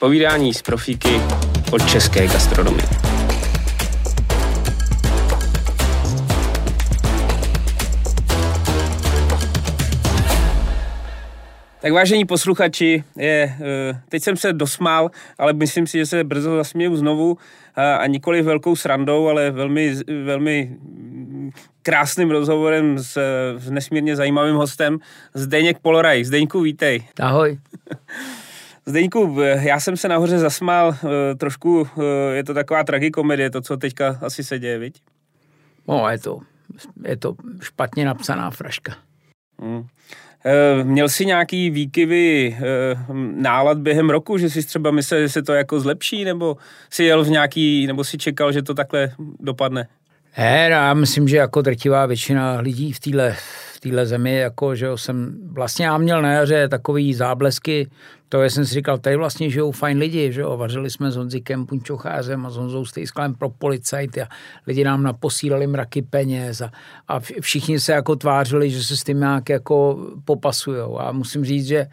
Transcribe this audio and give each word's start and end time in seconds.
Povídání 0.00 0.54
z 0.54 0.62
profíky 0.62 1.20
od 1.72 1.90
české 1.90 2.26
gastronomie. 2.26 2.88
Tak 11.80 11.92
vážení 11.92 12.24
posluchači, 12.24 13.04
je, 13.16 13.56
eh, 13.60 14.00
teď 14.08 14.22
jsem 14.22 14.36
se 14.36 14.52
dosmál, 14.52 15.10
ale 15.38 15.52
myslím 15.52 15.86
si, 15.86 15.98
že 15.98 16.06
se 16.06 16.24
brzo 16.24 16.56
zasměju 16.56 16.96
znovu 16.96 17.38
a 17.98 18.06
nikoli 18.06 18.42
velkou 18.42 18.76
srandou, 18.76 19.28
ale 19.28 19.50
velmi, 19.50 19.94
velmi 20.24 20.76
krásným 21.82 22.30
rozhovorem 22.30 22.98
s, 22.98 23.18
s 23.56 23.70
nesmírně 23.70 24.16
zajímavým 24.16 24.56
hostem 24.56 24.98
Zdeněk 25.34 25.78
Poloraj. 25.78 26.24
Zdeňku, 26.24 26.60
vítej. 26.60 27.02
Ahoj. 27.20 27.58
Zdeňku, 28.88 29.36
já 29.60 29.80
jsem 29.80 29.96
se 29.96 30.08
nahoře 30.08 30.38
zasmál, 30.38 30.94
eh, 30.94 31.34
trošku 31.34 31.88
eh, 31.98 32.34
je 32.36 32.44
to 32.44 32.54
taková 32.54 32.84
tragikomedie, 32.84 33.50
to, 33.50 33.60
co 33.60 33.76
teďka 33.76 34.18
asi 34.22 34.44
se 34.44 34.58
děje, 34.58 34.78
viď? 34.78 35.02
No, 35.88 36.08
je 36.08 36.18
to, 36.18 36.40
je 37.04 37.16
to 37.16 37.34
špatně 37.62 38.04
napsaná 38.04 38.50
fraška. 38.50 38.96
Hmm. 39.60 39.86
Měl 40.82 41.08
jsi 41.08 41.26
nějaký 41.26 41.70
výkyvy 41.70 42.56
nálad 43.34 43.78
během 43.78 44.10
roku, 44.10 44.38
že 44.38 44.50
jsi 44.50 44.62
třeba 44.66 44.90
myslel, 44.90 45.20
že 45.20 45.28
se 45.28 45.42
to 45.42 45.52
jako 45.52 45.80
zlepší, 45.80 46.24
nebo 46.24 46.56
si 46.90 47.04
jel 47.04 47.24
v 47.24 47.30
nějaký, 47.30 47.86
nebo 47.86 48.04
si 48.04 48.18
čekal, 48.18 48.52
že 48.52 48.62
to 48.62 48.74
takhle 48.74 49.12
dopadne? 49.40 49.88
Ne, 50.38 50.68
já 50.70 50.94
myslím, 50.94 51.28
že 51.28 51.36
jako 51.36 51.62
drtivá 51.62 52.06
většina 52.06 52.60
lidí 52.60 52.92
v 52.92 53.00
téhle 53.00 53.36
téhle 53.80 54.06
zemi, 54.06 54.36
jako, 54.36 54.74
že 54.74 54.88
jsem 54.96 55.38
vlastně 55.52 55.86
já 55.86 55.98
měl 55.98 56.22
na 56.22 56.32
jaře 56.32 56.68
takový 56.68 57.14
záblesky, 57.14 57.88
to 58.28 58.42
jsem 58.44 58.66
si 58.66 58.74
říkal, 58.74 58.98
tady 58.98 59.16
vlastně 59.16 59.50
žijou 59.50 59.72
fajn 59.72 59.98
lidi, 59.98 60.32
že 60.32 60.40
jo, 60.40 60.56
vařili 60.56 60.90
jsme 60.90 61.10
s 61.10 61.16
Honzikem 61.16 61.66
Punčochářem 61.66 62.46
a 62.46 62.50
s 62.50 62.56
Honzou 62.56 62.84
Stejskalem 62.84 63.34
pro 63.34 63.50
policajt 63.50 64.18
a 64.18 64.28
lidi 64.66 64.84
nám 64.84 65.02
naposílali 65.02 65.66
mraky 65.66 66.02
peněz 66.02 66.60
a, 66.60 66.70
a 67.08 67.20
všichni 67.20 67.80
se 67.80 67.92
jako 67.92 68.16
tvářili, 68.16 68.70
že 68.70 68.84
se 68.84 68.96
s 68.96 69.04
tím 69.04 69.18
nějak 69.18 69.48
jako 69.48 70.06
popasujou 70.24 71.00
a 71.00 71.12
musím 71.12 71.44
říct, 71.44 71.66
že 71.66 71.86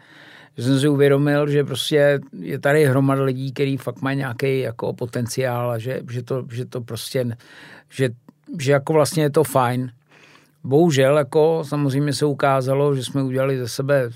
že 0.56 0.62
jsem 0.62 0.80
si 0.80 0.88
uvědomil, 0.88 1.48
že 1.48 1.64
prostě 1.64 2.20
je 2.40 2.58
tady 2.58 2.86
hromada 2.86 3.22
lidí, 3.22 3.52
který 3.52 3.76
fakt 3.76 4.02
mají 4.02 4.16
nějaký 4.16 4.60
jako 4.60 4.92
potenciál 4.92 5.70
a 5.70 5.78
že, 5.78 6.00
že, 6.10 6.22
to, 6.22 6.44
že 6.52 6.64
to 6.64 6.80
prostě, 6.80 7.36
že, 7.90 8.08
že 8.58 8.72
jako 8.72 8.92
vlastně 8.92 9.22
je 9.22 9.30
to 9.30 9.44
fajn. 9.44 9.92
Bohužel 10.66 11.18
jako 11.18 11.62
samozřejmě 11.66 12.12
se 12.12 12.26
ukázalo, 12.26 12.94
že 12.94 13.04
jsme 13.04 13.22
udělali 13.22 13.58
ze 13.58 13.68
sebe 13.68 14.10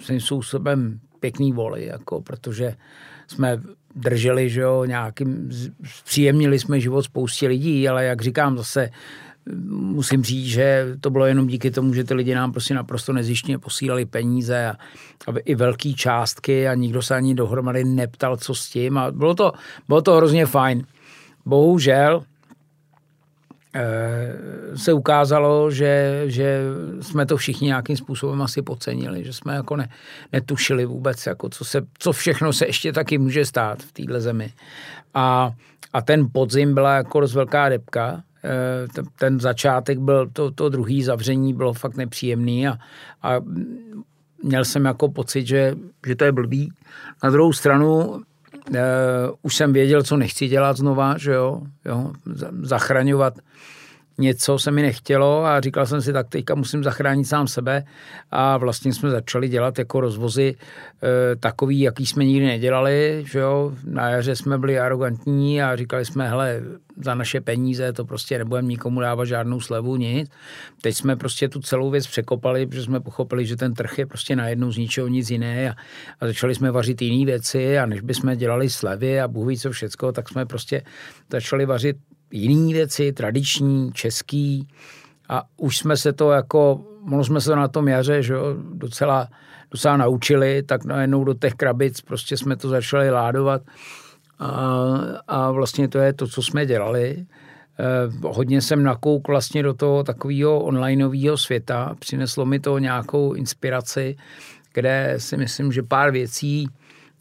svým 0.00 0.20
způsobem 0.20 1.00
pěkný 1.20 1.52
voli, 1.52 1.86
jako, 1.86 2.20
protože 2.20 2.74
jsme 3.26 3.60
drželi, 3.96 4.50
že 4.50 4.60
jo, 4.60 4.84
nějakým, 4.84 5.50
příjemnili 6.04 6.58
jsme 6.58 6.80
život 6.80 7.02
spoustě 7.02 7.48
lidí, 7.48 7.88
ale 7.88 8.04
jak 8.04 8.22
říkám 8.22 8.58
zase, 8.58 8.90
musím 9.70 10.24
říct, 10.24 10.46
že 10.46 10.86
to 11.00 11.10
bylo 11.10 11.26
jenom 11.26 11.46
díky 11.46 11.70
tomu, 11.70 11.94
že 11.94 12.04
ty 12.04 12.14
lidi 12.14 12.34
nám 12.34 12.52
prostě 12.52 12.74
naprosto 12.74 13.12
nezjištně 13.12 13.58
posílali 13.58 14.04
peníze 14.04 14.66
a, 14.66 14.70
a 15.26 15.38
i 15.44 15.54
velké 15.54 15.92
částky 15.92 16.68
a 16.68 16.74
nikdo 16.74 17.02
se 17.02 17.14
ani 17.14 17.34
dohromady 17.34 17.84
neptal, 17.84 18.36
co 18.36 18.54
s 18.54 18.68
tím 18.68 18.98
a 18.98 19.10
bylo 19.10 19.34
to, 19.34 19.52
bylo 19.88 20.02
to 20.02 20.16
hrozně 20.16 20.46
fajn. 20.46 20.86
Bohužel 21.46 22.22
se 24.74 24.92
ukázalo, 24.92 25.70
že, 25.70 26.22
že 26.26 26.60
jsme 27.00 27.26
to 27.26 27.36
všichni 27.36 27.66
nějakým 27.66 27.96
způsobem 27.96 28.42
asi 28.42 28.62
podcenili, 28.62 29.24
že 29.24 29.32
jsme 29.32 29.54
jako 29.54 29.76
ne, 29.76 29.88
netušili 30.32 30.86
vůbec, 30.86 31.26
jako 31.26 31.48
co, 31.48 31.64
se, 31.64 31.82
co 31.98 32.12
všechno 32.12 32.52
se 32.52 32.66
ještě 32.66 32.92
taky 32.92 33.18
může 33.18 33.46
stát 33.46 33.82
v 33.82 33.92
téhle 33.92 34.20
zemi. 34.20 34.52
A, 35.14 35.50
a 35.92 36.02
ten 36.02 36.28
podzim 36.32 36.74
byla 36.74 36.94
jako 36.94 37.20
dost 37.20 37.34
velká 37.34 37.68
depka, 37.68 38.22
eh, 38.44 39.02
ten 39.18 39.40
začátek 39.40 39.98
byl, 39.98 40.30
to, 40.32 40.50
to 40.50 40.68
druhý 40.68 41.02
zavření 41.02 41.54
bylo 41.54 41.72
fakt 41.72 41.96
nepříjemný 41.96 42.68
a, 42.68 42.78
a 43.22 43.40
měl 44.42 44.64
jsem 44.64 44.84
jako 44.84 45.08
pocit, 45.08 45.46
že, 45.46 45.74
že 46.06 46.16
to 46.16 46.24
je 46.24 46.32
blbý. 46.32 46.72
Na 47.22 47.30
druhou 47.30 47.52
stranu 47.52 48.20
Uh, 48.70 48.76
už 49.42 49.56
jsem 49.56 49.72
věděl, 49.72 50.02
co 50.02 50.16
nechci 50.16 50.48
dělat 50.48 50.76
znova, 50.76 51.18
že 51.18 51.32
jo, 51.32 51.62
jo 51.84 52.12
zachraňovat 52.62 53.34
něco 54.18 54.58
se 54.58 54.70
mi 54.70 54.82
nechtělo 54.82 55.44
a 55.44 55.60
říkal 55.60 55.86
jsem 55.86 56.02
si, 56.02 56.12
tak 56.12 56.28
teďka 56.28 56.54
musím 56.54 56.84
zachránit 56.84 57.24
sám 57.24 57.48
sebe 57.48 57.84
a 58.30 58.56
vlastně 58.56 58.94
jsme 58.94 59.10
začali 59.10 59.48
dělat 59.48 59.78
jako 59.78 60.00
rozvozy 60.00 60.54
e, 61.02 61.36
takový, 61.36 61.80
jaký 61.80 62.06
jsme 62.06 62.24
nikdy 62.24 62.46
nedělali, 62.46 63.24
že 63.26 63.38
jo, 63.38 63.72
na 63.84 64.08
jaře 64.08 64.36
jsme 64.36 64.58
byli 64.58 64.78
arrogantní 64.78 65.62
a 65.62 65.76
říkali 65.76 66.04
jsme, 66.04 66.28
hele, 66.28 66.62
za 67.02 67.14
naše 67.14 67.40
peníze 67.40 67.92
to 67.92 68.04
prostě 68.04 68.38
nebudeme 68.38 68.68
nikomu 68.68 69.00
dávat 69.00 69.24
žádnou 69.24 69.60
slevu, 69.60 69.96
nic. 69.96 70.30
Teď 70.80 70.96
jsme 70.96 71.16
prostě 71.16 71.48
tu 71.48 71.60
celou 71.60 71.90
věc 71.90 72.06
překopali, 72.06 72.66
protože 72.66 72.82
jsme 72.82 73.00
pochopili, 73.00 73.46
že 73.46 73.56
ten 73.56 73.74
trh 73.74 73.98
je 73.98 74.06
prostě 74.06 74.36
najednou 74.36 74.72
z 74.72 74.76
ničeho 74.76 75.08
nic 75.08 75.30
jiné 75.30 75.70
a, 75.70 75.74
a 76.20 76.26
začali 76.26 76.54
jsme 76.54 76.70
vařit 76.70 77.02
jiné 77.02 77.26
věci 77.26 77.78
a 77.78 77.86
než 77.86 78.00
bychom 78.00 78.36
dělali 78.36 78.70
slevy 78.70 79.20
a 79.20 79.28
bůh 79.28 79.48
ví 79.48 79.58
co 79.58 79.70
všecko, 79.70 80.12
tak 80.12 80.28
jsme 80.28 80.46
prostě 80.46 80.82
začali 81.30 81.66
vařit 81.66 81.96
jiné 82.34 82.72
věci, 82.72 83.12
tradiční, 83.12 83.92
český 83.92 84.68
a 85.28 85.42
už 85.56 85.78
jsme 85.78 85.96
se 85.96 86.12
to 86.12 86.30
jako, 86.30 86.80
mohli 87.00 87.24
jsme 87.24 87.40
se 87.40 87.56
na 87.56 87.68
tom 87.68 87.88
jaře, 87.88 88.22
že 88.22 88.34
jo, 88.34 88.56
docela, 88.72 89.28
docela 89.70 89.96
naučili, 89.96 90.62
tak 90.62 90.84
najednou 90.84 91.24
do 91.24 91.34
těch 91.34 91.54
krabic 91.54 92.00
prostě 92.00 92.36
jsme 92.36 92.56
to 92.56 92.68
začali 92.68 93.10
ládovat 93.10 93.62
a, 94.38 94.50
a 95.28 95.50
vlastně 95.50 95.88
to 95.88 95.98
je 95.98 96.12
to, 96.12 96.26
co 96.26 96.42
jsme 96.42 96.66
dělali. 96.66 97.26
Eh, 97.78 98.28
hodně 98.28 98.60
jsem 98.60 98.82
nakouk 98.82 99.28
vlastně 99.28 99.62
do 99.62 99.74
toho 99.74 100.04
takového 100.04 100.60
onlineového 100.60 101.36
světa. 101.36 101.94
Přineslo 101.98 102.46
mi 102.46 102.60
to 102.60 102.78
nějakou 102.78 103.32
inspiraci, 103.32 104.16
kde 104.72 105.14
si 105.18 105.36
myslím, 105.36 105.72
že 105.72 105.82
pár 105.82 106.10
věcí 106.10 106.68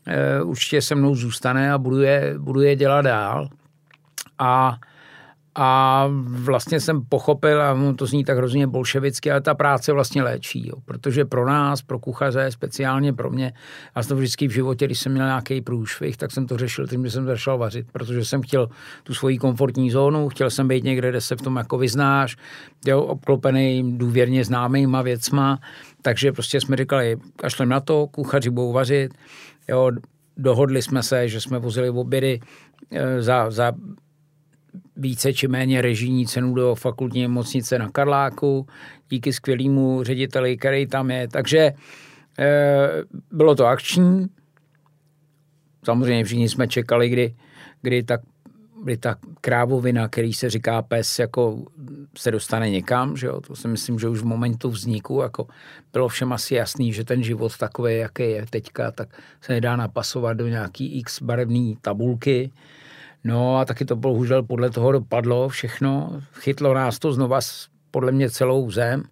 eh, 0.08 0.42
určitě 0.42 0.82
se 0.82 0.96
mnou 0.96 1.16
zůstane 1.16 1.74
a 1.74 1.78
budu 1.78 2.02
je, 2.02 2.36
budu 2.38 2.62
je 2.62 2.76
dělat 2.76 3.02
dál. 3.02 3.50
A 4.40 4.78
a 5.56 6.08
vlastně 6.26 6.80
jsem 6.80 7.02
pochopil, 7.10 7.62
a 7.62 7.78
to 7.96 8.06
zní 8.06 8.24
tak 8.24 8.38
hrozně 8.38 8.68
bolševicky, 8.68 9.32
ale 9.32 9.42
ta 9.42 9.54
práce 9.54 9.94
vlastně 9.94 10.24
léčí, 10.24 10.68
jo. 10.68 10.76
protože 10.86 11.26
pro 11.26 11.46
nás, 11.46 11.82
pro 11.82 12.00
kuchaře, 12.00 12.52
speciálně 12.52 13.14
pro 13.14 13.30
mě, 13.30 13.54
jsem 13.96 14.10
to 14.10 14.16
vždycky 14.16 14.48
v 14.48 14.52
životě, 14.52 14.86
když 14.86 15.00
jsem 15.00 15.12
měl 15.12 15.26
nějaký 15.26 15.62
průšvih, 15.62 16.18
tak 16.18 16.32
jsem 16.32 16.48
to 16.48 16.58
řešil 16.58 16.88
tím, 16.88 17.06
že 17.06 17.12
jsem 17.12 17.26
začal 17.26 17.58
vařit, 17.58 17.88
protože 17.92 18.26
jsem 18.26 18.42
chtěl 18.42 18.70
tu 19.04 19.14
svoji 19.14 19.38
komfortní 19.38 19.92
zónu, 19.92 20.30
chtěl 20.30 20.50
jsem 20.50 20.68
být 20.68 20.84
někde, 20.84 21.10
kde 21.10 21.22
se 21.22 21.36
v 21.36 21.42
tom 21.42 21.56
jako 21.56 21.78
vyznáš, 21.78 22.38
jo, 22.86 23.02
obklopený 23.02 23.98
důvěrně 23.98 24.46
známýma 24.46 25.02
věcma, 25.02 25.60
takže 26.02 26.32
prostě 26.32 26.62
jsme 26.62 26.78
říkali, 26.78 27.18
kašlem 27.36 27.70
na 27.70 27.80
to, 27.80 28.08
kuchaři 28.08 28.50
budou 28.50 28.72
vařit, 28.72 29.14
jo, 29.70 29.92
dohodli 30.38 30.82
jsme 30.82 31.04
se, 31.04 31.28
že 31.30 31.42
jsme 31.42 31.60
vozili 31.60 31.90
obědy 31.90 32.40
eh, 32.92 33.22
za, 33.22 33.52
za 33.52 33.74
více 34.96 35.34
či 35.34 35.48
méně 35.48 35.82
režijní 35.82 36.28
cenu 36.28 36.54
do 36.54 36.76
fakultní 36.76 37.22
nemocnice 37.22 37.80
na 37.80 37.90
Karláku, 37.90 38.68
díky 39.10 39.34
skvělému 39.34 40.04
řediteli, 40.04 40.58
který 40.58 40.88
tam 40.88 41.12
je. 41.12 41.28
Takže 41.28 41.60
e, 41.60 41.74
bylo 43.32 43.56
to 43.56 43.66
akční. 43.66 44.28
Samozřejmě 45.86 46.24
všichni 46.24 46.50
jsme 46.50 46.68
čekali, 46.68 47.10
kdy, 47.10 47.36
kdy 47.82 48.04
tak 48.04 48.22
kdy 48.84 48.98
ta 48.98 49.16
krávovina, 49.42 50.08
který 50.08 50.34
se 50.34 50.50
říká 50.50 50.82
pes, 50.82 51.20
jako 51.20 51.66
se 52.18 52.32
dostane 52.32 52.70
někam, 52.70 53.18
že 53.18 53.28
jo? 53.28 53.42
to 53.42 53.56
si 53.56 53.68
myslím, 53.68 54.00
že 54.00 54.08
už 54.08 54.20
v 54.20 54.26
momentu 54.26 54.70
vzniku 54.70 55.22
jako 55.22 55.48
bylo 55.94 56.08
všem 56.08 56.34
asi 56.34 56.56
jasný, 56.56 56.94
že 56.94 57.04
ten 57.04 57.24
život 57.24 57.58
takový, 57.58 57.98
jaký 57.98 58.24
je 58.24 58.46
teďka, 58.50 58.92
tak 58.92 59.10
se 59.42 59.54
nedá 59.54 59.76
napasovat 59.76 60.38
do 60.38 60.48
nějaký 60.48 61.00
x 61.00 61.22
barevné 61.22 61.74
tabulky, 61.82 62.52
No 63.24 63.58
a 63.58 63.66
taky 63.66 63.86
to 63.86 63.96
bohužel 63.96 64.44
podle 64.44 64.70
toho 64.70 64.92
dopadlo 64.92 65.50
všechno. 65.50 66.22
Chytlo 66.34 66.74
nás 66.74 67.00
to 67.00 67.14
znova 67.14 67.40
podle 67.92 68.12
mě 68.12 68.30
celou 68.30 68.72
zem. 68.72 69.04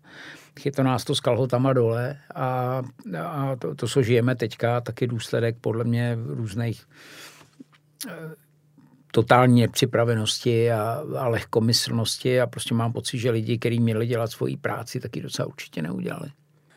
Chytlo 0.59 0.83
nás 0.83 1.03
to 1.03 1.15
s 1.15 1.19
kalhotama 1.19 1.73
dole 1.73 2.17
a, 2.35 2.81
a 3.17 3.55
to, 3.55 3.75
to, 3.75 3.87
co 3.87 4.01
žijeme 4.01 4.35
teďka, 4.35 4.81
taky 4.81 5.07
důsledek 5.07 5.57
podle 5.61 5.83
mě 5.83 6.17
různých 6.25 6.83
eh, 8.09 8.11
totální 9.11 9.61
nepřipravenosti 9.61 10.71
a, 10.71 11.03
a 11.17 11.27
lehkomyslnosti 11.27 12.41
a 12.41 12.47
prostě 12.47 12.73
mám 12.73 12.93
pocit, 12.93 13.17
že 13.19 13.31
lidi, 13.31 13.57
kteří 13.57 13.79
měli 13.79 14.07
dělat 14.07 14.31
svoji 14.31 14.57
práci, 14.57 14.99
taky 14.99 15.21
docela 15.21 15.47
určitě 15.47 15.81
neudělali 15.81 16.31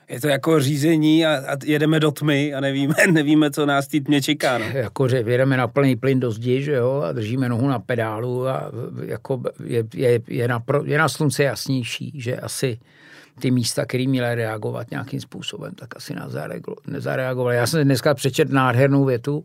je 0.08 0.20
to 0.20 0.28
jako 0.28 0.60
řízení 0.60 1.26
a, 1.26 1.52
a 1.52 1.56
jedeme 1.64 2.00
do 2.00 2.10
tmy 2.10 2.54
a 2.54 2.60
nevíme, 2.60 2.94
nevíme, 3.12 3.50
co 3.50 3.66
nás 3.66 3.88
tý 3.88 4.00
tmě 4.00 4.22
čeká. 4.22 4.58
No. 4.58 4.64
Jako, 4.64 5.08
že 5.08 5.16
jedeme 5.16 5.56
na 5.56 5.68
plný 5.68 5.96
plyn 5.96 6.20
do 6.20 6.30
zdi, 6.30 6.62
že 6.62 6.72
jo, 6.72 7.02
a 7.06 7.12
držíme 7.12 7.48
nohu 7.48 7.68
na 7.68 7.78
pedálu 7.78 8.48
a 8.48 8.72
jako 9.06 9.42
je, 9.64 9.84
je, 9.94 10.20
je, 10.28 10.48
na, 10.48 10.62
je 10.84 10.98
na 10.98 11.08
slunce 11.08 11.42
jasnější, 11.44 12.12
že 12.14 12.36
asi 12.36 12.78
ty 13.40 13.50
místa, 13.50 13.86
které 13.86 14.06
měly 14.06 14.34
reagovat 14.34 14.90
nějakým 14.90 15.20
způsobem, 15.20 15.74
tak 15.74 15.96
asi 15.96 16.14
nezareagovali. 16.86 17.56
Já 17.56 17.66
jsem 17.66 17.84
dneska 17.84 18.14
přečet 18.14 18.50
nádhernou 18.50 19.04
větu 19.04 19.44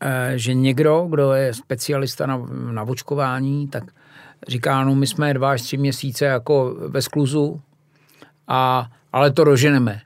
eh, 0.00 0.32
že 0.36 0.54
někdo, 0.54 1.06
kdo 1.10 1.32
je 1.32 1.54
specialista 1.54 2.26
na, 2.26 2.46
na 2.72 2.82
očkování, 2.82 3.68
tak 3.68 3.84
říká, 4.48 4.84
no 4.84 4.94
my 4.94 5.06
jsme 5.06 5.34
dva 5.34 5.50
až 5.50 5.62
tři 5.62 5.76
měsíce 5.76 6.24
jako 6.24 6.76
ve 6.88 7.02
skluzu, 7.02 7.60
a, 8.48 8.90
ale 9.12 9.30
to 9.30 9.44
doženeme. 9.44 10.00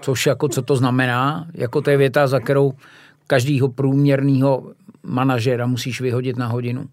Což 0.00 0.26
jako, 0.26 0.48
co 0.48 0.62
to 0.62 0.76
znamená? 0.76 1.46
Jako 1.54 1.80
to 1.80 1.90
je 1.90 1.96
věta, 1.96 2.26
za 2.26 2.40
kterou 2.40 2.72
každýho 3.26 3.68
průměrného 3.68 4.72
manažera 5.02 5.66
musíš 5.66 6.00
vyhodit 6.00 6.36
na 6.36 6.46
hodinu. 6.46 6.86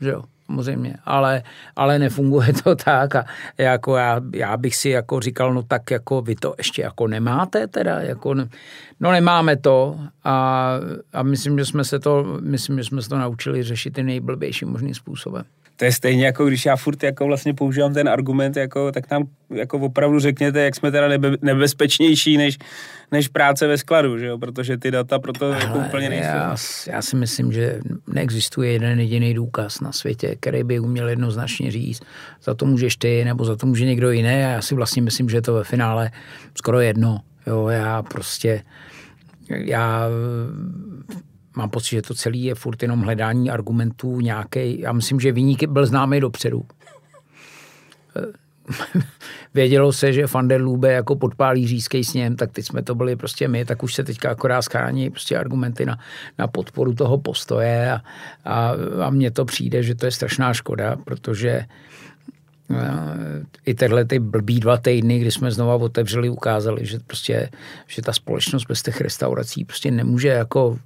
Že 0.00 0.10
jo? 0.10 0.22
samozřejmě, 0.46 0.96
ale, 1.04 1.42
ale 1.76 1.98
nefunguje 1.98 2.52
to 2.64 2.76
tak 2.76 3.14
a 3.14 3.24
jako 3.58 3.96
já, 3.96 4.20
já 4.34 4.56
bych 4.56 4.76
si 4.76 4.88
jako 4.88 5.20
říkal, 5.20 5.54
no 5.54 5.62
tak 5.62 5.90
jako 5.90 6.22
vy 6.22 6.34
to 6.34 6.54
ještě 6.58 6.82
jako 6.82 7.06
nemáte 7.06 7.66
teda, 7.66 8.00
jako 8.00 8.34
ne, 8.34 8.48
no 9.00 9.12
nemáme 9.12 9.56
to 9.56 10.00
a, 10.24 10.72
a 11.12 11.22
myslím, 11.22 11.58
že 11.58 11.64
jsme 11.64 11.84
se 11.84 11.98
to, 11.98 12.38
myslím, 12.40 12.78
že 12.78 12.84
jsme 12.84 13.02
se 13.02 13.08
to 13.08 13.18
naučili 13.18 13.62
řešit 13.62 13.94
tím 13.94 14.06
nejblbějším 14.06 14.68
možným 14.68 14.94
způsobem 14.94 15.44
to 15.78 15.84
je 15.84 15.92
stejně 15.92 16.26
jako 16.26 16.46
když 16.46 16.66
já 16.66 16.76
furt 16.76 17.02
jako 17.02 17.26
vlastně 17.26 17.54
používám 17.54 17.94
ten 17.94 18.08
argument, 18.08 18.56
jako, 18.56 18.92
tak 18.92 19.10
nám 19.10 19.24
jako 19.50 19.78
opravdu 19.78 20.20
řekněte, 20.20 20.60
jak 20.60 20.76
jsme 20.76 20.90
teda 20.90 21.08
nebe, 21.08 21.30
nebezpečnější 21.42 22.36
než, 22.36 22.58
než 23.12 23.28
práce 23.28 23.66
ve 23.66 23.78
skladu, 23.78 24.18
že 24.18 24.26
jo? 24.26 24.38
protože 24.38 24.76
ty 24.76 24.90
data 24.90 25.18
proto 25.18 25.52
jako 25.52 25.78
úplně 25.78 26.08
nejsou. 26.08 26.26
Já, 26.26 26.56
já 26.86 27.02
si 27.02 27.16
myslím, 27.16 27.52
že 27.52 27.80
neexistuje 28.06 28.72
jeden 28.72 29.00
jediný 29.00 29.34
důkaz 29.34 29.80
na 29.80 29.92
světě, 29.92 30.36
který 30.40 30.64
by 30.64 30.80
uměl 30.80 31.08
jednoznačně 31.08 31.70
říct, 31.70 32.02
za 32.42 32.54
to 32.54 32.66
můžeš 32.66 32.96
ty, 32.96 33.24
nebo 33.24 33.44
za 33.44 33.56
to 33.56 33.66
může 33.66 33.84
někdo 33.84 34.10
jiný 34.10 34.28
a 34.28 34.32
já 34.32 34.62
si 34.62 34.74
vlastně 34.74 35.02
myslím, 35.02 35.28
že 35.28 35.36
je 35.36 35.42
to 35.42 35.54
ve 35.54 35.64
finále 35.64 36.10
skoro 36.54 36.80
jedno. 36.80 37.20
Jo, 37.46 37.68
já 37.68 38.02
prostě 38.02 38.62
já 39.48 40.08
mám 41.56 41.70
pocit, 41.70 41.90
že 41.90 42.02
to 42.02 42.14
celé 42.14 42.36
je 42.36 42.54
furt 42.54 42.82
jenom 42.82 43.00
hledání 43.00 43.50
argumentů 43.50 44.20
nějaký. 44.20 44.80
Já 44.80 44.92
myslím, 44.92 45.20
že 45.20 45.32
Viník 45.32 45.68
byl 45.68 45.86
známý 45.86 46.20
dopředu. 46.20 46.62
Vědělo 49.54 49.92
se, 49.92 50.12
že 50.12 50.26
van 50.26 50.48
der 50.48 50.60
Lube 50.60 50.92
jako 50.92 51.16
podpálí 51.16 51.66
řízkej 51.66 52.04
sněm, 52.04 52.36
tak 52.36 52.52
teď 52.52 52.66
jsme 52.66 52.82
to 52.82 52.94
byli 52.94 53.16
prostě 53.16 53.48
my, 53.48 53.64
tak 53.64 53.82
už 53.82 53.94
se 53.94 54.04
teďka 54.04 54.30
akorát 54.30 54.62
schání 54.62 55.10
prostě 55.10 55.38
argumenty 55.38 55.86
na, 55.86 55.98
na 56.38 56.46
podporu 56.46 56.94
toho 56.94 57.18
postoje 57.18 57.92
a, 57.92 58.02
a, 58.44 58.72
a 59.06 59.10
mně 59.10 59.30
to 59.30 59.44
přijde, 59.44 59.82
že 59.82 59.94
to 59.94 60.06
je 60.06 60.12
strašná 60.12 60.54
škoda, 60.54 60.96
protože 61.04 61.66
i 63.66 63.74
tyhle 63.74 64.04
ty 64.04 64.18
blbý 64.18 64.60
dva 64.60 64.76
týdny, 64.76 65.18
kdy 65.18 65.30
jsme 65.30 65.50
znova 65.50 65.74
otevřeli, 65.74 66.28
ukázali, 66.28 66.86
že 66.86 66.98
prostě, 67.06 67.50
že 67.86 68.02
ta 68.02 68.12
společnost 68.12 68.64
bez 68.68 68.82
těch 68.82 69.00
restaurací 69.00 69.64
prostě 69.64 69.90
nemůže 69.90 70.28
jako 70.28 70.78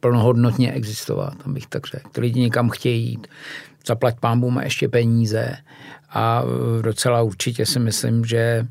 plnohodnotně 0.00 0.72
existovat, 0.72 1.34
abych 1.46 1.66
tak 1.66 1.86
řekl. 1.86 2.10
Ty 2.12 2.20
lidi 2.20 2.40
někam 2.40 2.70
chtějí 2.70 3.10
jít, 3.10 3.26
zaplať 3.86 4.20
pámbu 4.20 4.50
má 4.50 4.62
ještě 4.62 4.88
peníze 4.88 5.56
a 6.10 6.42
docela 6.82 7.22
určitě 7.22 7.66
si 7.66 7.78
myslím, 7.78 8.24
že 8.24 8.66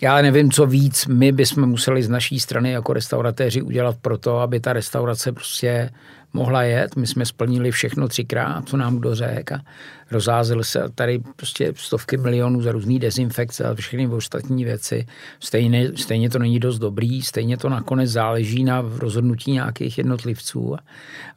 já 0.00 0.22
nevím, 0.22 0.50
co 0.50 0.66
víc 0.66 1.06
my 1.06 1.32
bychom 1.32 1.66
museli 1.68 2.02
z 2.02 2.08
naší 2.08 2.40
strany 2.40 2.70
jako 2.70 2.92
restauratéři 2.92 3.62
udělat 3.62 3.96
pro 3.96 4.18
to, 4.18 4.38
aby 4.38 4.60
ta 4.60 4.72
restaurace 4.72 5.32
prostě 5.32 5.90
mohla 6.34 6.62
jet. 6.62 6.96
My 6.96 7.06
jsme 7.06 7.26
splnili 7.26 7.70
všechno 7.70 8.08
třikrát, 8.08 8.68
co 8.68 8.76
nám 8.76 8.98
kdo 8.98 9.14
řekl 9.14 9.54
a 9.54 9.64
rozházeli 10.10 10.64
se 10.64 10.84
tady 10.94 11.22
prostě 11.36 11.72
stovky 11.76 12.16
milionů 12.16 12.62
za 12.62 12.72
různý 12.72 12.98
dezinfekce 12.98 13.64
a 13.64 13.74
všechny 13.74 14.08
ostatní 14.08 14.64
věci. 14.64 15.06
Stejně, 15.40 15.90
stejně 15.96 16.30
to 16.30 16.38
není 16.38 16.60
dost 16.60 16.78
dobrý, 16.78 17.22
stejně 17.22 17.56
to 17.56 17.68
nakonec 17.68 18.10
záleží 18.10 18.64
na 18.64 18.84
rozhodnutí 18.96 19.52
nějakých 19.52 19.98
jednotlivců 19.98 20.74
a, 20.74 20.78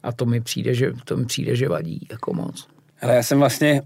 a 0.02 0.12
to 0.12 0.26
mi 0.26 0.40
přijde, 0.40 0.74
že, 0.74 0.92
to 1.04 1.16
mi 1.16 1.24
přijde, 1.24 1.56
že 1.56 1.68
vadí 1.68 2.06
jako 2.10 2.34
moc. 2.34 2.77
Ale 3.02 3.14
já 3.14 3.22
jsem 3.22 3.38
vlastně, 3.38 3.82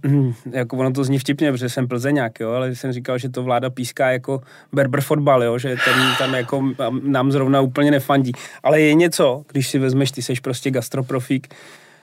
jako 0.51 0.77
ono 0.77 0.93
to 0.93 1.05
zní 1.05 1.19
vtipně, 1.19 1.53
protože 1.53 1.69
jsem 1.69 1.89
Plzeňák, 1.89 2.41
jo, 2.41 2.51
ale 2.51 2.75
jsem 2.75 2.93
říkal, 2.93 3.19
že 3.19 3.29
to 3.29 3.43
vláda 3.43 3.71
píská 3.71 4.11
jako 4.11 4.41
berber 4.73 5.01
fotbal, 5.01 5.43
jo, 5.43 5.59
že 5.59 5.77
ten 5.85 5.95
tam 6.19 6.35
jako 6.35 6.63
nám 7.03 7.33
zrovna 7.33 7.61
úplně 7.61 7.91
nefandí. 7.91 8.33
Ale 8.63 8.81
je 8.81 8.95
něco, 8.95 9.43
když 9.53 9.69
si 9.69 9.79
vezmeš, 9.79 10.11
ty 10.11 10.23
seš 10.23 10.41
prostě 10.41 10.71
gastroprofík, 10.71 11.55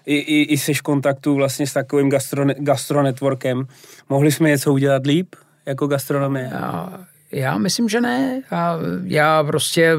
i, 0.06 0.16
i, 0.16 0.44
i 0.54 0.58
seš 0.58 0.80
v 0.80 0.84
kontaktu 0.84 1.36
vlastně 1.36 1.68
s 1.68 1.74
takovým 1.74 2.10
gastro, 2.10 2.46
gastronetworkem. 2.58 3.68
Mohli 4.10 4.32
jsme 4.32 4.50
něco 4.50 4.74
udělat 4.74 5.06
líp 5.06 5.36
jako 5.66 5.88
gastronomie? 5.88 6.50
Já, 6.52 7.00
já 7.32 7.58
myslím, 7.58 7.90
že 7.90 8.02
ne. 8.02 8.42
Já, 8.52 8.80
já 9.04 9.44
prostě, 9.44 9.94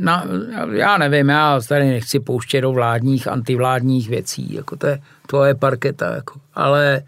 na, 0.00 0.24
já 0.72 0.98
nevím, 0.98 1.28
já 1.28 1.60
tady 1.68 1.88
nechci 1.88 2.20
pouštět 2.20 2.60
do 2.60 2.72
vládních, 2.72 3.28
antivládních 3.28 4.08
věcí, 4.08 4.54
jako 4.54 4.76
to 4.76 4.86
je 4.86 5.00
tvoje 5.30 5.54
parketa, 5.54 6.14
jako. 6.14 6.40
ale, 6.54 7.02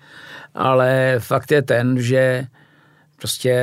ale 0.55 1.17
fakt 1.19 1.51
je 1.51 1.63
ten, 1.63 1.99
že 1.99 2.47
prostě 3.19 3.55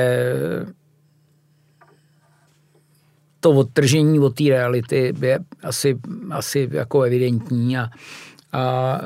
to 3.40 3.50
odtržení 3.50 4.20
od 4.20 4.36
té 4.36 4.44
reality 4.44 5.12
je 5.20 5.38
asi, 5.62 5.98
asi 6.30 6.68
jako 6.72 7.02
evidentní 7.02 7.78
a, 7.78 7.88
a 8.52 8.98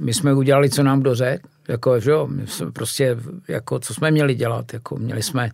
my 0.00 0.14
jsme 0.14 0.34
udělali, 0.34 0.70
co 0.70 0.82
nám 0.82 1.02
dořek, 1.02 1.40
jako, 1.68 2.00
že 2.00 2.10
jo, 2.10 2.26
my 2.26 2.46
jsme 2.46 2.72
prostě, 2.72 3.16
jako, 3.48 3.78
co 3.78 3.94
jsme 3.94 4.10
měli 4.10 4.34
dělat, 4.34 4.72
jako, 4.72 4.96
měli 4.96 5.22
jsme, 5.22 5.50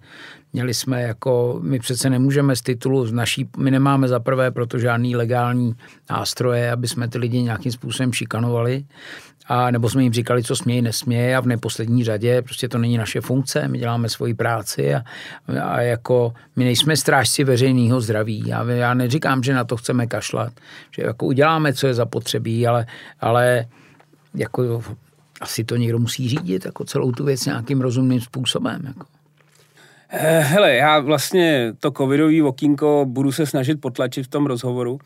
měli 0.53 0.75
jsme, 0.75 1.03
jako, 1.03 1.59
my 1.63 1.79
přece 1.79 2.11
nemůžeme 2.11 2.57
z 2.57 2.63
titulu, 2.63 3.07
z 3.07 3.13
naší, 3.13 3.49
my 3.57 3.71
nemáme 3.71 4.09
za 4.09 4.21
prvé 4.21 4.51
proto 4.51 4.79
žádný 4.79 5.17
legální 5.17 5.75
nástroje, 6.11 6.73
aby 6.73 6.89
jsme 6.89 7.09
ty 7.09 7.19
lidi 7.19 7.43
nějakým 7.43 7.73
způsobem 7.73 8.13
šikanovali, 8.13 8.85
a 9.47 9.71
nebo 9.71 9.91
jsme 9.91 10.03
jim 10.03 10.13
říkali, 10.13 10.43
co 10.43 10.57
smějí, 10.57 10.83
nesmějí 10.83 11.35
a 11.35 11.41
v 11.41 11.47
neposlední 11.47 12.05
řadě 12.05 12.43
prostě 12.43 12.69
to 12.69 12.79
není 12.79 12.99
naše 12.99 13.21
funkce, 13.21 13.69
my 13.69 13.79
děláme 13.79 14.09
svoji 14.09 14.35
práci 14.35 14.95
a, 14.95 15.03
a 15.63 15.81
jako 15.81 16.35
my 16.57 16.65
nejsme 16.65 16.97
strážci 16.97 17.45
veřejného 17.45 18.01
zdraví. 18.01 18.43
Já, 18.47 18.71
já 18.71 18.95
neříkám, 18.95 19.43
že 19.43 19.55
na 19.55 19.65
to 19.65 19.77
chceme 19.77 20.07
kašlat, 20.07 20.53
že 20.91 21.03
jako 21.03 21.27
uděláme, 21.27 21.73
co 21.73 21.87
je 21.87 21.95
zapotřebí, 21.95 22.67
ale, 22.67 22.87
ale 23.21 23.67
jako 24.35 24.83
asi 25.41 25.65
to 25.65 25.77
někdo 25.77 25.99
musí 25.99 26.29
řídit, 26.29 26.65
jako 26.65 26.85
celou 26.85 27.13
tu 27.13 27.25
věc 27.25 27.47
nějakým 27.47 27.81
rozumným 27.81 28.21
způsobem. 28.21 28.83
Jako. 28.87 29.07
Eh, 30.11 30.41
hele, 30.41 30.75
já 30.75 31.01
vlastně 31.01 31.73
to 31.81 31.91
covidový 31.91 32.43
okýnko 32.43 33.05
budu 33.09 33.33
se 33.33 33.47
snažit 33.47 33.81
potlačit 33.81 34.27
v 34.27 34.31
tom 34.31 34.47
rozhovoru. 34.47 34.99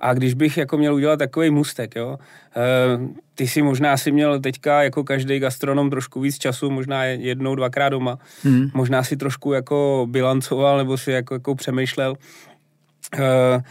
A 0.00 0.14
když 0.14 0.34
bych 0.34 0.56
jako 0.56 0.78
měl 0.78 0.94
udělat 0.94 1.16
takový 1.16 1.50
mustek, 1.50 1.96
jo, 1.96 2.18
eh, 2.56 2.60
ty 3.34 3.48
si 3.48 3.62
možná 3.62 3.96
si 3.96 4.12
měl 4.12 4.40
teďka 4.40 4.82
jako 4.82 5.04
každý 5.04 5.38
gastronom 5.38 5.90
trošku 5.90 6.20
víc 6.20 6.38
času, 6.38 6.70
možná 6.70 7.04
jednou, 7.04 7.54
dvakrát 7.54 7.88
doma, 7.88 8.18
hmm. 8.42 8.70
možná 8.74 9.02
si 9.02 9.16
trošku 9.16 9.52
jako 9.52 10.06
bilancoval 10.10 10.78
nebo 10.78 10.98
si 10.98 11.12
jako, 11.12 11.34
jako 11.34 11.54
přemýšlel, 11.54 12.14
eh, 13.18 13.62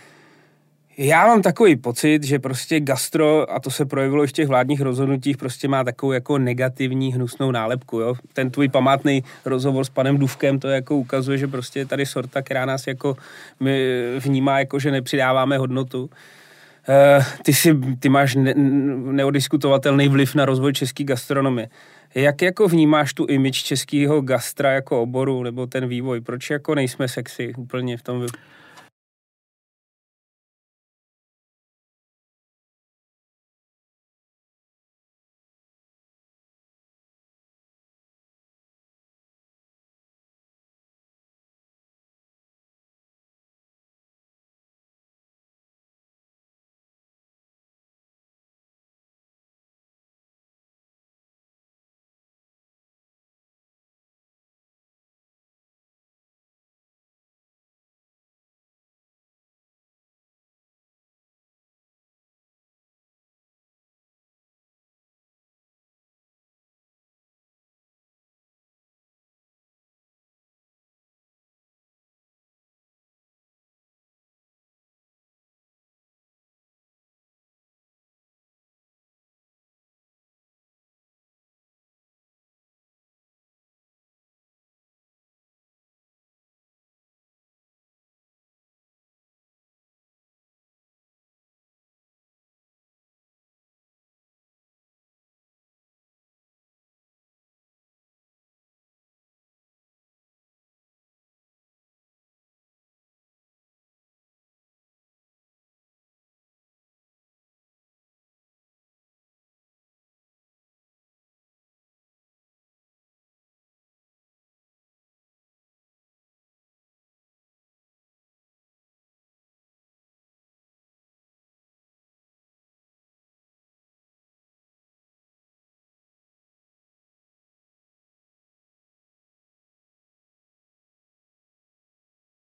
já 1.01 1.27
mám 1.27 1.41
takový 1.41 1.75
pocit, 1.75 2.23
že 2.23 2.39
prostě 2.39 2.79
gastro, 2.79 3.51
a 3.51 3.59
to 3.59 3.71
se 3.71 3.85
projevilo 3.85 4.23
i 4.23 4.27
v 4.27 4.31
těch 4.31 4.47
vládních 4.47 4.81
rozhodnutích, 4.81 5.37
prostě 5.37 5.67
má 5.67 5.83
takovou 5.83 6.11
jako 6.11 6.37
negativní 6.37 7.13
hnusnou 7.13 7.51
nálepku. 7.51 7.99
Jo? 7.99 8.15
Ten 8.33 8.51
tvůj 8.51 8.69
památný 8.69 9.23
rozhovor 9.45 9.85
s 9.85 9.89
panem 9.89 10.17
Duvkem 10.17 10.59
to 10.59 10.67
jako 10.67 10.95
ukazuje, 10.95 11.37
že 11.37 11.47
prostě 11.47 11.79
je 11.79 11.85
tady 11.85 12.05
sorta, 12.05 12.41
která 12.41 12.65
nás 12.65 12.87
jako 12.87 13.17
my 13.59 14.03
vnímá 14.19 14.59
jako, 14.59 14.79
že 14.79 14.91
nepřidáváme 14.91 15.57
hodnotu. 15.57 16.03
Uh, 16.03 17.23
ty, 17.43 17.53
si, 17.53 17.77
ty 17.99 18.09
máš 18.09 18.35
ne, 18.35 18.53
neodiskutovatelný 19.11 20.07
vliv 20.07 20.35
na 20.35 20.45
rozvoj 20.45 20.73
české 20.73 21.03
gastronomie. 21.03 21.69
Jak 22.15 22.41
jako 22.41 22.67
vnímáš 22.67 23.13
tu 23.13 23.25
imič 23.25 23.63
českého 23.63 24.21
gastra 24.21 24.71
jako 24.71 25.01
oboru, 25.01 25.43
nebo 25.43 25.67
ten 25.67 25.87
vývoj? 25.87 26.21
Proč 26.21 26.49
jako 26.49 26.75
nejsme 26.75 27.07
sexy 27.07 27.53
úplně 27.57 27.97
v 27.97 28.03
tom? 28.03 28.25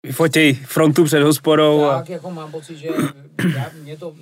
Vyfotěj 0.06 0.54
frontu 0.54 1.04
před 1.04 1.24
hospodou. 1.24 1.88
Tak, 1.90 2.10
a... 2.10 2.14
jako 2.14 2.32
mám 2.32 2.52
pocit, 2.52 2.78
že 2.78 2.88
já, 3.56 3.72
mě 3.84 3.98
to, 3.98 4.14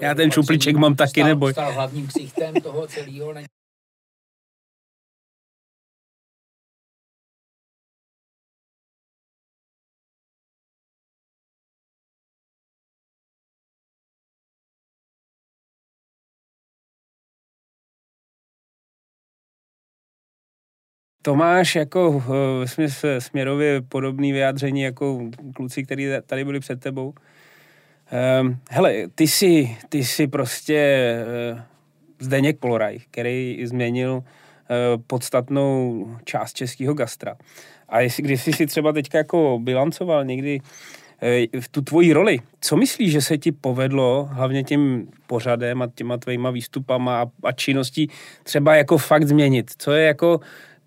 Já 0.00 0.14
ten 0.14 0.30
šuplíček 0.30 0.76
mám 0.76 0.94
taky, 0.94 1.24
neboj. 1.24 1.52
Stal 1.52 1.72
hlavním 1.72 2.06
ksichtem 2.06 2.54
toho 2.54 2.86
celého. 2.86 3.34
Tomáš 21.22 21.76
jako 21.76 22.10
uh, 22.10 22.22
směrově 23.18 23.82
podobný 23.82 24.32
vyjádření 24.32 24.82
jako 24.82 25.20
kluci, 25.54 25.82
kteří 25.82 26.08
tady 26.26 26.44
byli 26.44 26.60
před 26.60 26.80
tebou. 26.80 27.14
Um, 28.40 28.58
hele, 28.70 28.94
ty 29.14 29.28
jsi, 29.28 29.76
ty 29.88 30.04
jsi 30.04 30.26
prostě 30.26 31.14
uh, 31.52 31.60
Zdeněk 32.18 32.58
Poloraj, 32.58 32.98
který 33.10 33.66
změnil 33.66 34.12
uh, 34.14 34.22
podstatnou 35.06 36.06
část 36.24 36.52
českého 36.52 36.94
gastra. 36.94 37.36
A 37.88 38.00
jestli, 38.00 38.22
když 38.22 38.42
jsi 38.42 38.52
si 38.52 38.66
třeba 38.66 38.92
teďka 38.92 39.18
jako 39.18 39.58
bilancoval 39.62 40.24
někdy 40.24 40.60
v 41.60 41.68
tu 41.68 41.82
tvoji 41.82 42.12
roli, 42.12 42.38
co 42.60 42.76
myslíš, 42.76 43.12
že 43.12 43.20
se 43.20 43.38
ti 43.38 43.52
povedlo 43.52 44.28
hlavně 44.32 44.64
tím 44.64 45.08
pořadem 45.26 45.82
a 45.82 45.88
těma 45.94 46.16
tvýma 46.16 46.50
výstupama 46.50 47.22
a, 47.22 47.26
a 47.42 47.52
činností 47.52 48.10
třeba 48.42 48.76
jako 48.76 48.98
fakt 48.98 49.24
změnit? 49.24 49.70
Co 49.78 49.92
je 49.92 50.06
jako 50.06 50.40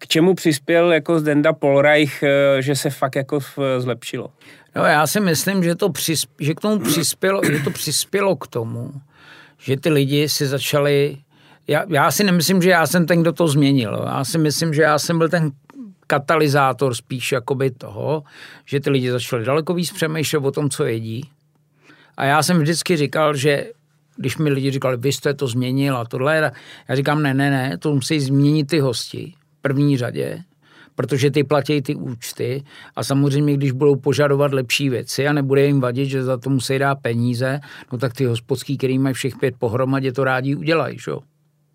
k 0.06 0.08
čemu 0.08 0.36
přispěl 0.36 0.94
jako 0.94 1.20
Zdenda 1.20 1.54
Polreich, 1.54 2.24
eh, 2.24 2.62
že 2.62 2.76
se 2.76 2.90
fakt 2.90 3.16
jako 3.16 3.40
zlepšilo? 3.78 4.30
No 4.76 4.86
já 4.86 5.08
si 5.08 5.20
myslím, 5.20 5.64
že, 5.64 5.76
to 5.76 5.90
přisp, 5.90 6.30
že 6.40 6.54
k 6.54 6.62
tomu 6.62 6.80
přispělo, 6.80 7.42
že 7.52 7.60
to 7.60 7.70
přispělo 7.70 8.36
k 8.36 8.48
tomu, 8.48 8.92
že 9.58 9.78
ty 9.78 9.90
lidi 9.90 10.30
si 10.30 10.48
začali 10.48 11.18
já, 11.68 11.84
já 11.90 12.12
si 12.12 12.24
nemyslím, 12.24 12.62
že 12.62 12.70
já 12.70 12.88
jsem 12.88 13.06
ten, 13.06 13.22
kdo 13.22 13.34
to 13.34 13.48
změnil. 13.48 14.06
Já 14.06 14.24
si 14.24 14.38
myslím, 14.38 14.74
že 14.74 14.82
já 14.82 15.00
jsem 15.00 15.18
byl 15.18 15.30
ten 15.30 15.52
katalyzátor 16.08 16.94
spíš 16.96 17.32
jakoby 17.32 17.72
toho, 17.72 18.24
že 18.66 18.80
ty 18.80 18.90
lidi 18.90 19.12
začali 19.12 19.46
daleko 19.46 19.74
víc 19.74 19.92
přemýšlet 19.92 20.46
o 20.46 20.52
tom, 20.52 20.70
co 20.70 20.84
jedí. 20.84 21.30
A 22.18 22.26
já 22.26 22.44
jsem 22.44 22.60
vždycky 22.60 22.98
říkal, 22.98 23.36
že 23.36 23.72
když 24.18 24.38
mi 24.38 24.50
lidi 24.50 24.72
říkali, 24.72 24.98
vy 24.98 25.12
jste 25.12 25.34
to 25.34 25.48
změnil 25.48 25.98
a 25.98 26.06
tohle, 26.06 26.52
já 26.88 26.96
říkám, 26.96 27.24
ne, 27.24 27.34
ne, 27.34 27.50
ne, 27.50 27.78
to 27.78 27.94
musí 27.94 28.20
změnit 28.20 28.68
ty 28.68 28.80
hosti 28.80 29.34
první 29.66 29.98
řadě, 29.98 30.44
protože 30.96 31.32
ty 31.32 31.44
platí 31.44 31.82
ty 31.82 31.96
účty 31.96 32.64
a 32.96 33.04
samozřejmě, 33.04 33.58
když 33.58 33.72
budou 33.72 33.96
požadovat 33.96 34.54
lepší 34.54 34.90
věci 34.90 35.28
a 35.28 35.34
nebude 35.34 35.66
jim 35.66 35.82
vadit, 35.82 36.10
že 36.10 36.24
za 36.24 36.38
to 36.38 36.50
musí 36.50 36.80
dát 36.80 36.96
peníze, 37.02 37.60
no 37.92 37.98
tak 37.98 38.14
ty 38.14 38.26
hospodský, 38.26 38.78
který 38.78 39.00
mají 39.00 39.14
všech 39.14 39.38
pět 39.38 39.56
pohromadě, 39.60 40.12
to 40.12 40.24
rádi 40.24 40.56
udělají, 40.56 41.00
že? 41.00 41.12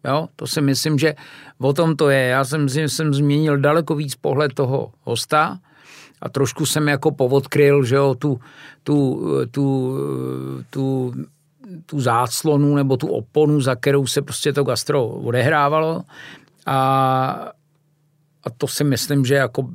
Jo, 0.05 0.29
to 0.37 0.47
si 0.47 0.61
myslím, 0.61 0.99
že 0.99 1.15
o 1.59 1.73
tom 1.73 1.97
to 1.97 2.11
je. 2.11 2.27
Já 2.27 2.45
jsem, 2.45 2.69
jsem 2.69 3.15
změnil 3.15 3.59
daleko 3.59 3.95
víc 3.95 4.15
pohled 4.15 4.55
toho 4.55 4.93
hosta 5.03 5.59
a 6.23 6.29
trošku 6.29 6.67
jsem 6.67 6.89
jako 6.89 7.11
povodkryl, 7.11 7.85
že 7.85 7.97
jo, 7.97 8.15
tu, 8.15 8.41
tu, 8.83 9.23
tu, 9.51 9.95
tu, 10.71 11.13
tu 11.87 12.01
záclonu 12.01 12.75
nebo 12.75 12.97
tu 12.97 13.07
oponu, 13.07 13.61
za 13.61 13.75
kterou 13.75 14.07
se 14.07 14.23
prostě 14.23 14.53
to 14.53 14.65
gastro 14.65 15.07
odehrávalo. 15.07 16.03
A 16.67 17.51
a 18.45 18.51
to 18.51 18.67
si 18.67 18.85
myslím, 18.85 19.25
že 19.25 19.35
jako 19.35 19.69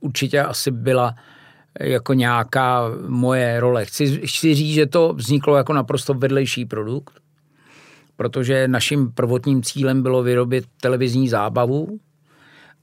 určitě 0.00 0.42
asi 0.42 0.70
byla 0.70 1.14
jako 1.80 2.14
nějaká 2.14 2.82
moje 3.06 3.60
role. 3.60 3.84
Chci, 3.84 4.26
chci 4.26 4.54
říct, 4.54 4.74
že 4.74 4.86
to 4.86 5.12
vzniklo 5.12 5.56
jako 5.56 5.72
naprosto 5.72 6.14
vedlejší 6.14 6.64
produkt, 6.64 7.14
protože 8.16 8.68
naším 8.68 9.12
prvotním 9.12 9.62
cílem 9.62 10.02
bylo 10.02 10.22
vyrobit 10.22 10.64
televizní 10.80 11.28
zábavu 11.28 11.98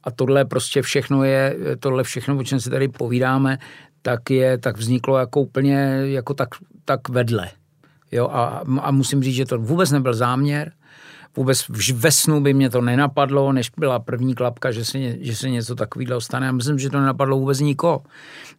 a 0.04 0.12
tohle 0.12 0.46
prostě 0.46 0.82
všechno 0.82 1.24
je, 1.24 1.58
tohle 1.80 2.04
všechno, 2.04 2.38
o 2.38 2.44
čem 2.44 2.60
si 2.60 2.70
tady 2.70 2.88
povídáme, 2.88 3.58
tak 4.02 4.30
je, 4.30 4.58
tak 4.58 4.78
vzniklo 4.78 5.18
jako 5.18 5.42
úplně 5.42 5.76
jako 6.04 6.34
tak, 6.34 6.50
tak 6.86 7.10
vedle. 7.10 7.50
Jo, 8.12 8.28
a, 8.28 8.64
a 8.82 8.92
musím 8.92 9.24
říct, 9.24 9.36
že 9.36 9.46
to 9.46 9.58
vůbec 9.58 9.92
nebyl 9.92 10.14
záměr, 10.14 10.72
vůbec 11.36 11.66
ve 11.94 12.12
snu 12.12 12.42
by 12.42 12.54
mě 12.54 12.70
to 12.70 12.82
nenapadlo, 12.82 13.52
než 13.52 13.72
byla 13.78 14.00
první 14.00 14.36
klapka, 14.36 14.72
že 14.72 14.86
se, 14.86 15.00
že 15.20 15.36
se 15.36 15.50
něco 15.50 15.76
takového 15.76 16.22
stane. 16.22 16.50
A 16.50 16.52
myslím, 16.52 16.80
že 16.80 16.90
to 16.90 17.00
nenapadlo 17.00 17.40
vůbec 17.40 17.60
nikoho. 17.60 18.04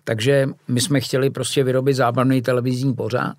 Takže 0.05 0.49
my 0.69 0.81
jsme 0.81 1.01
chtěli 1.01 1.31
prostě 1.31 1.65
vyrobit 1.65 1.97
zábavný 1.97 2.43
televizní 2.43 2.95
pořád. 2.95 3.35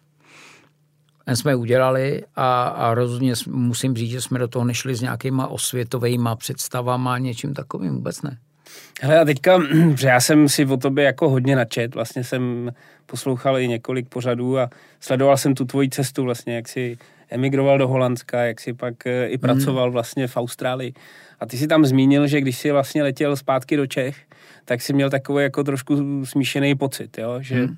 Ten 1.26 1.36
jsme 1.36 1.56
udělali 1.56 2.24
a, 2.36 2.64
a 2.64 2.94
rozhodně 2.94 3.34
musím 3.48 3.96
říct, 3.96 4.12
že 4.12 4.22
jsme 4.22 4.40
do 4.40 4.48
toho 4.48 4.66
nešli 4.66 4.96
s 4.96 5.02
nějakýma 5.02 5.48
osvětovými 5.48 6.30
představama, 6.38 7.18
něčím 7.18 7.54
takovým 7.54 7.96
vůbec 7.96 8.22
ne. 8.22 8.38
Hele 9.02 9.20
a 9.20 9.26
teďka, 9.26 9.60
že 9.96 10.08
já 10.08 10.20
jsem 10.22 10.50
si 10.50 10.66
o 10.66 10.78
tobě 10.78 11.06
jako 11.06 11.30
hodně 11.30 11.56
načet, 11.56 11.96
vlastně 11.96 12.24
jsem 12.24 12.72
poslouchal 13.06 13.60
i 13.60 13.68
několik 13.68 14.10
pořadů 14.10 14.60
a 14.60 14.70
sledoval 15.00 15.38
jsem 15.38 15.56
tu 15.56 15.66
tvoji 15.66 15.90
cestu 15.90 16.24
vlastně, 16.24 16.56
jak 16.56 16.68
si 16.68 16.98
emigroval 17.30 17.78
do 17.78 17.88
Holandska, 17.88 18.44
jak 18.44 18.60
si 18.60 18.74
pak 18.74 19.08
eh, 19.08 19.28
i 19.28 19.38
pracoval 19.38 19.92
vlastně 19.92 20.28
v 20.28 20.38
Austrálii. 20.38 20.94
A 21.40 21.46
ty 21.46 21.58
si 21.58 21.68
tam 21.68 21.86
zmínil, 21.86 22.28
že 22.28 22.42
když 22.42 22.58
si 22.58 22.72
vlastně 22.72 23.04
letěl 23.04 23.36
zpátky 23.36 23.78
do 23.78 23.88
Čech, 23.88 24.18
tak 24.66 24.82
si 24.82 24.94
měl 24.94 25.10
takový 25.10 25.44
jako 25.44 25.64
trošku 25.64 26.26
smíšený 26.26 26.76
pocit, 26.76 27.18
jo? 27.18 27.38
že 27.42 27.56
hmm 27.56 27.76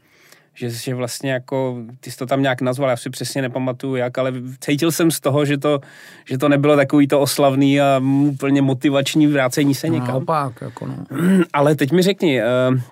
že, 0.58 0.70
že 0.70 0.96
vlastně 0.96 1.32
jako, 1.32 1.77
ty 2.00 2.12
jsi 2.12 2.18
to 2.18 2.25
tam 2.25 2.42
nějak 2.42 2.62
nazval, 2.62 2.89
já 2.89 2.98
si 2.98 3.10
přesně 3.10 3.42
nepamatuju 3.42 3.95
jak, 3.95 4.17
ale 4.17 4.34
cítil 4.60 4.91
jsem 4.91 5.12
z 5.12 5.19
toho, 5.19 5.45
že 5.45 5.58
to, 5.58 5.80
že 6.26 6.38
to 6.38 6.50
nebylo 6.50 6.76
takový 6.76 7.08
to 7.08 7.19
oslavný 7.19 7.82
a 7.82 8.02
úplně 8.28 8.62
motivační 8.62 9.28
vrácení 9.28 9.76
se 9.76 9.89
někam. 9.89 10.08
Naopak, 10.08 10.62
jako 10.62 10.86
no. 10.86 10.95
Ale 11.54 11.76
teď 11.76 11.91
mi 11.91 12.02
řekni, 12.02 12.41
eh, 12.41 12.45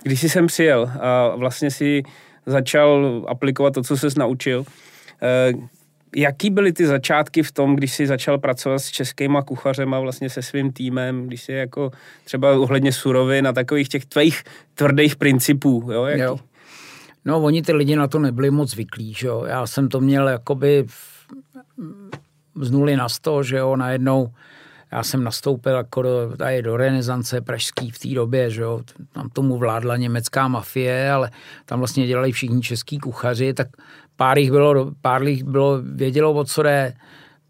když 0.03 0.19
jsi 0.19 0.29
sem 0.29 0.47
přijel 0.47 0.91
a 0.99 1.35
vlastně 1.35 1.71
si 1.71 2.03
začal 2.45 3.21
aplikovat 3.27 3.73
to, 3.73 3.83
co 3.83 3.97
jsi 3.97 4.07
naučil, 4.17 4.65
eh, 5.21 5.53
jaký 6.15 6.49
byly 6.49 6.73
ty 6.73 6.87
začátky 6.87 7.43
v 7.43 7.51
tom, 7.51 7.75
když 7.75 7.93
jsi 7.93 8.07
začal 8.07 8.37
pracovat 8.37 8.79
s 8.79 8.91
českýma 8.91 9.41
kuchařema 9.41 9.99
vlastně 9.99 10.29
se 10.29 10.41
svým 10.41 10.73
týmem, 10.73 11.27
když 11.27 11.41
jsi 11.41 11.51
jako 11.51 11.91
třeba 12.23 12.51
ohledně 12.51 12.91
surovin 12.91 13.47
a 13.47 13.53
takových 13.53 13.89
těch 13.89 14.05
tvých 14.05 14.43
tvrdých 14.75 15.15
principů, 15.15 15.89
jo? 15.91 16.05
Jaký? 16.05 16.21
jo. 16.21 16.39
No, 17.25 17.41
oni 17.41 17.61
ty 17.61 17.73
lidi 17.73 17.95
na 17.95 18.07
to 18.07 18.19
nebyli 18.19 18.51
moc 18.51 18.71
zvyklí, 18.71 19.13
že 19.13 19.27
jo. 19.27 19.45
Já 19.47 19.67
jsem 19.67 19.89
to 19.89 19.99
měl 20.01 20.27
jakoby 20.27 20.85
z 22.61 22.71
nuly 22.71 22.95
na 22.95 23.09
sto, 23.09 23.43
že 23.43 23.57
jo, 23.57 23.75
najednou 23.75 24.29
já 24.91 25.03
jsem 25.03 25.23
nastoupil 25.23 25.75
jako 25.75 26.01
do, 26.01 26.37
tady 26.37 26.61
do 26.61 26.77
renesance 26.77 27.41
pražský 27.41 27.91
v 27.91 27.99
té 27.99 28.07
době, 28.07 28.49
že 28.49 28.61
jo, 28.61 28.81
tam 29.13 29.29
tomu 29.29 29.57
vládla 29.57 29.97
německá 29.97 30.47
mafie, 30.47 31.11
ale 31.11 31.31
tam 31.65 31.79
vlastně 31.79 32.07
dělali 32.07 32.31
všichni 32.31 32.61
český 32.61 32.99
kuchaři, 32.99 33.53
tak 33.53 33.67
pár 34.15 34.37
jich 34.37 34.51
bylo, 34.51 34.91
pár 35.01 35.23
jich 35.23 35.43
bylo, 35.43 35.81
vědělo, 35.81 36.33
o 36.33 36.43
co 36.43 36.63
jde, 36.63 36.93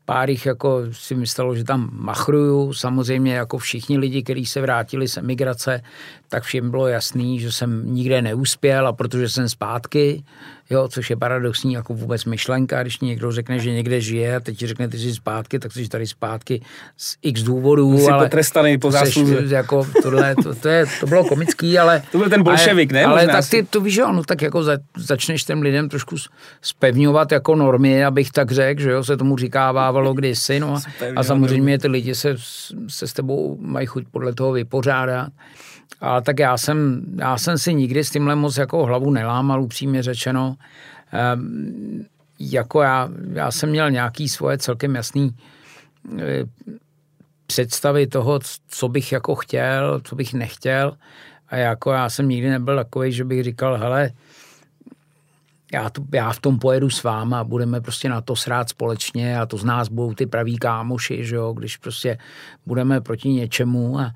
pár 0.05 0.29
jich 0.29 0.45
jako 0.45 0.81
si 0.91 1.15
myslelo, 1.15 1.55
že 1.55 1.63
tam 1.63 1.89
machruju. 1.91 2.73
Samozřejmě 2.73 3.35
jako 3.35 3.57
všichni 3.57 3.97
lidi, 3.97 4.23
kteří 4.23 4.45
se 4.45 4.61
vrátili 4.61 5.07
z 5.07 5.17
emigrace, 5.17 5.81
tak 6.29 6.43
všem 6.43 6.71
bylo 6.71 6.87
jasný, 6.87 7.39
že 7.39 7.51
jsem 7.51 7.93
nikde 7.93 8.21
neuspěl 8.21 8.87
a 8.87 8.93
protože 8.93 9.29
jsem 9.29 9.49
zpátky, 9.49 10.23
jo, 10.69 10.87
což 10.87 11.09
je 11.09 11.15
paradoxní 11.15 11.73
jako 11.73 11.93
vůbec 11.93 12.25
myšlenka, 12.25 12.81
když 12.81 12.99
někdo 12.99 13.31
řekne, 13.31 13.59
že 13.59 13.71
někde 13.71 14.01
žije 14.01 14.35
a 14.35 14.39
teď 14.39 14.57
ti 14.57 14.67
řekne, 14.67 14.87
ty 14.87 14.97
jsi 14.97 15.13
zpátky, 15.13 15.59
tak 15.59 15.71
jsi 15.71 15.89
tady 15.89 16.07
zpátky 16.07 16.61
z 16.97 17.17
x 17.21 17.43
důvodů. 17.43 17.97
Jsi 17.97 18.11
ale 18.11 18.25
potrestaný 18.25 18.77
po 18.77 18.91
zásluze. 18.91 19.55
Jako 19.55 19.87
tohle, 20.03 20.35
to, 20.35 20.55
to, 20.55 20.67
je, 20.67 20.85
to 20.99 21.07
bylo 21.07 21.25
komický, 21.25 21.79
ale... 21.79 22.03
To 22.11 22.17
byl 22.17 22.29
ten 22.29 22.43
bolševik, 22.43 22.91
ne? 22.91 23.05
Ale 23.05 23.27
tak 23.27 23.49
ty, 23.49 23.63
to 23.63 23.81
víš, 23.81 23.93
že 23.93 24.01
no, 24.01 24.23
tak 24.23 24.41
jako 24.41 24.63
za, 24.63 24.77
začneš 24.97 25.43
těm 25.43 25.61
lidem 25.61 25.89
trošku 25.89 26.15
spevňovat 26.61 27.31
jako 27.31 27.55
normy, 27.55 28.05
abych 28.05 28.31
tak 28.31 28.51
řekl, 28.51 28.81
že 28.81 28.91
jo, 28.91 29.03
se 29.03 29.17
tomu 29.17 29.37
říkávávalo 29.37 30.13
kdysi, 30.13 30.59
no 30.59 30.75
a, 30.75 30.81
a 31.15 31.23
samozřejmě 31.23 31.79
ty 31.79 31.87
lidi 31.87 32.15
se, 32.15 32.35
se 32.87 33.07
s 33.07 33.13
tebou 33.13 33.57
mají 33.61 33.87
chuť 33.87 34.03
podle 34.11 34.33
toho 34.33 34.51
vypořádat. 34.51 35.29
A 36.01 36.21
tak 36.21 36.39
já 36.39 36.57
jsem, 36.57 37.01
já 37.19 37.37
jsem 37.37 37.57
si 37.57 37.73
nikdy 37.73 38.03
s 38.03 38.11
tímhle 38.11 38.35
moc 38.35 38.57
jako 38.57 38.85
hlavu 38.85 39.11
nelámal, 39.11 39.63
upřímně 39.63 40.03
řečeno. 40.03 40.54
Ehm, 41.11 42.05
jako 42.39 42.81
já, 42.81 43.09
já 43.33 43.51
jsem 43.51 43.69
měl 43.69 43.91
nějaký 43.91 44.29
svoje 44.29 44.57
celkem 44.57 44.95
jasný 44.95 45.35
e, 46.19 46.45
představy 47.47 48.07
toho, 48.07 48.39
co 48.67 48.89
bych 48.89 49.11
jako 49.11 49.35
chtěl, 49.35 50.01
co 50.03 50.15
bych 50.15 50.33
nechtěl. 50.33 50.97
A 51.49 51.55
jako 51.55 51.91
já 51.91 52.09
jsem 52.09 52.29
nikdy 52.29 52.49
nebyl 52.49 52.75
takový, 52.75 53.11
že 53.11 53.23
bych 53.25 53.43
říkal, 53.43 53.77
hele, 53.77 54.11
já, 55.73 55.89
to, 55.89 56.01
já 56.13 56.31
v 56.31 56.39
tom 56.39 56.59
pojedu 56.59 56.89
s 56.89 57.03
váma, 57.03 57.43
budeme 57.43 57.81
prostě 57.81 58.09
na 58.09 58.21
to 58.21 58.35
srát 58.35 58.69
společně 58.69 59.39
a 59.39 59.45
to 59.45 59.57
z 59.57 59.63
nás 59.63 59.89
budou 59.89 60.13
ty 60.13 60.25
praví 60.25 60.57
kámoši, 60.57 61.25
že 61.25 61.35
jo, 61.35 61.53
když 61.53 61.77
prostě 61.77 62.17
budeme 62.65 63.01
proti 63.01 63.29
něčemu 63.29 63.99
a, 63.99 64.13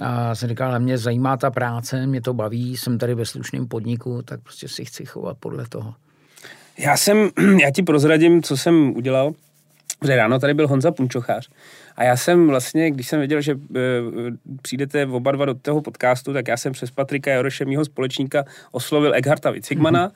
a 0.00 0.34
jsem 0.34 0.48
říkal, 0.48 0.68
ale 0.68 0.78
mě 0.78 0.98
zajímá 0.98 1.36
ta 1.36 1.50
práce, 1.50 2.06
mě 2.06 2.20
to 2.20 2.34
baví, 2.34 2.76
jsem 2.76 2.98
tady 2.98 3.14
ve 3.14 3.26
slušném 3.26 3.68
podniku, 3.68 4.22
tak 4.22 4.40
prostě 4.40 4.68
si 4.68 4.84
chci 4.84 5.04
chovat 5.04 5.36
podle 5.40 5.66
toho. 5.68 5.94
Já 6.78 6.96
jsem, 6.96 7.30
já 7.62 7.70
ti 7.70 7.82
prozradím, 7.82 8.42
co 8.42 8.56
jsem 8.56 8.96
udělal, 8.96 9.32
že 10.04 10.16
ráno 10.16 10.38
tady 10.38 10.54
byl 10.54 10.68
Honza 10.68 10.90
Punčochář 10.90 11.48
a 11.96 12.04
já 12.04 12.16
jsem 12.16 12.48
vlastně, 12.48 12.90
když 12.90 13.08
jsem 13.08 13.18
věděl, 13.18 13.40
že 13.40 13.52
e, 13.52 13.56
přijdete 14.62 15.06
oba 15.06 15.32
dva 15.32 15.44
do 15.44 15.54
toho 15.54 15.80
podcastu, 15.80 16.32
tak 16.32 16.48
já 16.48 16.56
jsem 16.56 16.72
přes 16.72 16.90
Patrika 16.90 17.30
Jaroše, 17.30 17.64
mýho 17.64 17.84
společníka, 17.84 18.44
oslovil 18.72 19.14
Egharta 19.14 19.50
Wicigmana 19.50 20.08
mm-hmm 20.08 20.12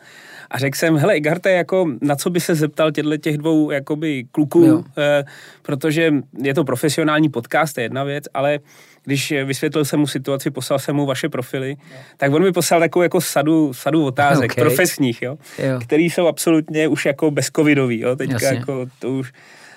a 0.50 0.58
řekl 0.58 0.78
jsem, 0.78 0.96
hele 0.96 1.16
Igarte, 1.16 1.50
jako 1.50 1.86
na 2.00 2.16
co 2.16 2.30
by 2.30 2.40
se 2.40 2.54
zeptal 2.54 2.92
těchto 2.92 3.16
těch 3.16 3.38
dvou 3.38 3.70
jakoby 3.70 4.24
kluků, 4.32 4.84
eh, 4.98 5.24
protože 5.62 6.12
je 6.42 6.54
to 6.54 6.64
profesionální 6.64 7.28
podcast, 7.28 7.74
to 7.74 7.80
je 7.80 7.84
jedna 7.84 8.04
věc, 8.04 8.24
ale 8.34 8.58
když 9.06 9.32
vysvětlil 9.44 9.84
jsem 9.84 10.00
mu 10.00 10.06
situaci, 10.06 10.50
poslal 10.50 10.78
jsem 10.78 10.96
mu 10.96 11.06
vaše 11.06 11.28
profily, 11.28 11.70
jo. 11.70 11.98
tak 12.16 12.32
on 12.32 12.42
mi 12.42 12.52
poslal 12.52 12.80
takovou 12.80 13.02
jako 13.02 13.20
sadu, 13.20 13.74
sadu 13.74 14.04
otázek 14.04 14.52
okay. 14.52 14.64
profesních, 14.64 15.22
jo, 15.22 15.38
jo. 15.58 15.80
který 15.80 16.10
jsou 16.10 16.26
absolutně 16.26 16.88
už 16.88 17.06
jako 17.06 17.30
bezcovidový, 17.30 18.00
jo, 18.00 18.16
teďka 18.16 18.34
Jasně. 18.34 18.58
jako 18.58 18.86
to 18.98 19.10
už. 19.12 19.32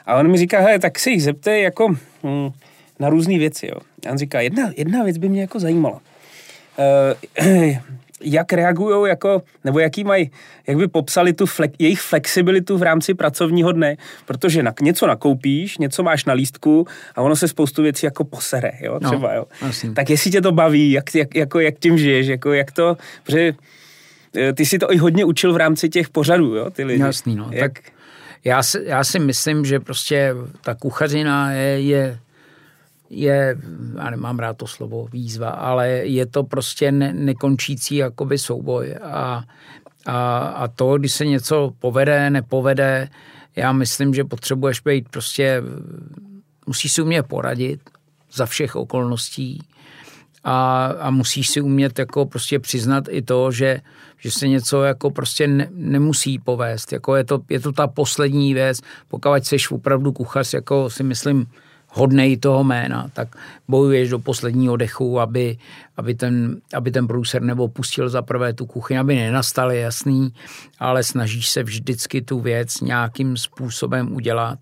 A 0.06 0.16
on 0.16 0.32
mi 0.32 0.38
říká, 0.38 0.60
hele, 0.60 0.80
tak 0.80 1.00
se 1.00 1.10
jich 1.10 1.24
zeptej 1.24 1.64
jako 1.64 1.88
hm, 2.24 2.50
na 3.00 3.10
různé 3.10 3.38
věci, 3.38 3.68
jo. 3.68 3.76
A 4.08 4.12
on 4.12 4.18
říká, 4.18 4.42
jedna, 4.42 4.72
jedna 4.78 5.04
věc 5.04 5.18
by 5.18 5.30
mě 5.30 5.42
jako 5.42 5.60
zajímala. 5.60 6.00
Uh, 7.40 7.76
jak 8.22 8.54
reagují 8.54 9.10
jako, 9.10 9.42
nebo 9.64 9.80
jaký 9.80 10.04
mají, 10.04 10.32
jak 10.68 10.78
by 10.78 10.88
popsali 10.88 11.34
tu 11.34 11.46
fle, 11.46 11.68
jejich 11.80 12.02
flexibilitu 12.02 12.78
v 12.78 12.84
rámci 12.84 13.14
pracovního 13.14 13.72
dne, 13.72 13.98
protože 14.26 14.64
na, 14.64 14.74
něco 14.82 15.08
nakoupíš, 15.08 15.78
něco 15.78 16.04
máš 16.04 16.26
na 16.26 16.34
lístku 16.34 16.88
a 17.16 17.22
ono 17.22 17.36
se 17.36 17.48
spoustu 17.48 17.84
věcí 17.84 18.06
jako 18.06 18.24
posere, 18.24 18.72
jo, 18.82 19.00
no, 19.02 19.10
třeba, 19.10 19.28
no, 19.28 19.36
jo. 19.36 19.46
Asi. 19.62 19.94
Tak 19.94 20.10
jestli 20.10 20.32
tě 20.32 20.42
to 20.42 20.52
baví, 20.52 20.92
jak, 20.92 21.16
jak, 21.16 21.36
jako, 21.36 21.60
jak 21.60 21.80
tím 21.80 21.98
žiješ, 21.98 22.28
jako 22.28 22.54
jak 22.54 22.72
to, 22.72 22.98
protože 23.24 23.54
eh, 24.36 24.54
ty 24.54 24.66
si 24.66 24.80
to 24.80 24.94
i 24.94 24.98
hodně 24.98 25.26
učil 25.26 25.54
v 25.54 25.58
rámci 25.58 25.90
těch 25.90 26.10
pořadů, 26.10 26.56
jo, 26.56 26.70
ty 26.70 26.84
lidi. 26.84 27.04
Jasný, 27.04 27.36
no, 27.36 27.50
jak... 27.52 27.74
tak 27.74 27.84
já 28.44 28.64
si, 28.64 28.80
já 28.86 29.04
si 29.04 29.20
myslím, 29.20 29.66
že 29.66 29.80
prostě 29.80 30.36
ta 30.62 30.76
kuchařina 30.76 31.52
je, 31.52 31.82
je 31.82 32.20
je, 33.10 33.58
já 33.98 34.10
nemám 34.10 34.40
rád 34.40 34.58
to 34.58 34.68
slovo 34.68 35.08
výzva, 35.12 35.50
ale 35.50 35.90
je 35.90 36.26
to 36.26 36.44
prostě 36.44 36.92
ne, 36.92 37.14
nekončící 37.14 37.96
jakoby 37.96 38.38
souboj 38.38 38.96
a, 39.04 39.44
a, 40.06 40.38
a 40.38 40.68
to, 40.68 40.98
když 40.98 41.12
se 41.12 41.26
něco 41.26 41.72
povede, 41.80 42.30
nepovede, 42.30 43.10
já 43.56 43.72
myslím, 43.72 44.14
že 44.14 44.24
potřebuješ 44.24 44.80
být 44.80 45.10
prostě, 45.10 45.64
musíš 46.68 46.92
si 46.92 47.02
umět 47.02 47.24
poradit 47.24 47.80
za 48.34 48.46
všech 48.46 48.76
okolností 48.76 49.64
a, 50.44 50.86
a 50.86 51.10
musíš 51.10 51.50
si 51.50 51.62
umět 51.62 52.00
jako 52.00 52.26
prostě 52.26 52.60
přiznat 52.60 53.04
i 53.10 53.22
to, 53.22 53.52
že, 53.52 53.82
že 54.18 54.32
se 54.32 54.48
něco 54.48 54.84
jako 54.84 55.12
prostě 55.12 55.48
ne, 55.48 55.68
nemusí 55.72 56.40
povést. 56.40 56.92
Jako 56.92 57.16
je, 57.16 57.24
to, 57.24 57.40
je 57.50 57.60
to 57.60 57.72
ta 57.72 57.88
poslední 57.88 58.54
věc, 58.54 58.80
pokud 59.08 59.46
seš 59.46 59.72
opravdu 59.72 60.12
kuchař, 60.12 60.54
jako 60.54 60.90
si 60.90 61.04
myslím, 61.04 61.48
hodnej 61.90 62.38
toho 62.38 62.64
jména, 62.64 63.10
tak 63.14 63.36
bojuješ 63.68 64.10
do 64.10 64.20
posledního 64.20 64.78
dechu, 64.78 65.20
aby, 65.20 65.58
aby, 65.98 66.16
ten, 66.16 66.62
aby 66.74 66.92
ten 66.92 67.08
průser 67.08 67.42
nebo 67.42 67.68
pustil 67.68 68.10
za 68.10 68.22
prvé 68.22 68.54
tu 68.54 68.66
kuchyň, 68.66 69.00
aby 69.00 69.16
nenastal 69.16 69.72
jasný, 69.72 70.34
ale 70.80 71.04
snažíš 71.04 71.50
se 71.50 71.64
vždycky 71.64 72.22
tu 72.22 72.40
věc 72.40 72.82
nějakým 72.82 73.38
způsobem 73.38 74.16
udělat. 74.16 74.60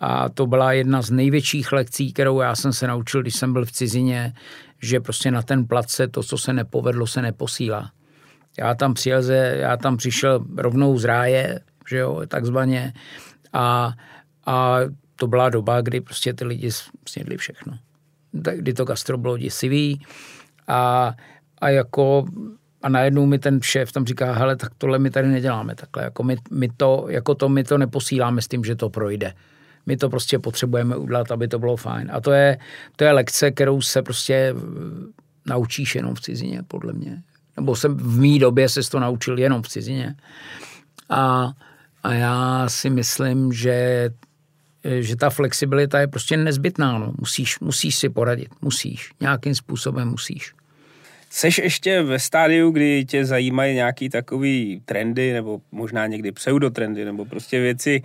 A 0.00 0.28
to 0.28 0.46
byla 0.46 0.72
jedna 0.72 1.02
z 1.02 1.10
největších 1.10 1.72
lekcí, 1.72 2.12
kterou 2.12 2.40
já 2.40 2.56
jsem 2.56 2.72
se 2.72 2.86
naučil, 2.86 3.22
když 3.22 3.36
jsem 3.36 3.52
byl 3.52 3.64
v 3.64 3.72
cizině, 3.72 4.32
že 4.82 5.00
prostě 5.00 5.30
na 5.30 5.42
ten 5.42 5.66
place 5.66 6.08
to, 6.08 6.22
co 6.22 6.38
se 6.38 6.52
nepovedlo, 6.52 7.06
se 7.06 7.22
neposílá. 7.22 7.90
Já 8.58 8.74
tam 8.74 8.94
přijel, 8.94 9.22
já 9.54 9.76
tam 9.76 9.96
přišel 9.96 10.44
rovnou 10.56 10.98
z 10.98 11.04
ráje, 11.04 11.60
že 11.88 11.98
jo, 11.98 12.22
takzvaně. 12.28 12.92
A, 13.52 13.92
a 14.46 14.76
to 15.22 15.26
byla 15.26 15.50
doba, 15.50 15.80
kdy 15.80 16.00
prostě 16.00 16.34
ty 16.34 16.44
lidi 16.44 16.70
snědli 17.08 17.36
všechno. 17.36 17.78
Kdy 18.32 18.74
to 18.74 18.84
gastro 18.84 19.18
bylo 19.18 19.38
děsivý 19.38 20.02
a, 20.68 21.14
a 21.60 21.68
jako 21.68 22.24
a 22.82 22.88
najednou 22.88 23.26
mi 23.26 23.38
ten 23.38 23.62
šéf 23.62 23.92
tam 23.92 24.06
říká, 24.06 24.32
hele, 24.32 24.56
tak 24.56 24.74
tohle 24.78 24.98
my 24.98 25.10
tady 25.10 25.28
neděláme 25.28 25.74
takhle, 25.74 26.02
jako 26.02 26.22
my, 26.22 26.36
my 26.50 26.68
to, 26.76 27.06
jako 27.08 27.34
to, 27.34 27.48
my 27.48 27.64
to 27.64 27.78
neposíláme 27.78 28.42
s 28.42 28.48
tím, 28.48 28.64
že 28.64 28.74
to 28.76 28.90
projde. 28.90 29.34
My 29.86 29.96
to 29.96 30.10
prostě 30.10 30.38
potřebujeme 30.38 30.96
udělat, 30.96 31.30
aby 31.30 31.48
to 31.48 31.58
bylo 31.58 31.76
fajn. 31.76 32.10
A 32.12 32.20
to 32.20 32.32
je, 32.32 32.58
to 32.96 33.04
je 33.04 33.12
lekce, 33.12 33.50
kterou 33.50 33.80
se 33.80 34.02
prostě 34.02 34.54
naučíš 35.46 35.94
jenom 35.94 36.14
v 36.14 36.20
cizině, 36.20 36.62
podle 36.68 36.92
mě. 36.92 37.22
Nebo 37.56 37.76
jsem 37.76 37.96
v 37.96 38.18
mý 38.18 38.38
době 38.38 38.68
se 38.68 38.90
to 38.90 39.00
naučil 39.00 39.38
jenom 39.38 39.62
v 39.62 39.68
cizině. 39.68 40.14
A, 41.08 41.52
a 42.02 42.12
já 42.12 42.68
si 42.68 42.90
myslím, 42.90 43.52
že 43.52 44.10
že 45.00 45.16
ta 45.16 45.30
flexibilita 45.30 46.00
je 46.00 46.06
prostě 46.06 46.36
nezbytná. 46.36 46.98
No. 46.98 47.12
Musíš, 47.18 47.60
musíš 47.60 47.96
si 47.96 48.08
poradit, 48.08 48.48
musíš, 48.62 49.10
nějakým 49.20 49.54
způsobem 49.54 50.08
musíš. 50.08 50.52
Seš 51.30 51.58
ještě 51.58 52.02
ve 52.02 52.18
stádiu, 52.18 52.70
kdy 52.70 53.04
tě 53.04 53.24
zajímají 53.24 53.74
nějaký 53.74 54.08
takový 54.08 54.82
trendy, 54.84 55.32
nebo 55.32 55.60
možná 55.72 56.06
někdy 56.06 56.32
pseudotrendy, 56.32 57.04
nebo 57.04 57.24
prostě 57.24 57.60
věci, 57.60 58.02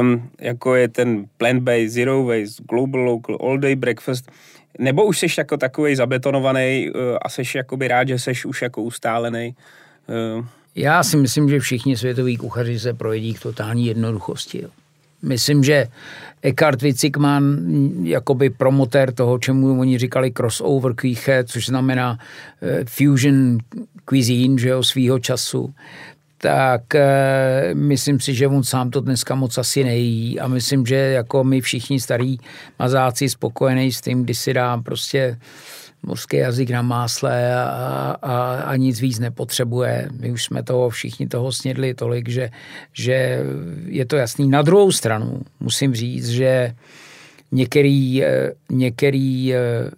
um, 0.00 0.30
jako 0.40 0.74
je 0.74 0.88
ten 0.88 1.26
plant-based, 1.38 1.88
zero 1.88 2.24
waste, 2.24 2.62
global 2.70 3.00
local, 3.00 3.38
all 3.40 3.58
day 3.58 3.74
breakfast, 3.76 4.30
nebo 4.78 5.04
už 5.04 5.18
seš 5.18 5.38
jako 5.38 5.56
takový 5.56 5.96
zabetonovaný 5.96 6.90
uh, 6.90 7.00
a 7.22 7.28
seš 7.28 7.54
jakoby 7.54 7.88
rád, 7.88 8.08
že 8.08 8.18
seš 8.18 8.44
už 8.44 8.62
jako 8.62 8.82
ustálený? 8.82 9.54
Uh. 10.38 10.46
Já 10.74 11.02
si 11.02 11.16
myslím, 11.16 11.48
že 11.48 11.60
všichni 11.60 11.96
světoví 11.96 12.36
kuchaři 12.36 12.80
se 12.80 12.94
projedí 12.94 13.34
k 13.34 13.40
totální 13.40 13.86
jednoduchosti. 13.86 14.62
Jo. 14.62 14.68
Myslím, 15.22 15.64
že 15.64 15.86
Eckhart 16.42 16.82
Witzigman, 16.82 17.58
jakoby 18.02 18.50
promotér 18.50 19.12
toho, 19.12 19.38
čemu 19.38 19.80
oni 19.80 19.98
říkali 19.98 20.30
crossover 20.30 20.94
küche, 20.94 21.44
což 21.44 21.66
znamená 21.66 22.18
eh, 22.62 22.84
fusion 22.84 23.58
cuisine, 24.08 24.58
že 24.58 24.68
jo, 24.68 24.82
svýho 24.82 25.18
času, 25.18 25.74
tak 26.38 26.94
e, 26.94 27.74
myslím 27.74 28.20
si, 28.20 28.34
že 28.34 28.46
on 28.48 28.62
sám 28.62 28.90
to 28.90 29.00
dneska 29.00 29.34
moc 29.34 29.58
asi 29.58 29.84
nejí. 29.84 30.40
A 30.40 30.48
myslím, 30.48 30.86
že 30.86 30.94
jako 30.94 31.44
my 31.44 31.60
všichni 31.60 32.00
starí 32.00 32.38
mazáci 32.78 33.28
spokojený 33.28 33.92
s 33.92 34.00
tím, 34.00 34.24
kdy 34.24 34.34
si 34.34 34.54
dá 34.54 34.78
prostě 34.78 35.38
mořský 36.02 36.36
jazyk 36.36 36.70
na 36.70 36.82
másle 36.82 37.54
a, 37.54 38.16
a, 38.22 38.54
a 38.54 38.76
nic 38.76 39.00
víc 39.00 39.18
nepotřebuje. 39.18 40.08
My 40.20 40.30
už 40.30 40.44
jsme 40.44 40.62
toho 40.62 40.90
všichni 40.90 41.28
toho 41.28 41.52
snědli 41.52 41.94
tolik, 41.94 42.28
že, 42.28 42.50
že 42.92 43.44
je 43.86 44.06
to 44.06 44.16
jasný. 44.16 44.48
Na 44.48 44.62
druhou 44.62 44.92
stranu 44.92 45.42
musím 45.60 45.94
říct, 45.94 46.28
že 46.28 46.74
některý, 47.52 48.24
eh, 48.24 48.52
některý 48.70 49.54
eh, 49.54 49.90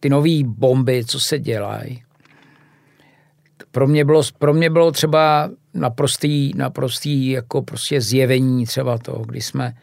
ty 0.00 0.08
nové 0.08 0.44
bomby, 0.44 1.04
co 1.04 1.20
se 1.20 1.38
dělají, 1.38 2.02
pro 3.70 3.86
mě 3.86 4.04
bylo, 4.04 4.22
pro 4.38 4.54
mě 4.54 4.70
bylo 4.70 4.92
třeba 4.92 5.50
naprostý, 5.74 6.52
naprostý 6.56 7.30
jako 7.30 7.62
prostě 7.62 8.00
zjevení 8.00 8.66
třeba 8.66 8.98
to, 8.98 9.22
když 9.26 9.46
jsme, 9.46 9.74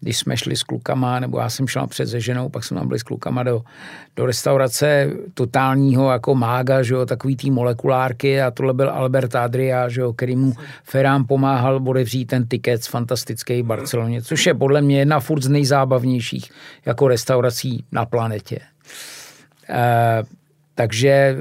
když 0.00 0.18
jsme 0.18 0.36
šli 0.36 0.56
s 0.56 0.62
klukama, 0.62 1.20
nebo 1.20 1.38
já 1.38 1.50
jsem 1.50 1.68
šel 1.68 1.86
před 1.86 2.06
se 2.06 2.20
ženou, 2.20 2.48
pak 2.48 2.64
jsme 2.64 2.78
tam 2.78 2.88
byli 2.88 2.98
s 2.98 3.02
klukama 3.02 3.42
do, 3.42 3.62
do 4.16 4.26
restaurace 4.26 5.10
totálního 5.34 6.12
jako 6.12 6.34
mága, 6.34 6.82
že 6.82 6.94
jo, 6.94 7.06
takový 7.06 7.36
tý 7.36 7.50
molekulárky 7.50 8.42
a 8.42 8.50
tohle 8.50 8.74
byl 8.74 8.90
Albert 8.90 9.34
Adria, 9.34 9.88
že 9.88 10.00
jo, 10.00 10.12
který 10.12 10.36
mu 10.36 10.52
Ferán 10.84 11.24
pomáhal 11.28 11.80
odevřít 11.88 12.24
ten 12.24 12.46
tiket 12.46 12.84
z 12.84 12.86
fantastické 12.86 13.62
Barceloně, 13.62 14.22
což 14.22 14.46
je 14.46 14.54
podle 14.54 14.80
mě 14.80 14.98
jedna 14.98 15.20
furt 15.20 15.42
z 15.42 15.48
nejzábavnějších 15.48 16.50
jako 16.86 17.08
restaurací 17.08 17.84
na 17.92 18.06
planetě. 18.06 18.58
E, 19.68 20.22
takže 20.74 21.36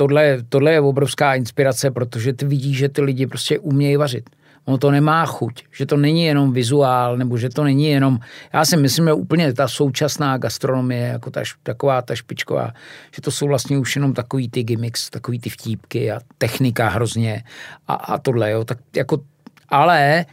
tohle, 0.00 0.38
tohle 0.48 0.72
je 0.72 0.80
obrovská 0.80 1.34
inspirace, 1.34 1.90
protože 1.90 2.32
ty 2.32 2.46
vidíš, 2.46 2.78
že 2.78 2.88
ty 2.88 3.02
lidi 3.02 3.26
prostě 3.26 3.58
umějí 3.58 3.96
vařit. 3.96 4.30
Ono 4.64 4.78
to 4.78 4.90
nemá 4.90 5.26
chuť, 5.26 5.64
že 5.72 5.86
to 5.86 5.96
není 5.96 6.24
jenom 6.24 6.52
vizuál, 6.52 7.16
nebo 7.16 7.38
že 7.38 7.48
to 7.48 7.64
není 7.64 7.90
jenom, 7.90 8.18
já 8.52 8.64
si 8.64 8.76
myslím, 8.76 9.04
že 9.04 9.12
úplně 9.12 9.52
ta 9.52 9.68
současná 9.68 10.38
gastronomie, 10.38 11.08
jako 11.08 11.30
ta, 11.30 11.40
taková 11.62 12.02
ta 12.02 12.14
špičková, 12.14 12.72
že 13.14 13.22
to 13.22 13.30
jsou 13.30 13.46
vlastně 13.46 13.78
už 13.78 13.96
jenom 13.96 14.12
takový 14.12 14.48
ty 14.48 14.62
gimmicks, 14.62 15.10
takový 15.10 15.38
ty 15.38 15.50
vtípky 15.50 16.12
a 16.12 16.20
technika 16.38 16.88
hrozně 16.88 17.44
a, 17.88 17.94
a 17.94 18.18
tohle, 18.18 18.50
jo, 18.50 18.64
tak 18.64 18.78
jako, 18.96 19.20
ale 19.68 20.26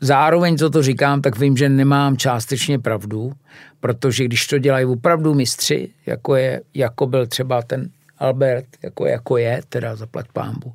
zároveň, 0.00 0.58
co 0.58 0.70
to 0.70 0.82
říkám, 0.82 1.22
tak 1.22 1.38
vím, 1.38 1.56
že 1.56 1.68
nemám 1.68 2.16
částečně 2.16 2.78
pravdu, 2.78 3.32
protože 3.80 4.24
když 4.24 4.46
to 4.46 4.58
dělají 4.58 4.86
opravdu 4.86 5.34
mistři, 5.34 5.88
jako, 6.06 6.36
je, 6.36 6.60
jako 6.74 7.06
byl 7.06 7.26
třeba 7.26 7.62
ten 7.62 7.90
Albert, 8.20 8.66
jako, 8.82 9.06
jako 9.06 9.36
je, 9.36 9.62
teda 9.68 9.96
zaplať 9.96 10.26
pámbu, 10.32 10.74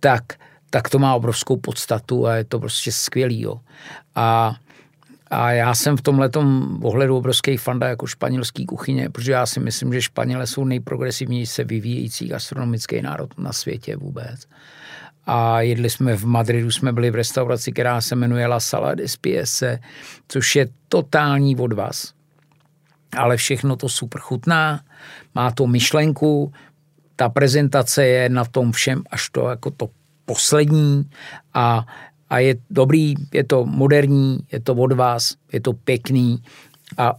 tak, 0.00 0.24
tak 0.70 0.88
to 0.88 0.98
má 0.98 1.14
obrovskou 1.14 1.56
podstatu 1.56 2.26
a 2.26 2.34
je 2.34 2.44
to 2.44 2.58
prostě 2.58 2.92
skvělý. 2.92 3.40
Jo. 3.40 3.60
A, 4.14 4.56
a 5.30 5.50
já 5.50 5.74
jsem 5.74 5.96
v 5.96 6.02
tomhle 6.02 6.30
ohledu 6.82 7.16
obrovský 7.16 7.56
fanda 7.56 7.88
jako 7.88 8.06
španělský 8.06 8.66
kuchyně, 8.66 9.10
protože 9.10 9.32
já 9.32 9.46
si 9.46 9.60
myslím, 9.60 9.92
že 9.92 10.02
Španělé 10.02 10.46
jsou 10.46 10.64
nejprogresivněji 10.64 11.46
se 11.46 11.64
vyvíjející 11.64 12.28
gastronomický 12.28 13.02
národ 13.02 13.38
na 13.38 13.52
světě 13.52 13.96
vůbec. 13.96 14.46
A 15.26 15.60
jedli 15.60 15.90
jsme 15.90 16.16
v 16.16 16.24
Madridu, 16.24 16.70
jsme 16.70 16.92
byli 16.92 17.10
v 17.10 17.14
restauraci, 17.14 17.72
která 17.72 18.00
se 18.00 18.16
jmenuje 18.16 18.46
La 18.46 18.60
Sala 18.60 18.94
de 18.94 19.08
Spiese, 19.08 19.78
což 20.28 20.56
je 20.56 20.68
totální 20.88 21.56
odvaz. 21.56 22.12
Ale 23.16 23.36
všechno 23.36 23.76
to 23.76 23.88
super 23.88 24.20
chutná 24.20 24.80
má 25.34 25.50
to 25.50 25.66
myšlenku, 25.66 26.52
ta 27.16 27.28
prezentace 27.28 28.06
je 28.06 28.28
na 28.28 28.44
tom 28.44 28.72
všem 28.72 29.02
až 29.10 29.28
to 29.28 29.48
jako 29.48 29.70
to 29.70 29.88
poslední 30.24 31.10
a, 31.54 31.86
a 32.30 32.38
je 32.38 32.54
dobrý, 32.70 33.14
je 33.32 33.44
to 33.44 33.66
moderní, 33.66 34.38
je 34.52 34.60
to 34.60 34.74
od 34.74 34.92
vás, 34.92 35.34
je 35.52 35.60
to 35.60 35.72
pěkný 35.72 36.42
a, 36.98 37.12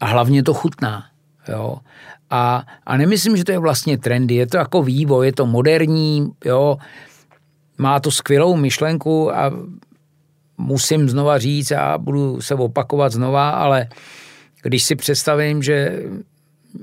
a 0.00 0.06
hlavně 0.06 0.42
to 0.42 0.54
chutná. 0.54 1.04
Jo. 1.48 1.76
A, 2.30 2.62
a 2.86 2.96
nemyslím, 2.96 3.36
že 3.36 3.44
to 3.44 3.52
je 3.52 3.58
vlastně 3.58 3.98
trendy, 3.98 4.34
je 4.34 4.46
to 4.46 4.56
jako 4.56 4.82
vývoj, 4.82 5.26
je 5.26 5.32
to 5.32 5.46
moderní, 5.46 6.30
jo, 6.44 6.76
má 7.78 8.00
to 8.00 8.10
skvělou 8.10 8.56
myšlenku 8.56 9.36
a 9.36 9.50
musím 10.58 11.08
znova 11.08 11.38
říct 11.38 11.72
a 11.72 11.98
budu 11.98 12.40
se 12.40 12.54
opakovat 12.54 13.12
znova, 13.12 13.50
ale 13.50 13.88
když 14.62 14.84
si 14.84 14.96
představím, 14.96 15.62
že 15.62 16.02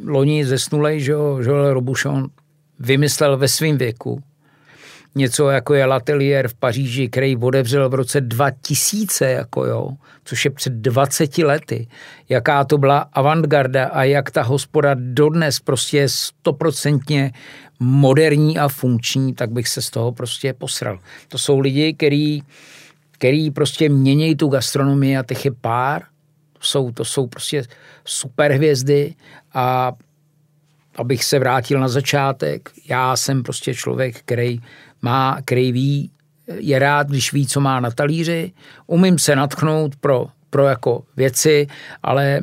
loni 0.05 0.45
zesnulej, 0.45 1.01
že 1.01 1.11
jo, 1.11 1.39
Joel 1.41 1.73
Robuchon 1.73 2.27
vymyslel 2.79 3.37
ve 3.37 3.47
svém 3.47 3.77
věku 3.77 4.23
něco 5.17 5.49
jako 5.49 5.73
je 5.73 5.85
Latelier 5.85 6.47
v 6.47 6.53
Paříži, 6.53 7.09
který 7.09 7.37
otevřel 7.37 7.89
v 7.89 7.93
roce 7.93 8.21
2000, 8.21 9.25
jako 9.25 9.65
jo, 9.65 9.89
což 10.23 10.45
je 10.45 10.51
před 10.51 10.73
20 10.73 11.37
lety. 11.37 11.87
Jaká 12.29 12.63
to 12.63 12.77
byla 12.77 12.99
avantgarda 13.13 13.85
a 13.85 14.03
jak 14.03 14.31
ta 14.31 14.43
hospoda 14.43 14.95
dodnes 14.99 15.59
prostě 15.59 15.97
je 15.97 16.09
stoprocentně 16.09 17.31
moderní 17.79 18.57
a 18.59 18.67
funkční, 18.67 19.33
tak 19.33 19.51
bych 19.51 19.67
se 19.67 19.81
z 19.81 19.89
toho 19.89 20.11
prostě 20.11 20.53
posral. 20.53 20.99
To 21.27 21.37
jsou 21.37 21.59
lidi, 21.59 21.93
který, 21.93 22.41
který 23.11 23.51
prostě 23.51 23.89
mění 23.89 24.35
tu 24.35 24.47
gastronomii 24.47 25.17
a 25.17 25.23
těch 25.23 25.45
je 25.45 25.51
pár– 25.51 26.01
jsou, 26.59 26.91
to 26.91 27.05
jsou 27.05 27.27
prostě 27.27 27.63
super 28.05 28.51
hvězdy 28.51 29.15
a 29.53 29.93
abych 30.95 31.23
se 31.23 31.39
vrátil 31.39 31.79
na 31.79 31.87
začátek, 31.87 32.69
já 32.89 33.17
jsem 33.17 33.43
prostě 33.43 33.73
člověk, 33.73 34.19
který 34.19 34.61
má, 35.01 35.37
který 35.45 35.71
ví, 35.71 36.11
je 36.47 36.79
rád, 36.79 37.07
když 37.07 37.33
ví, 37.33 37.47
co 37.47 37.61
má 37.61 37.79
na 37.79 37.91
talíři, 37.91 38.51
umím 38.87 39.19
se 39.19 39.35
natchnout 39.35 39.95
pro, 39.95 40.27
pro 40.49 40.67
jako 40.67 41.03
věci, 41.17 41.67
ale 42.03 42.41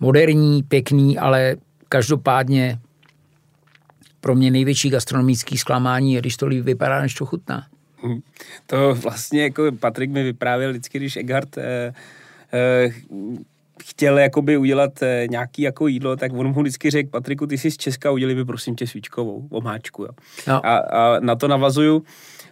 moderní, 0.00 0.62
pěkný, 0.62 1.18
ale 1.18 1.56
každopádně 1.88 2.78
pro 4.20 4.34
mě 4.34 4.50
největší 4.50 4.90
gastronomický 4.90 5.58
zklamání 5.58 6.14
je, 6.14 6.20
když 6.20 6.36
to 6.36 6.46
líp 6.46 6.64
vypadá, 6.64 7.00
než 7.00 7.14
to 7.14 7.26
chutná. 7.26 7.66
Hm. 8.06 8.20
To 8.66 8.94
vlastně 8.94 9.42
jako 9.42 9.72
Patrik 9.80 10.10
mi 10.10 10.22
vyprávěl 10.22 10.70
vždycky, 10.70 10.98
když 10.98 11.16
Eggard 11.16 11.58
eh, 11.58 11.62
Eh, 11.62 11.94
chtěl 13.82 14.18
jakoby 14.18 14.56
udělat 14.56 15.02
eh, 15.02 15.26
nějaký 15.30 15.62
jako 15.62 15.86
jídlo, 15.86 16.16
tak 16.16 16.32
on 16.32 16.46
mu 16.52 16.62
vždycky 16.62 16.90
řekl, 16.90 17.10
Patriku, 17.10 17.46
ty 17.46 17.58
jsi 17.58 17.70
z 17.70 17.76
Česka, 17.76 18.10
udělali 18.10 18.34
by 18.34 18.44
prosím 18.44 18.76
tě 18.76 18.86
svíčkovou 18.86 19.48
omáčku. 19.50 20.02
Jo. 20.02 20.10
No. 20.48 20.66
A, 20.66 20.76
a, 20.76 21.20
na 21.20 21.36
to 21.36 21.48
navazuju 21.48 22.02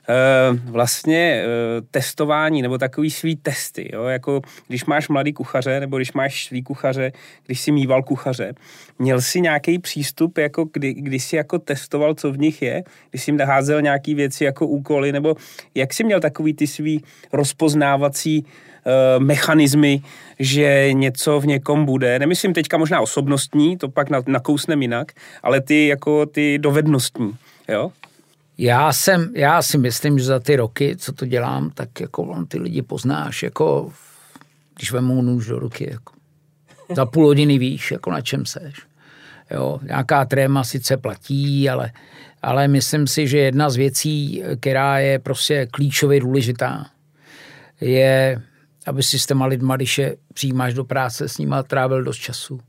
e, 0.09 0.71
vlastně 0.71 1.45
testování 1.91 2.63
nebo 2.63 2.79
takový 2.79 3.11
svý 3.11 3.37
testy. 3.37 3.91
Jo? 3.93 4.05
Jako 4.05 4.41
když 4.69 4.85
máš 4.85 5.09
mladý 5.09 5.33
kuchaře 5.33 5.81
nebo 5.81 5.97
když 5.97 6.13
máš 6.13 6.47
svý 6.47 6.63
kuchaře, 6.63 7.13
když 7.47 7.61
si 7.61 7.73
mýval 7.73 8.03
kuchaře, 8.03 8.53
měl 8.99 9.21
si 9.21 9.41
nějaký 9.41 9.79
přístup, 9.79 10.39
jako 10.39 10.65
kdy, 10.73 10.95
kdy 10.95 11.19
jsi 11.19 11.37
jako 11.37 11.59
testoval, 11.59 12.15
co 12.15 12.33
v 12.33 12.39
nich 12.39 12.63
je, 12.63 12.83
když 13.11 13.23
jsi 13.23 13.31
jim 13.31 13.41
házel 13.41 13.83
nějaký 13.83 14.15
věci 14.15 14.45
jako 14.45 14.67
úkoly, 14.67 15.13
nebo 15.13 15.37
jak 15.75 15.95
jsi 15.95 16.05
měl 16.05 16.21
takový 16.21 16.55
ty 16.55 16.67
svý 16.67 17.03
rozpoznávací 17.33 18.47
uh, 18.87 19.25
mechanismy, 19.25 20.03
že 20.39 20.93
něco 20.93 21.41
v 21.41 21.47
někom 21.47 21.85
bude. 21.85 22.19
Nemyslím 22.19 22.55
teďka 22.55 22.79
možná 22.79 23.01
osobnostní, 23.01 23.79
to 23.79 23.89
pak 23.89 24.09
nakousnem 24.27 24.83
jinak, 24.83 25.13
ale 25.43 25.61
ty 25.61 25.87
jako 25.87 26.27
ty 26.27 26.59
dovednostní, 26.59 27.33
jo? 27.69 27.93
Já 28.59 28.93
jsem, 28.93 29.33
já 29.35 29.63
si 29.63 29.79
myslím, 29.79 30.19
že 30.19 30.25
za 30.25 30.41
ty 30.41 30.57
roky, 30.57 30.97
co 30.97 31.13
to 31.13 31.27
dělám, 31.27 31.71
tak 31.71 32.01
jako 32.01 32.23
on 32.23 32.47
ty 32.47 32.59
lidi 32.59 32.83
poznáš, 32.83 33.43
jako 33.43 33.93
když 34.77 34.93
vemu 34.93 35.23
nůž 35.23 35.47
do 35.47 35.59
ruky, 35.59 35.89
jako. 35.91 36.13
Za 36.97 37.07
půl 37.07 37.27
hodiny 37.27 37.59
víš, 37.59 37.91
jako 37.91 38.11
na 38.11 38.21
čem 38.21 38.47
seš. 38.47 38.75
Jo, 39.51 39.81
nějaká 39.83 40.25
tréma 40.25 40.65
sice 40.65 40.97
platí, 40.97 41.71
ale, 41.71 41.93
ale 42.43 42.69
myslím 42.69 43.07
si, 43.07 43.29
že 43.29 43.39
jedna 43.39 43.71
z 43.71 43.77
věcí, 43.77 44.43
která 44.61 44.99
je 44.99 45.19
prostě 45.19 45.69
klíčově 45.71 46.21
důležitá, 46.21 46.87
je, 47.81 48.43
aby 48.91 49.03
si 49.03 49.19
s 49.19 49.27
těma 49.27 49.47
lidma, 49.47 49.77
když 49.77 49.99
je 49.99 50.17
přijímáš 50.35 50.75
do 50.75 50.85
práce, 50.85 51.29
s 51.29 51.39
nima 51.39 51.63
trávil 51.63 52.03
dost 52.03 52.17
času. 52.17 52.61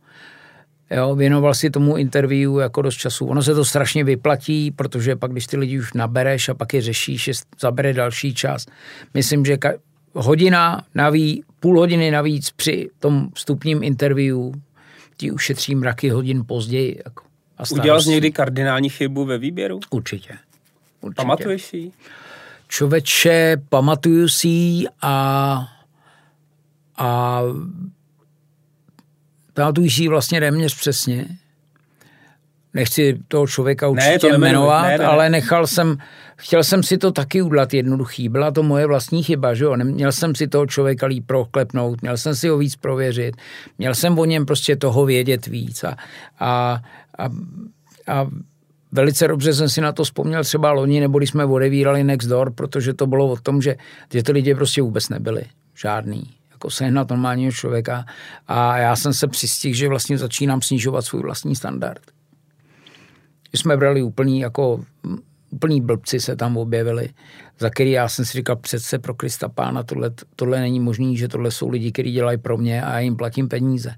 Jo, 0.91 1.15
věnoval 1.15 1.53
si 1.53 1.69
tomu 1.69 1.97
interview 1.97 2.60
jako 2.60 2.81
dost 2.81 2.95
času. 2.95 3.25
Ono 3.25 3.43
se 3.43 3.55
to 3.55 3.65
strašně 3.65 4.03
vyplatí, 4.03 4.71
protože 4.71 5.15
pak, 5.15 5.31
když 5.31 5.47
ty 5.47 5.57
lidi 5.57 5.79
už 5.79 5.93
nabereš 5.93 6.49
a 6.49 6.53
pak 6.53 6.73
je 6.73 6.81
řešíš, 6.81 7.27
je 7.27 7.34
zabere 7.60 7.93
další 7.93 8.34
čas. 8.34 8.65
Myslím, 9.13 9.45
že 9.45 9.57
hodina 10.13 10.84
navíc, 10.95 11.45
půl 11.60 11.79
hodiny 11.79 12.12
navíc 12.12 12.49
při 12.49 12.89
tom 12.99 13.29
vstupním 13.34 13.84
interview 13.84 14.38
ti 15.17 15.31
ušetří 15.31 15.75
mraky 15.75 16.10
hodin 16.10 16.43
později. 16.45 17.01
Jako, 17.05 17.23
a 17.57 17.63
Udělal 17.71 18.01
jsi 18.01 18.10
někdy 18.10 18.31
kardinální 18.31 18.89
chybu 18.89 19.25
ve 19.25 19.38
výběru? 19.38 19.79
Určitě. 19.89 20.34
Určitě. 21.01 21.15
Pamatuješ 21.15 21.65
si 21.65 21.91
Člověče, 22.71 23.57
pamatuju 23.69 24.27
si 24.27 24.84
a, 25.01 25.67
a 27.01 27.41
pamatuju 29.53 29.89
si 29.89 30.07
vlastně 30.07 30.39
téměř 30.39 30.75
přesně. 30.75 31.25
Nechci 32.73 33.19
toho 33.27 33.47
člověka 33.47 33.87
určitě 33.87 34.31
ne, 34.31 34.37
jmenovat, 34.37 34.87
ne, 34.87 34.97
ne, 34.97 35.05
ale 35.05 35.29
nechal 35.29 35.67
jsem, 35.67 35.97
chtěl 36.37 36.63
jsem 36.63 36.83
si 36.83 36.97
to 36.97 37.11
taky 37.11 37.41
udělat 37.41 37.73
jednoduchý. 37.73 38.29
Byla 38.29 38.51
to 38.51 38.63
moje 38.63 38.87
vlastní 38.87 39.23
chyba, 39.23 39.53
že 39.53 39.63
jo? 39.63 39.77
Měl 39.77 40.11
jsem 40.11 40.35
si 40.35 40.47
toho 40.47 40.67
člověka 40.67 41.05
líp 41.05 41.25
proklepnout, 41.27 42.01
měl 42.01 42.17
jsem 42.17 42.35
si 42.35 42.47
ho 42.47 42.57
víc 42.57 42.75
prověřit, 42.75 43.35
měl 43.77 43.95
jsem 43.95 44.19
o 44.19 44.25
něm 44.25 44.45
prostě 44.45 44.75
toho 44.75 45.05
vědět 45.05 45.47
víc 45.47 45.83
a, 45.83 45.97
a, 46.39 46.81
a, 47.17 47.25
a 48.07 48.27
Velice 48.93 49.27
dobře 49.27 49.53
jsem 49.53 49.69
si 49.69 49.81
na 49.81 49.91
to 49.91 50.03
vzpomněl 50.03 50.43
třeba 50.43 50.71
loni, 50.71 50.99
nebo 50.99 51.17
když 51.17 51.29
jsme 51.29 51.45
odevírali 51.45 52.03
Nextdoor, 52.03 52.51
protože 52.51 52.93
to 52.93 53.07
bylo 53.07 53.27
o 53.27 53.37
tom, 53.37 53.61
že, 53.61 53.75
že 54.13 54.23
ty 54.23 54.31
lidi 54.31 54.55
prostě 54.55 54.81
vůbec 54.81 55.09
nebyli 55.09 55.43
žádný 55.75 56.40
jako 56.62 56.69
sehnat 56.69 57.10
normálního 57.10 57.52
člověka 57.52 58.06
a 58.47 58.78
já 58.78 58.95
jsem 58.95 59.13
se 59.13 59.28
přistihl, 59.28 59.76
že 59.76 59.88
vlastně 59.89 60.17
začínám 60.17 60.62
snižovat 60.62 61.02
svůj 61.02 61.21
vlastní 61.21 61.56
standard. 61.56 62.02
Jsme 63.54 63.78
brali 63.78 64.04
úplný 64.04 64.39
jako 64.39 64.86
úplný 65.50 65.82
blbci 65.82 66.19
se 66.19 66.36
tam 66.36 66.58
objevili, 66.58 67.10
za 67.62 67.69
který 67.69 67.91
já 67.91 68.10
jsem 68.10 68.26
si 68.26 68.38
říkal 68.38 68.56
přece 68.56 69.00
pro 69.00 69.13
Krista 69.13 69.50
pána, 69.50 69.84
tohle, 69.84 70.12
tohle 70.36 70.60
není 70.60 70.80
možný, 70.80 71.17
že 71.17 71.28
tohle 71.28 71.52
jsou 71.52 71.69
lidi, 71.69 71.91
kteří 71.91 72.12
dělají 72.12 72.38
pro 72.38 72.58
mě 72.58 72.84
a 72.84 72.93
já 72.93 73.00
jim 73.00 73.15
platím 73.15 73.47
peníze. 73.47 73.95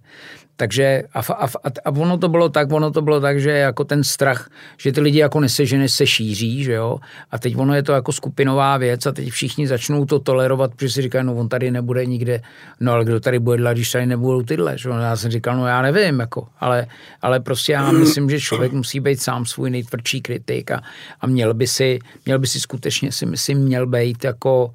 Takže 0.56 1.04
a, 1.14 1.20
a, 1.20 1.48
a, 1.86 1.90
ono 1.90 2.18
to 2.18 2.30
bylo 2.30 2.50
tak, 2.50 2.72
ono 2.72 2.92
to 2.92 3.02
bylo 3.02 3.20
tak, 3.20 3.40
že 3.40 3.52
jako 3.52 3.84
ten 3.84 4.04
strach, 4.04 4.50
že 4.78 4.92
ty 4.92 5.02
lidi 5.02 5.20
jako 5.20 5.40
nesežene 5.40 5.90
se 5.90 6.08
šíří, 6.08 6.64
že 6.64 6.74
jo, 6.74 6.98
a 7.32 7.40
teď 7.40 7.58
ono 7.58 7.76
je 7.76 7.84
to 7.84 7.92
jako 7.92 8.12
skupinová 8.12 8.78
věc 8.78 9.06
a 9.06 9.12
teď 9.12 9.30
všichni 9.30 9.68
začnou 9.68 10.06
to 10.06 10.20
tolerovat, 10.20 10.72
protože 10.76 10.90
si 10.90 11.02
říkají, 11.02 11.26
no 11.26 11.36
on 11.36 11.50
tady 11.50 11.72
nebude 11.72 12.06
nikde, 12.06 12.42
no 12.80 12.92
ale 12.92 13.06
kdo 13.06 13.20
tady 13.20 13.40
bude 13.40 13.58
dělat, 13.58 13.74
když 13.74 13.92
tady 13.92 14.06
nebudou 14.06 14.42
tyhle, 14.42 14.78
že 14.78 14.90
jo? 14.90 14.96
já 14.96 15.16
jsem 15.16 15.32
říkal, 15.32 15.58
no 15.58 15.68
já 15.68 15.82
nevím, 15.82 16.20
jako, 16.20 16.48
ale, 16.60 16.88
ale 17.22 17.40
prostě 17.40 17.72
já 17.72 17.92
myslím, 17.92 18.30
že 18.30 18.40
člověk 18.40 18.72
musí 18.72 19.00
být 19.00 19.22
sám 19.22 19.46
svůj 19.46 19.70
nejtvrdší 19.70 20.22
kritik 20.22 20.72
a, 20.72 20.82
a 21.22 21.28
měl 21.28 21.54
by 21.54 21.68
si, 21.68 22.00
měl 22.26 22.40
by 22.40 22.48
si 22.48 22.60
skutečně 22.60 23.12
si 23.12 23.26
myslím, 23.26 23.53
měl 23.60 23.88
být 23.88 24.24
jako 24.24 24.74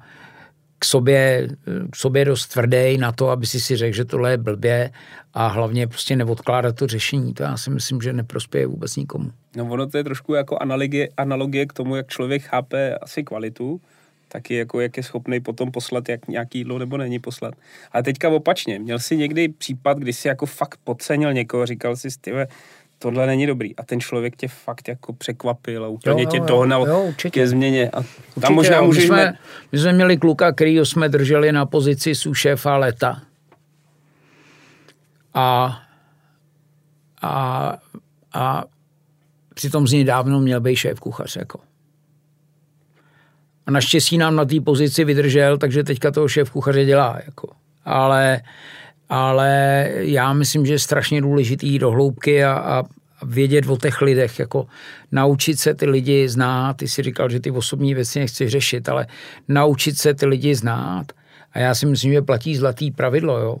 k 0.79 0.85
sobě, 0.85 1.47
k 1.91 1.95
sobě 1.95 2.25
dost 2.25 2.47
tvrdý 2.47 2.97
na 2.97 3.11
to, 3.11 3.29
aby 3.29 3.45
si 3.45 3.59
si 3.59 3.75
řekl, 3.75 3.95
že 3.95 4.05
tohle 4.05 4.31
je 4.31 4.37
blbě 4.37 4.91
a 5.33 5.47
hlavně 5.47 5.87
prostě 5.87 6.15
neodkládat 6.15 6.75
to 6.75 6.87
řešení. 6.87 7.33
To 7.33 7.43
já 7.43 7.57
si 7.57 7.69
myslím, 7.69 8.01
že 8.01 8.13
neprospěje 8.13 8.67
vůbec 8.67 8.95
nikomu. 8.95 9.31
No 9.55 9.65
ono 9.65 9.87
to 9.87 9.97
je 9.97 10.03
trošku 10.03 10.33
jako 10.33 10.57
analogie, 10.57 11.09
analogie 11.17 11.65
k 11.65 11.73
tomu, 11.73 11.95
jak 11.95 12.07
člověk 12.07 12.41
chápe 12.41 12.95
asi 12.95 13.23
kvalitu, 13.23 13.81
taky 14.27 14.55
jako 14.55 14.79
jak 14.79 14.97
je 14.97 15.03
schopný 15.03 15.39
potom 15.39 15.71
poslat 15.71 16.09
jak 16.09 16.27
nějaký 16.27 16.57
jídlo 16.57 16.79
nebo 16.79 16.97
není 16.97 17.19
poslat. 17.19 17.53
Ale 17.91 18.03
teďka 18.03 18.29
opačně, 18.29 18.79
měl 18.79 18.99
jsi 18.99 19.17
někdy 19.17 19.47
případ, 19.49 19.97
kdy 19.97 20.13
jsi 20.13 20.27
jako 20.27 20.45
fakt 20.45 20.79
podcenil 20.83 21.33
někoho, 21.33 21.65
říkal 21.65 21.95
si, 21.95 22.07
tyve, 22.21 22.47
tohle 22.99 23.27
není 23.27 23.47
dobrý. 23.47 23.75
A 23.75 23.83
ten 23.83 23.99
člověk 23.99 24.35
tě 24.35 24.47
fakt 24.47 24.87
jako 24.87 25.13
překvapil 25.13 25.85
a 25.85 25.87
úplně 25.87 26.23
jo, 26.23 26.29
tě 26.29 26.39
dohnal 26.39 26.87
jo, 26.87 27.13
ke 27.31 27.47
změně. 27.47 27.89
A 27.89 27.91
tam 27.91 28.03
určitě, 28.35 28.53
možná 28.53 28.77
jo. 28.77 28.85
můžeme... 28.85 29.05
My 29.05 29.21
jsme, 29.21 29.37
my 29.71 29.79
jsme 29.79 29.93
měli 29.93 30.17
kluka, 30.17 30.51
který 30.51 30.77
jsme 30.77 31.09
drželi 31.09 31.51
na 31.51 31.65
pozici 31.65 32.15
sušéfa 32.15 32.77
leta. 32.77 33.21
A, 35.33 35.79
a, 37.21 37.73
a 38.33 38.63
přitom 39.53 39.87
z 39.87 39.91
něj 39.91 40.03
dávno 40.03 40.39
měl 40.39 40.61
být 40.61 40.75
šéf 40.75 40.99
kuchař. 40.99 41.35
Jako. 41.35 41.59
A 43.65 43.71
naštěstí 43.71 44.17
nám 44.17 44.35
na 44.35 44.45
té 44.45 44.61
pozici 44.61 45.03
vydržel, 45.03 45.57
takže 45.57 45.83
teďka 45.83 46.11
toho 46.11 46.27
šéf 46.27 46.49
kuchaře 46.49 46.85
dělá. 46.85 47.19
Jako. 47.25 47.49
Ale 47.85 48.41
ale 49.09 49.87
já 49.95 50.33
myslím, 50.33 50.65
že 50.65 50.73
je 50.73 50.79
strašně 50.79 51.21
důležitý 51.21 51.67
jít 51.67 51.79
do 51.79 51.91
hloubky 51.91 52.43
a, 52.43 52.53
a 52.53 52.83
vědět 53.25 53.67
o 53.67 53.77
těch 53.77 54.01
lidech, 54.01 54.39
jako 54.39 54.67
naučit 55.11 55.59
se 55.59 55.73
ty 55.73 55.85
lidi 55.85 56.29
znát. 56.29 56.77
Ty 56.77 56.87
si 56.87 57.03
říkal, 57.03 57.29
že 57.29 57.39
ty 57.39 57.51
osobní 57.51 57.93
věci 57.93 58.19
nechci 58.19 58.49
řešit, 58.49 58.89
ale 58.89 59.07
naučit 59.47 59.97
se 59.97 60.13
ty 60.13 60.25
lidi 60.25 60.55
znát. 60.55 61.11
A 61.53 61.59
já 61.59 61.75
si 61.75 61.85
myslím, 61.85 62.13
že 62.13 62.21
platí 62.21 62.55
zlatý 62.55 62.91
pravidlo, 62.91 63.39
jo? 63.39 63.57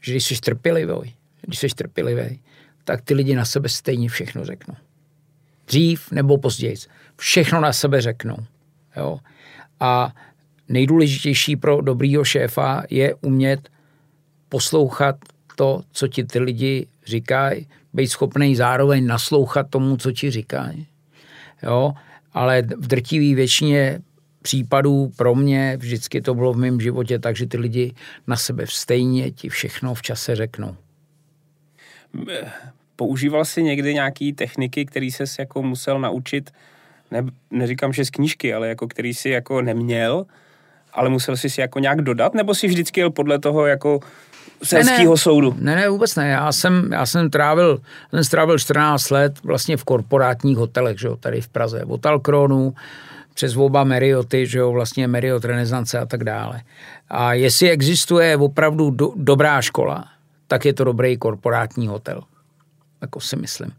že 0.00 0.12
když 0.12 0.24
jsi 0.24 0.40
trpělivý, 0.40 1.14
když 1.42 1.58
jsi 1.58 1.68
trpělivý, 1.68 2.40
tak 2.84 3.02
ty 3.02 3.14
lidi 3.14 3.34
na 3.34 3.44
sebe 3.44 3.68
stejně 3.68 4.08
všechno 4.08 4.44
řeknou. 4.44 4.74
Dřív 5.66 6.10
nebo 6.10 6.38
později. 6.38 6.76
Všechno 7.16 7.60
na 7.60 7.72
sebe 7.72 8.00
řeknou. 8.00 8.36
Jo? 8.96 9.18
A 9.80 10.14
nejdůležitější 10.68 11.56
pro 11.56 11.80
dobrýho 11.80 12.24
šéfa 12.24 12.82
je 12.90 13.14
umět 13.14 13.68
poslouchat 14.48 15.16
to, 15.56 15.82
co 15.92 16.08
ti 16.08 16.24
ty 16.24 16.38
lidi 16.38 16.86
říkají, 17.06 17.66
být 17.92 18.08
schopný 18.08 18.56
zároveň 18.56 19.06
naslouchat 19.06 19.70
tomu, 19.70 19.96
co 19.96 20.12
ti 20.12 20.30
říkají. 20.30 20.86
Jo? 21.62 21.92
Ale 22.32 22.62
v 22.62 22.86
drtivý 22.86 23.34
většině 23.34 24.00
případů 24.42 25.12
pro 25.16 25.34
mě 25.34 25.76
vždycky 25.76 26.20
to 26.20 26.34
bylo 26.34 26.52
v 26.52 26.56
mém 26.56 26.80
životě 26.80 27.18
tak, 27.18 27.36
že 27.36 27.46
ty 27.46 27.58
lidi 27.58 27.94
na 28.26 28.36
sebe 28.36 28.64
stejně 28.68 29.30
ti 29.30 29.48
všechno 29.48 29.94
v 29.94 30.02
čase 30.02 30.36
řeknou. 30.36 30.76
Používal 32.96 33.44
jsi 33.44 33.62
někdy 33.62 33.94
nějaký 33.94 34.32
techniky, 34.32 34.84
který 34.86 35.10
ses 35.10 35.38
jako 35.38 35.62
musel 35.62 35.98
naučit, 36.00 36.50
ne, 37.10 37.24
neříkám, 37.50 37.92
že 37.92 38.04
z 38.04 38.10
knížky, 38.10 38.54
ale 38.54 38.68
jako 38.68 38.88
který 38.88 39.14
si 39.14 39.28
jako 39.30 39.62
neměl, 39.62 40.26
ale 40.92 41.08
musel 41.08 41.36
jsi 41.36 41.50
si 41.50 41.60
jako 41.60 41.78
nějak 41.78 42.02
dodat, 42.02 42.34
nebo 42.34 42.54
si 42.54 42.66
vždycky 42.66 43.00
jel 43.00 43.10
podle 43.10 43.38
toho 43.38 43.66
jako 43.66 44.00
selského 44.62 45.12
ne, 45.12 45.18
soudu? 45.18 45.56
Ne, 45.58 45.76
ne, 45.76 45.88
vůbec 45.88 46.16
ne. 46.16 46.28
Já 46.28 46.52
jsem, 46.52 46.92
já 46.92 47.06
jsem 47.06 47.30
trávil, 47.30 47.80
jsem 48.10 48.24
strávil 48.24 48.58
14 48.58 49.10
let 49.10 49.34
vlastně 49.44 49.76
v 49.76 49.84
korporátních 49.84 50.56
hotelech, 50.56 51.00
že 51.00 51.06
jo, 51.06 51.16
tady 51.16 51.40
v 51.40 51.48
Praze. 51.48 51.84
Od 51.84 52.06
Alkronu, 52.06 52.74
přes 53.34 53.56
oba 53.56 53.84
Marrioty, 53.84 54.46
že 54.46 54.58
jo, 54.58 54.72
vlastně 54.72 55.08
Marriott 55.08 55.44
Renesance 55.44 55.98
a 55.98 56.06
tak 56.06 56.24
dále. 56.24 56.60
A 57.08 57.32
jestli 57.32 57.70
existuje 57.70 58.36
opravdu 58.36 58.90
do, 58.90 59.12
dobrá 59.16 59.62
škola, 59.62 60.04
tak 60.46 60.64
je 60.64 60.74
to 60.74 60.84
dobrý 60.84 61.16
korporátní 61.16 61.88
hotel. 61.88 62.22
Jako 63.00 63.20
si 63.20 63.36
myslím. 63.36 63.72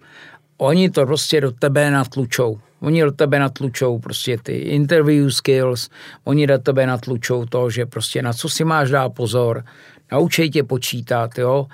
Oni 0.57 0.89
to 0.89 1.05
prostě 1.05 1.41
do 1.41 1.51
tebe 1.51 1.91
natlučou. 1.91 2.59
Oni 2.81 3.01
do 3.01 3.11
tebe 3.11 3.39
natlučou 3.39 3.99
prostě 3.99 4.37
ty 4.37 4.57
interview 4.57 5.29
skills, 5.29 5.89
oni 6.23 6.47
do 6.47 6.57
tebe 6.57 6.87
natlučou 6.87 7.45
to, 7.45 7.69
že 7.69 7.85
prostě 7.85 8.21
na 8.21 8.33
co 8.33 8.49
si 8.49 8.63
máš 8.63 8.89
dát 8.89 9.09
pozor, 9.09 9.63
naučej 10.11 10.49
tě 10.49 10.63
počítat, 10.63 11.37
jo. 11.37 11.67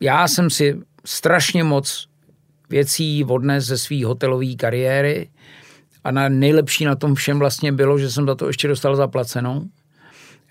Já 0.00 0.28
jsem 0.28 0.50
si 0.50 0.80
strašně 1.04 1.64
moc 1.64 2.08
věcí 2.70 3.24
odnes 3.24 3.64
ze 3.64 3.78
své 3.78 4.04
hotelové 4.04 4.54
kariéry 4.54 5.30
a 6.04 6.10
na 6.10 6.28
nejlepší 6.28 6.84
na 6.84 6.94
tom 6.94 7.14
všem 7.14 7.38
vlastně 7.38 7.72
bylo, 7.72 7.98
že 7.98 8.10
jsem 8.10 8.26
za 8.26 8.34
to 8.34 8.46
ještě 8.46 8.68
dostal 8.68 8.96
zaplacenou. 8.96 9.64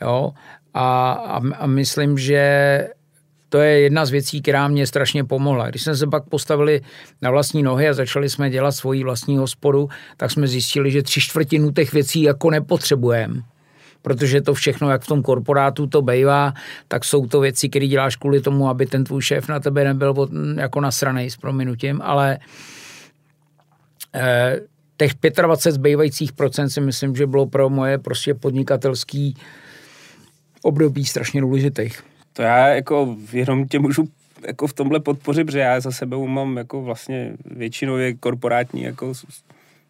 Jo? 0.02 0.32
A, 0.74 1.12
a, 1.12 1.42
a 1.58 1.68
myslím, 1.68 2.18
že 2.18 2.88
to 3.50 3.58
je 3.58 3.80
jedna 3.80 4.06
z 4.06 4.10
věcí, 4.10 4.42
která 4.42 4.68
mě 4.68 4.88
strašně 4.88 5.24
pomohla. 5.24 5.70
Když 5.70 5.84
jsme 5.84 5.96
se 5.96 6.08
pak 6.08 6.30
postavili 6.30 6.82
na 7.22 7.32
vlastní 7.32 7.64
nohy 7.64 7.90
a 7.90 7.94
začali 7.94 8.30
jsme 8.30 8.50
dělat 8.50 8.72
svoji 8.72 9.04
vlastní 9.04 9.38
hospodu, 9.38 9.90
tak 10.18 10.32
jsme 10.32 10.48
zjistili, 10.48 10.92
že 10.92 11.04
tři 11.04 11.22
čtvrtinu 11.22 11.72
těch 11.72 11.94
věcí 11.94 12.22
jako 12.22 12.50
nepotřebujeme 12.50 13.42
protože 14.02 14.42
to 14.42 14.54
všechno, 14.54 14.90
jak 14.90 15.02
v 15.02 15.08
tom 15.08 15.22
korporátu 15.22 15.88
to 15.88 16.02
bývá, 16.02 16.54
tak 16.88 17.06
jsou 17.06 17.28
to 17.28 17.40
věci, 17.40 17.70
které 17.70 17.88
děláš 17.88 18.16
kvůli 18.16 18.42
tomu, 18.42 18.70
aby 18.70 18.86
ten 18.86 19.04
tvůj 19.04 19.22
šéf 19.22 19.48
na 19.48 19.60
tebe 19.60 19.84
nebyl 19.84 20.30
jako 20.58 20.82
nasranej 20.82 21.30
s 21.30 21.38
prominutím, 21.38 22.02
ale 22.04 22.40
eh, 24.16 24.60
těch 24.98 25.12
25 25.42 25.72
zbývajících 25.72 26.34
procent 26.34 26.70
si 26.70 26.82
myslím, 26.82 27.16
že 27.16 27.28
bylo 27.28 27.46
pro 27.46 27.70
moje 27.70 27.98
prostě 27.98 28.34
podnikatelský 28.34 29.38
období 30.62 31.06
strašně 31.06 31.42
důležitých. 31.42 32.04
To 32.34 32.42
já 32.42 32.68
jako 32.68 33.16
jenom 33.34 33.68
tě 33.68 33.80
můžu 33.80 34.08
jako 34.48 34.68
v 34.68 34.74
tomhle 34.74 35.00
podpořit, 35.00 35.46
protože 35.46 35.60
já 35.60 35.80
za 35.80 35.92
sebou 35.92 36.28
mám 36.28 36.58
jako 36.58 36.82
vlastně 36.82 37.34
většinově 37.46 38.14
korporátní 38.14 38.82
jako 38.82 39.14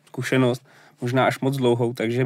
zkušenost 0.07 0.61
možná 1.01 1.25
až 1.25 1.39
moc 1.39 1.57
dlouhou, 1.57 1.93
takže 1.93 2.25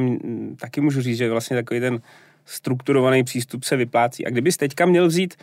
taky 0.60 0.82
můžu 0.82 1.02
říct, 1.02 1.18
že 1.18 1.30
vlastně 1.30 1.56
takový 1.56 1.80
ten 1.80 2.00
strukturovaný 2.46 3.24
přístup 3.24 3.64
se 3.64 3.76
vyplácí. 3.76 4.26
A 4.26 4.30
kdybys 4.30 4.58
teďka 4.58 4.86
měl 4.86 5.08
vzít 5.08 5.36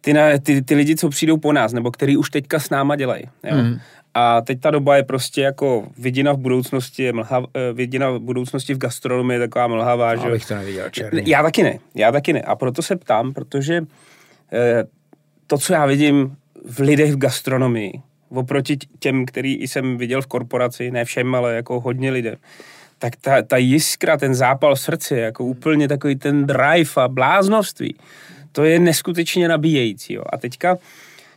ty, 0.00 0.14
ty, 0.42 0.62
ty 0.62 0.74
lidi, 0.74 0.96
co 0.96 1.08
přijdou 1.08 1.36
po 1.36 1.52
nás, 1.52 1.72
nebo 1.72 1.90
který 1.90 2.16
už 2.16 2.30
teďka 2.30 2.58
s 2.58 2.70
náma 2.70 2.96
dělají. 2.96 3.24
Jo? 3.44 3.56
Mm. 3.56 3.78
A 4.14 4.40
teď 4.40 4.60
ta 4.60 4.70
doba 4.70 4.96
je 4.96 5.02
prostě 5.02 5.42
jako 5.42 5.88
vidina 5.98 6.32
v 6.32 6.38
budoucnosti, 6.38 7.02
je 7.02 7.12
mlha, 7.12 7.42
eh, 7.54 7.72
vidina 7.72 8.10
v 8.10 8.18
budoucnosti 8.18 8.74
v 8.74 8.78
gastronomii 8.78 9.36
je 9.36 9.48
taková 9.48 9.66
mlhavá, 9.66 10.16
že... 10.16 10.28
Abych 10.28 10.46
to 10.46 10.54
neviděl 10.54 10.90
černý. 10.90 11.22
Já 11.26 11.42
taky 11.42 11.62
ne, 11.62 11.78
já 11.94 12.12
taky 12.12 12.32
ne. 12.32 12.42
A 12.42 12.56
proto 12.56 12.82
se 12.82 12.96
ptám, 12.96 13.32
protože 13.32 13.82
eh, 14.52 14.84
to, 15.46 15.58
co 15.58 15.72
já 15.72 15.86
vidím 15.86 16.36
v 16.70 16.78
lidech 16.78 17.12
v 17.12 17.18
gastronomii, 17.18 17.92
oproti 18.30 18.76
těm, 18.98 19.26
který 19.26 19.52
jsem 19.62 19.98
viděl 19.98 20.22
v 20.22 20.26
korporaci, 20.26 20.90
ne 20.90 21.04
všem, 21.04 21.34
ale 21.34 21.54
jako 21.54 21.80
hodně 21.80 22.10
lidem, 22.10 22.36
tak 22.98 23.16
ta, 23.16 23.42
ta 23.42 23.56
jiskra, 23.56 24.16
ten 24.16 24.34
zápal 24.34 24.74
v 24.74 24.80
srdci, 24.80 25.14
jako 25.14 25.44
úplně 25.44 25.88
takový 25.88 26.16
ten 26.16 26.46
drive 26.46 26.90
a 26.96 27.08
bláznovství, 27.08 27.96
to 28.52 28.64
je 28.64 28.78
neskutečně 28.78 29.48
nabíjející. 29.48 30.12
Jo. 30.12 30.22
A 30.32 30.38
teďka, 30.38 30.78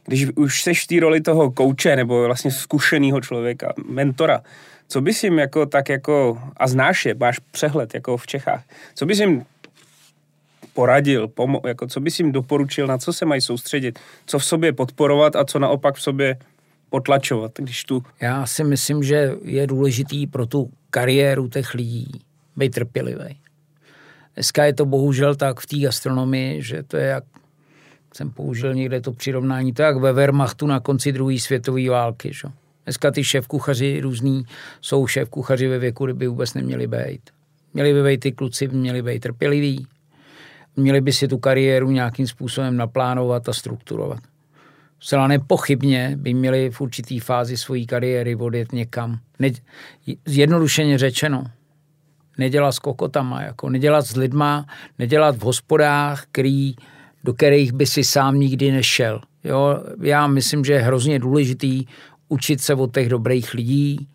když 0.06 0.28
už 0.36 0.64
seš 0.64 0.84
v 0.84 0.88
té 0.88 1.00
roli 1.00 1.22
toho 1.22 1.52
kouče 1.52 1.96
nebo 1.96 2.24
vlastně 2.24 2.52
zkušeného 2.52 3.22
člověka, 3.22 3.74
mentora, 3.88 4.42
co 4.88 5.02
bys 5.02 5.24
jim 5.24 5.40
jako 5.40 5.66
tak 5.66 5.90
jako, 5.90 6.42
a 6.58 6.68
znáš 6.68 7.06
je, 7.06 7.14
máš 7.14 7.40
přehled 7.40 7.94
jako 7.94 8.18
v 8.18 8.28
Čechách, 8.28 8.64
co 8.96 9.06
bys 9.06 9.20
jim 9.20 9.46
poradil, 10.74 11.28
pomo- 11.28 11.68
jako 11.68 11.88
co 11.88 12.00
bys 12.00 12.20
jim 12.20 12.32
doporučil, 12.32 12.88
na 12.88 12.98
co 12.98 13.14
se 13.14 13.26
mají 13.26 13.42
soustředit, 13.42 14.00
co 14.26 14.40
v 14.40 14.46
sobě 14.46 14.74
podporovat 14.74 15.36
a 15.36 15.46
co 15.46 15.60
naopak 15.60 15.96
v 15.96 16.02
sobě 16.02 16.38
potlačovat, 16.92 17.52
když 17.58 17.84
tu... 17.84 18.04
Já 18.22 18.46
si 18.46 18.64
myslím, 18.64 19.04
že 19.04 19.32
je 19.44 19.68
důležitý 19.68 20.28
pro 20.28 20.46
tu 20.46 20.72
kariéru 20.90 21.48
těch 21.48 21.74
lidí 21.74 22.12
být 22.56 22.70
trpělivý. 22.70 23.38
Dneska 24.36 24.66
je 24.66 24.74
to 24.74 24.86
bohužel 24.86 25.36
tak 25.36 25.60
v 25.60 25.66
té 25.66 25.78
gastronomii, 25.78 26.62
že 26.62 26.84
to 26.84 26.98
je 26.98 27.08
jak 27.08 27.24
jsem 28.14 28.32
použil 28.32 28.74
někde 28.74 29.02
to 29.02 29.14
přirovnání, 29.14 29.74
to 29.74 29.82
jak 29.82 29.98
ve 29.98 30.14
Wehrmachtu 30.14 30.68
na 30.68 30.80
konci 30.80 31.12
druhé 31.12 31.40
světové 31.40 31.90
války. 31.90 32.34
Že? 32.34 32.48
Dneska 32.84 33.12
ty 33.12 33.24
šéf-kuchaři 33.24 34.00
různý 34.02 34.44
jsou 34.82 35.08
šéf-kuchaři 35.08 35.68
ve 35.68 35.80
věku, 35.80 36.06
kdyby 36.06 36.28
vůbec 36.28 36.54
neměli 36.54 36.88
být. 36.88 37.22
Měli 37.74 37.94
by 37.94 38.04
být 38.04 38.20
ty 38.20 38.32
kluci, 38.32 38.68
měli 38.68 39.02
být 39.02 39.20
trpěliví, 39.20 39.88
měli 40.76 41.02
by 41.02 41.14
si 41.14 41.28
tu 41.28 41.38
kariéru 41.38 41.92
nějakým 41.92 42.28
způsobem 42.28 42.78
naplánovat 42.78 43.50
a 43.50 43.54
strukturovat 43.54 44.31
zcela 45.02 45.28
nepochybně 45.28 46.14
by 46.16 46.34
měli 46.34 46.70
v 46.70 46.82
určitý 46.82 47.20
fázi 47.20 47.58
své 47.58 47.86
kariéry 47.86 48.36
odjet 48.36 48.72
někam. 48.72 49.20
Ne, 49.40 49.50
zjednodušeně 50.26 50.98
řečeno, 50.98 51.44
nedělat 52.38 52.72
s 52.72 52.80
kokotama, 52.80 53.42
jako 53.42 53.70
nedělat 53.70 54.02
s 54.02 54.16
lidma, 54.16 54.66
nedělat 55.00 55.36
v 55.36 55.42
hospodách, 55.42 56.24
který, 56.32 56.76
do 57.24 57.34
kterých 57.34 57.72
by 57.72 57.86
si 57.86 58.04
sám 58.04 58.40
nikdy 58.40 58.72
nešel. 58.72 59.22
Jo, 59.44 59.84
já 60.02 60.28
myslím, 60.28 60.66
že 60.66 60.74
je 60.74 60.80
hrozně 60.80 61.20
důležitý 61.20 61.86
učit 62.30 62.62
se 62.62 62.74
od 62.74 62.94
těch 62.94 63.10
dobrých 63.10 63.54
lidí, 63.54 64.08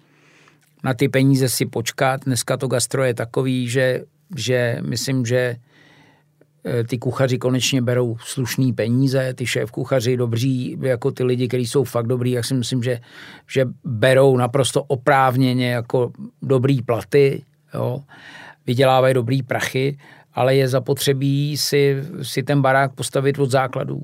na 0.84 0.94
ty 0.94 1.08
peníze 1.08 1.48
si 1.48 1.66
počkat. 1.66 2.20
Dneska 2.24 2.56
to 2.56 2.68
gastro 2.68 3.04
je 3.04 3.14
takový, 3.14 3.68
že, 3.68 4.04
že 4.36 4.78
myslím, 4.82 5.26
že 5.26 5.56
ty 6.88 6.98
kuchaři 6.98 7.38
konečně 7.38 7.82
berou 7.82 8.16
slušný 8.20 8.72
peníze, 8.72 9.34
ty 9.34 9.46
šéf 9.46 9.70
kuchaři 9.70 10.16
dobří, 10.16 10.76
jako 10.80 11.10
ty 11.10 11.24
lidi, 11.24 11.48
kteří 11.48 11.66
jsou 11.66 11.84
fakt 11.84 12.06
dobrý, 12.06 12.30
jak 12.30 12.44
si 12.44 12.54
myslím, 12.54 12.82
že, 12.82 13.00
že 13.50 13.66
berou 13.84 14.36
naprosto 14.36 14.82
oprávněně 14.82 15.70
jako 15.70 16.12
dobrý 16.42 16.82
platy, 16.82 17.42
jo, 17.74 18.02
vydělávají 18.66 19.14
dobrý 19.14 19.42
prachy, 19.42 19.98
ale 20.34 20.56
je 20.56 20.68
zapotřebí 20.68 21.56
si, 21.56 22.02
si 22.22 22.42
ten 22.42 22.62
barák 22.62 22.94
postavit 22.94 23.38
od 23.38 23.50
základů. 23.50 24.02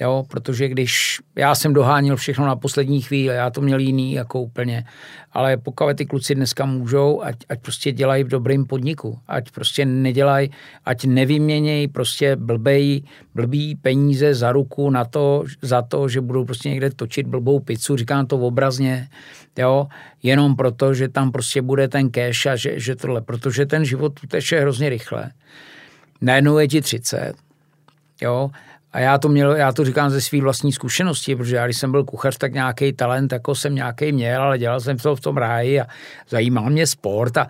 Jo, 0.00 0.24
protože 0.28 0.68
když 0.68 1.20
já 1.36 1.54
jsem 1.54 1.72
doháněl 1.72 2.16
všechno 2.16 2.46
na 2.46 2.56
poslední 2.56 3.00
chvíli, 3.00 3.34
já 3.34 3.50
to 3.50 3.60
měl 3.60 3.78
jiný 3.78 4.12
jako 4.12 4.40
úplně, 4.40 4.84
ale 5.32 5.56
pokud 5.56 5.96
ty 5.96 6.06
kluci 6.06 6.34
dneska 6.34 6.64
můžou, 6.64 7.22
ať, 7.22 7.36
ať 7.48 7.60
prostě 7.60 7.92
dělají 7.92 8.24
v 8.24 8.28
dobrém 8.28 8.64
podniku, 8.64 9.18
ať 9.28 9.50
prostě 9.50 9.86
nedělají, 9.86 10.50
ať 10.84 11.04
nevyměnějí 11.04 11.88
prostě 11.88 12.36
blbej, 12.36 13.02
blbý 13.34 13.76
peníze 13.76 14.34
za 14.34 14.52
ruku 14.52 14.90
na 14.90 15.04
to, 15.04 15.44
za 15.62 15.82
to, 15.82 16.08
že 16.08 16.20
budou 16.20 16.44
prostě 16.44 16.68
někde 16.68 16.90
točit 16.90 17.26
blbou 17.26 17.60
pizzu, 17.60 17.96
říkám 17.96 18.26
to 18.26 18.38
obrazně, 18.38 19.08
jo, 19.58 19.86
jenom 20.22 20.56
proto, 20.56 20.94
že 20.94 21.08
tam 21.08 21.32
prostě 21.32 21.62
bude 21.62 21.88
ten 21.88 22.10
cash 22.10 22.46
a 22.46 22.56
že, 22.56 22.80
že 22.80 22.96
tohle, 22.96 23.20
protože 23.20 23.66
ten 23.66 23.84
život 23.84 24.12
teče 24.28 24.60
hrozně 24.60 24.88
rychle. 24.88 25.30
Najednou 26.20 26.58
je 26.58 26.68
ti 26.68 26.80
30, 26.80 27.34
jo, 28.22 28.50
a 28.92 29.00
já 29.00 29.18
to, 29.18 29.28
měl, 29.28 29.56
já 29.56 29.72
to 29.72 29.84
říkám 29.84 30.10
ze 30.10 30.20
své 30.20 30.40
vlastní 30.40 30.72
zkušenosti, 30.72 31.36
protože 31.36 31.56
já, 31.56 31.64
když 31.64 31.76
jsem 31.76 31.90
byl 31.90 32.04
kuchař, 32.04 32.36
tak 32.38 32.52
nějaký 32.52 32.92
talent 32.92 33.32
jako 33.32 33.54
jsem 33.54 33.74
nějaký 33.74 34.12
měl, 34.12 34.42
ale 34.42 34.58
dělal 34.58 34.80
jsem 34.80 34.96
to 34.96 35.16
v 35.16 35.20
tom 35.20 35.36
ráji 35.36 35.80
a 35.80 35.86
zajímal 36.28 36.70
mě 36.70 36.86
sport 36.86 37.36
a 37.36 37.48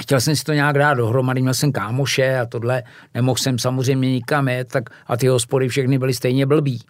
chtěl 0.00 0.20
jsem 0.20 0.36
si 0.36 0.44
to 0.44 0.52
nějak 0.52 0.78
dát 0.78 0.94
dohromady, 0.94 1.40
měl 1.40 1.54
jsem 1.54 1.72
kámoše 1.72 2.38
a 2.38 2.46
tohle, 2.46 2.82
nemohl 3.14 3.38
jsem 3.38 3.58
samozřejmě 3.58 4.12
nikam 4.12 4.48
jet, 4.48 4.68
tak 4.68 4.84
a 5.06 5.16
ty 5.16 5.26
hospody 5.26 5.68
všechny 5.68 5.98
byly 5.98 6.14
stejně 6.14 6.46
blbý. 6.46 6.80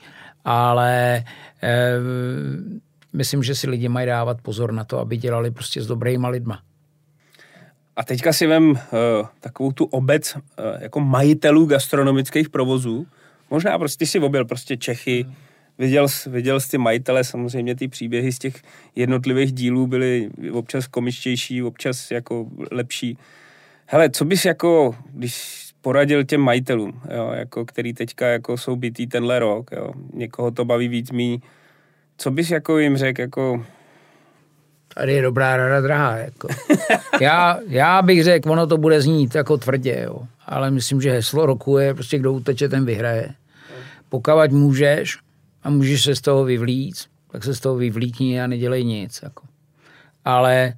Ale 0.44 1.24
e, 1.62 1.96
myslím, 3.12 3.42
že 3.42 3.54
si 3.54 3.70
lidi 3.70 3.88
mají 3.88 4.06
dávat 4.06 4.40
pozor 4.42 4.72
na 4.72 4.84
to, 4.84 4.98
aby 4.98 5.16
dělali 5.16 5.50
prostě 5.50 5.82
s 5.82 5.86
dobrýma 5.86 6.28
lidma. 6.28 6.60
A 7.96 8.04
teďka 8.04 8.32
si 8.32 8.46
vem 8.46 8.70
uh, 8.70 8.76
takovou 9.40 9.72
tu 9.72 9.84
obec 9.84 10.36
uh, 10.36 10.40
jako 10.80 11.00
majitelů 11.00 11.66
gastronomických 11.66 12.48
provozů, 12.48 13.06
Možná 13.52 13.78
prostě 13.78 14.06
si 14.06 14.20
objel 14.20 14.44
prostě 14.44 14.76
Čechy, 14.76 15.22
hmm. 15.22 15.34
viděl, 15.78 16.06
viděl 16.26 16.60
jsi 16.60 16.70
ty 16.70 16.78
majitele, 16.78 17.24
samozřejmě 17.24 17.74
ty 17.74 17.88
příběhy 17.88 18.32
z 18.32 18.38
těch 18.38 18.54
jednotlivých 18.96 19.52
dílů 19.52 19.86
byly 19.86 20.30
občas 20.52 20.86
komičtější, 20.86 21.62
občas 21.62 22.10
jako 22.10 22.46
lepší. 22.70 23.18
Hele, 23.86 24.10
co 24.10 24.24
bys 24.24 24.44
jako, 24.44 24.96
když 25.12 25.62
poradil 25.80 26.24
těm 26.24 26.40
majitelům, 26.40 27.00
jo, 27.16 27.30
jako, 27.34 27.64
který 27.64 27.94
teďka 27.94 28.26
jako 28.26 28.56
jsou 28.56 28.76
bytý 28.76 29.06
tenhle 29.06 29.38
rok, 29.38 29.70
jo, 29.72 29.92
někoho 30.14 30.50
to 30.50 30.64
baví 30.64 30.88
víc 30.88 31.10
mý, 31.10 31.42
co 32.16 32.30
bys 32.30 32.50
jako 32.50 32.78
jim 32.78 32.96
řekl, 32.96 33.20
jako 33.20 33.66
Tady 34.94 35.12
je 35.12 35.22
dobrá 35.22 35.56
rada 35.56 35.80
drahá. 35.80 36.16
Jako. 36.16 36.48
Já, 37.20 37.58
já 37.68 38.02
bych 38.02 38.24
řekl, 38.24 38.50
ono 38.50 38.66
to 38.66 38.76
bude 38.76 39.00
znít 39.00 39.34
jako 39.34 39.56
tvrdě, 39.56 40.02
jo. 40.04 40.22
ale 40.46 40.70
myslím, 40.70 41.00
že 41.00 41.12
heslo 41.12 41.46
roku 41.46 41.78
je 41.78 41.94
prostě 41.94 42.18
kdo 42.18 42.32
uteče, 42.32 42.68
ten 42.68 42.84
vyhraje. 42.84 43.28
Pokud 44.12 44.50
můžeš 44.50 45.18
a 45.62 45.70
můžeš 45.70 46.02
se 46.02 46.16
z 46.16 46.20
toho 46.20 46.44
vyvlít, 46.44 46.96
tak 47.30 47.44
se 47.44 47.54
z 47.54 47.60
toho 47.60 47.76
vyvlíkni 47.76 48.42
a 48.42 48.46
nedělej 48.46 48.84
nic. 48.84 49.20
Jako. 49.22 49.46
Ale 50.24 50.74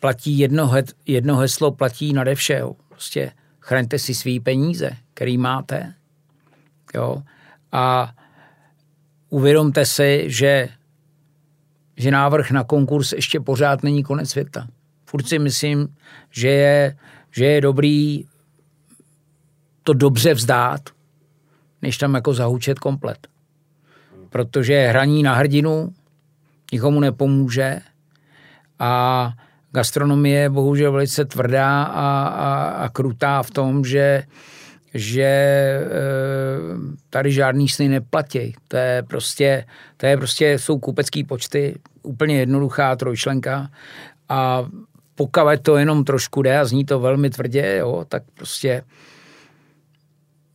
platí 0.00 0.38
jedno, 0.38 0.72
jedno 1.06 1.36
heslo, 1.36 1.72
platí 1.72 2.12
nade 2.12 2.34
vše. 2.34 2.54
Jo. 2.54 2.76
Prostě 2.88 3.32
chraňte 3.60 3.98
si 3.98 4.14
svý 4.14 4.40
peníze, 4.40 4.90
který 5.14 5.38
máte. 5.38 5.94
Jo. 6.94 7.22
A 7.72 8.14
uvědomte 9.28 9.86
si, 9.86 10.24
že, 10.26 10.68
že 11.96 12.10
návrh 12.10 12.50
na 12.50 12.64
konkurs 12.64 13.12
ještě 13.12 13.40
pořád 13.40 13.82
není 13.82 14.02
konec 14.02 14.30
světa. 14.30 14.66
Furt 15.04 15.28
si 15.28 15.38
myslím, 15.38 15.96
že 16.30 16.48
je, 16.48 16.96
že 17.30 17.44
je 17.44 17.60
dobrý 17.60 18.24
to 19.82 19.92
dobře 19.92 20.34
vzdát, 20.34 20.93
než 21.84 21.98
tam 21.98 22.14
jako 22.14 22.34
zahučet 22.34 22.78
komplet. 22.78 23.28
Protože 24.30 24.88
hraní 24.88 25.22
na 25.22 25.34
hrdinu 25.34 25.92
nikomu 26.72 27.00
nepomůže 27.00 27.80
a 28.78 29.32
gastronomie 29.72 30.40
je 30.40 30.50
bohužel 30.50 30.92
velice 30.92 31.24
tvrdá 31.24 31.82
a, 31.82 32.24
a, 32.24 32.64
a 32.64 32.88
krutá 32.88 33.42
v 33.42 33.50
tom, 33.50 33.84
že 33.84 34.24
že 34.94 35.22
e, 35.22 35.84
tady 37.10 37.32
žádný 37.32 37.68
sny 37.68 37.88
neplatí. 37.88 38.54
To 38.68 38.76
je 38.76 39.02
prostě, 39.02 39.64
to 39.96 40.06
je 40.06 40.16
prostě, 40.16 40.58
jsou 40.58 40.78
kupecký 40.78 41.24
počty, 41.24 41.78
úplně 42.02 42.38
jednoduchá 42.38 42.96
trojčlenka 42.96 43.70
a 44.28 44.66
pokud 45.14 45.40
to 45.62 45.76
jenom 45.76 46.04
trošku 46.04 46.42
jde 46.42 46.58
a 46.58 46.64
zní 46.64 46.84
to 46.84 47.00
velmi 47.00 47.30
tvrdě, 47.30 47.76
jo, 47.78 48.04
tak 48.08 48.22
prostě 48.34 48.82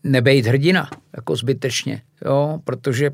nebejt 0.04 0.46
hrdina, 0.46 0.90
jako 1.16 1.36
zbytečně, 1.36 2.02
jo, 2.26 2.60
protože 2.64 3.12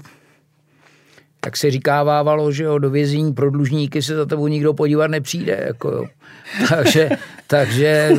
tak 1.45 1.57
se 1.57 1.71
říkávávalo, 1.71 2.51
že 2.51 2.63
jo, 2.63 2.79
do 2.79 2.89
vězení 2.89 3.33
pro 3.33 3.51
dlužníky 3.51 4.01
se 4.01 4.15
za 4.15 4.25
tebou 4.25 4.47
nikdo 4.47 4.73
podívat 4.73 5.07
nepřijde. 5.07 5.63
Jako 5.67 5.89
jo. 5.89 6.05
takže, 6.69 7.09
takže 7.47 7.87
e, 7.87 8.17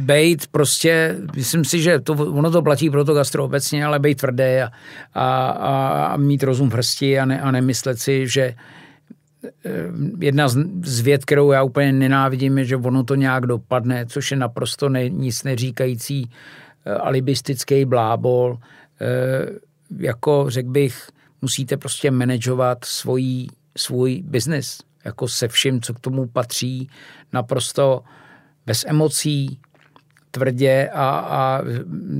bejt 0.00 0.46
prostě, 0.46 1.16
myslím 1.36 1.64
si, 1.64 1.82
že 1.82 2.00
to, 2.00 2.12
ono 2.12 2.50
to 2.50 2.62
platí 2.62 2.90
pro 2.90 3.04
to 3.04 3.14
gastro 3.14 3.44
obecně, 3.44 3.84
ale 3.84 3.98
bejt 3.98 4.18
tvrdý 4.18 4.44
a, 4.44 4.70
a, 5.14 5.46
a 6.06 6.16
mít 6.16 6.42
rozum 6.42 6.70
v 6.70 6.72
hrsti 6.74 7.18
a, 7.18 7.24
ne, 7.24 7.40
a 7.40 7.50
nemyslet 7.50 7.98
si, 7.98 8.28
že 8.28 8.42
e, 8.42 8.54
jedna 10.20 10.48
z, 10.48 10.58
z 10.84 11.00
věd, 11.00 11.24
kterou 11.24 11.52
já 11.52 11.62
úplně 11.62 11.92
nenávidím, 11.92 12.58
je, 12.58 12.64
že 12.64 12.76
ono 12.76 13.04
to 13.04 13.14
nějak 13.14 13.46
dopadne, 13.46 14.06
což 14.06 14.30
je 14.30 14.36
naprosto 14.36 14.88
ne, 14.88 15.08
nic 15.08 15.42
neříkající 15.42 16.30
alibistický 17.00 17.84
blábol. 17.84 18.58
Jako 19.98 20.44
řekl 20.48 20.70
bych, 20.70 21.08
musíte 21.42 21.76
prostě 21.76 22.10
manažovat 22.10 22.84
svojí, 22.84 23.48
svůj 23.76 24.22
biznis, 24.26 24.78
jako 25.04 25.28
se 25.28 25.48
vším, 25.48 25.80
co 25.80 25.94
k 25.94 26.00
tomu 26.00 26.26
patří, 26.26 26.88
naprosto 27.32 28.02
bez 28.66 28.84
emocí, 28.88 29.58
tvrdě 30.30 30.90
a, 30.92 31.08
a 31.08 31.62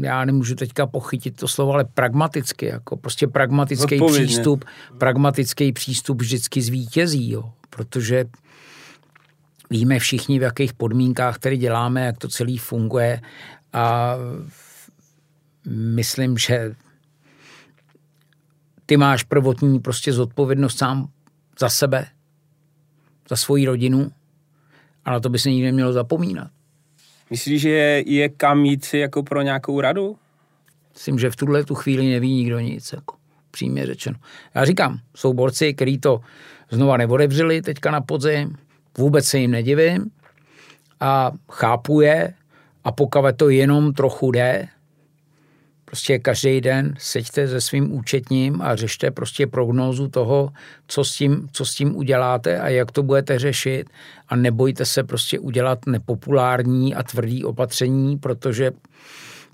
já 0.01 0.25
nemůžu 0.25 0.55
teďka 0.55 0.87
pochytit 0.87 1.37
to 1.37 1.49
slovo, 1.49 1.73
ale 1.73 1.85
pragmaticky, 1.85 2.67
jako 2.67 2.97
prostě 2.97 3.27
pragmatický 3.27 3.95
Odpovědně. 4.01 4.27
přístup, 4.27 4.65
pragmatický 4.99 5.73
přístup 5.73 6.21
vždycky 6.21 6.63
zvítězí, 6.63 7.31
jo, 7.31 7.53
protože 7.71 8.25
víme 9.71 9.99
všichni, 9.99 10.39
v 10.39 10.43
jakých 10.43 10.73
podmínkách 10.73 11.39
tady 11.39 11.57
děláme, 11.57 12.07
jak 12.07 12.19
to 12.19 12.29
celý 12.29 12.59
funguje 12.59 13.21
a 13.73 14.17
myslím, 15.69 16.39
že 16.39 16.75
ty 18.87 18.97
máš 18.97 19.23
prvotní 19.23 19.81
prostě 19.81 20.13
zodpovědnost 20.13 20.79
sám 20.79 21.09
za 21.61 21.69
sebe, 21.69 22.07
za 23.29 23.37
svoji 23.37 23.67
rodinu 23.67 24.13
a 25.05 25.11
na 25.11 25.21
to 25.21 25.29
by 25.29 25.39
se 25.39 25.51
nikdy 25.51 25.67
nemělo 25.67 25.93
zapomínat. 25.93 26.51
Myslíš, 27.31 27.63
že 27.63 27.71
je, 27.71 28.13
je 28.13 28.29
kam 28.29 28.65
jít 28.65 28.85
si 28.85 28.99
jako 28.99 29.23
pro 29.23 29.43
nějakou 29.43 29.81
radu? 29.81 30.17
Myslím, 30.95 31.19
že 31.19 31.31
v 31.31 31.37
tuhle 31.37 31.65
tu 31.65 31.75
chvíli 31.75 32.11
neví 32.11 32.35
nikdo 32.35 32.61
nic, 32.61 32.93
jako 32.93 33.17
přímě 33.51 33.87
řečeno. 33.87 34.19
Já 34.55 34.65
říkám, 34.65 34.99
jsou 35.17 35.33
borci, 35.33 35.75
kteří 35.75 35.99
to 35.99 36.21
znova 36.71 36.97
neodevřeli 36.97 37.63
teďka 37.63 37.91
na 37.91 38.01
podzim, 38.01 38.57
vůbec 38.99 39.25
se 39.25 39.39
jim 39.39 39.51
nedivím 39.51 40.11
a 41.01 41.33
chápu 41.51 42.01
je 42.01 42.35
a 42.85 42.93
pokud 42.93 43.25
to 43.37 43.49
jenom 43.49 43.93
trochu 43.93 44.31
jde, 44.31 44.69
Prostě 45.93 46.19
každý 46.19 46.61
den 46.61 46.95
seďte 46.99 47.49
se 47.49 47.61
svým 47.61 47.93
účetním 47.93 48.63
a 48.63 48.77
řešte 48.77 49.11
prostě 49.11 49.47
prognózu 49.47 50.09
toho, 50.09 50.51
co 50.87 51.05
s, 51.05 51.13
tím, 51.13 51.49
co 51.53 51.65
s 51.65 51.75
tím 51.75 51.97
uděláte 51.97 52.61
a 52.61 52.69
jak 52.69 52.93
to 52.93 53.03
budete 53.03 53.39
řešit 53.39 53.91
a 54.29 54.37
nebojte 54.37 54.87
se 54.87 55.05
prostě 55.05 55.39
udělat 55.39 55.87
nepopulární 55.87 56.95
a 56.95 57.03
tvrdý 57.03 57.45
opatření, 57.45 58.19
protože 58.19 58.73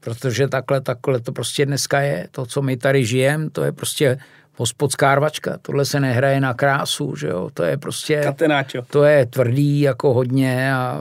protože 0.00 0.48
takhle, 0.48 0.80
takhle 0.80 1.20
to 1.20 1.32
prostě 1.32 1.66
dneska 1.66 2.00
je. 2.00 2.28
To, 2.30 2.46
co 2.46 2.62
my 2.62 2.76
tady 2.76 3.04
žijeme, 3.04 3.50
to 3.50 3.64
je 3.64 3.72
prostě 3.72 4.18
hospodská 4.58 5.14
rvačka. 5.14 5.58
Tohle 5.62 5.84
se 5.84 6.00
nehraje 6.00 6.40
na 6.40 6.54
krásu, 6.54 7.16
že 7.16 7.28
jo. 7.28 7.50
To 7.54 7.62
je 7.62 7.76
prostě... 7.76 8.20
Katenáčo. 8.24 8.82
To 8.90 9.04
je 9.04 9.26
tvrdý 9.26 9.80
jako 9.80 10.14
hodně 10.14 10.74
a 10.74 11.00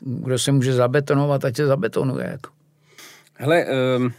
kdo 0.00 0.38
se 0.38 0.52
může 0.52 0.72
zabetonovat, 0.72 1.44
ať 1.44 1.56
se 1.56 1.66
zabetonuje. 1.66 2.28
Jako. 2.30 2.50
Hele, 3.34 3.66
um, 3.96 4.12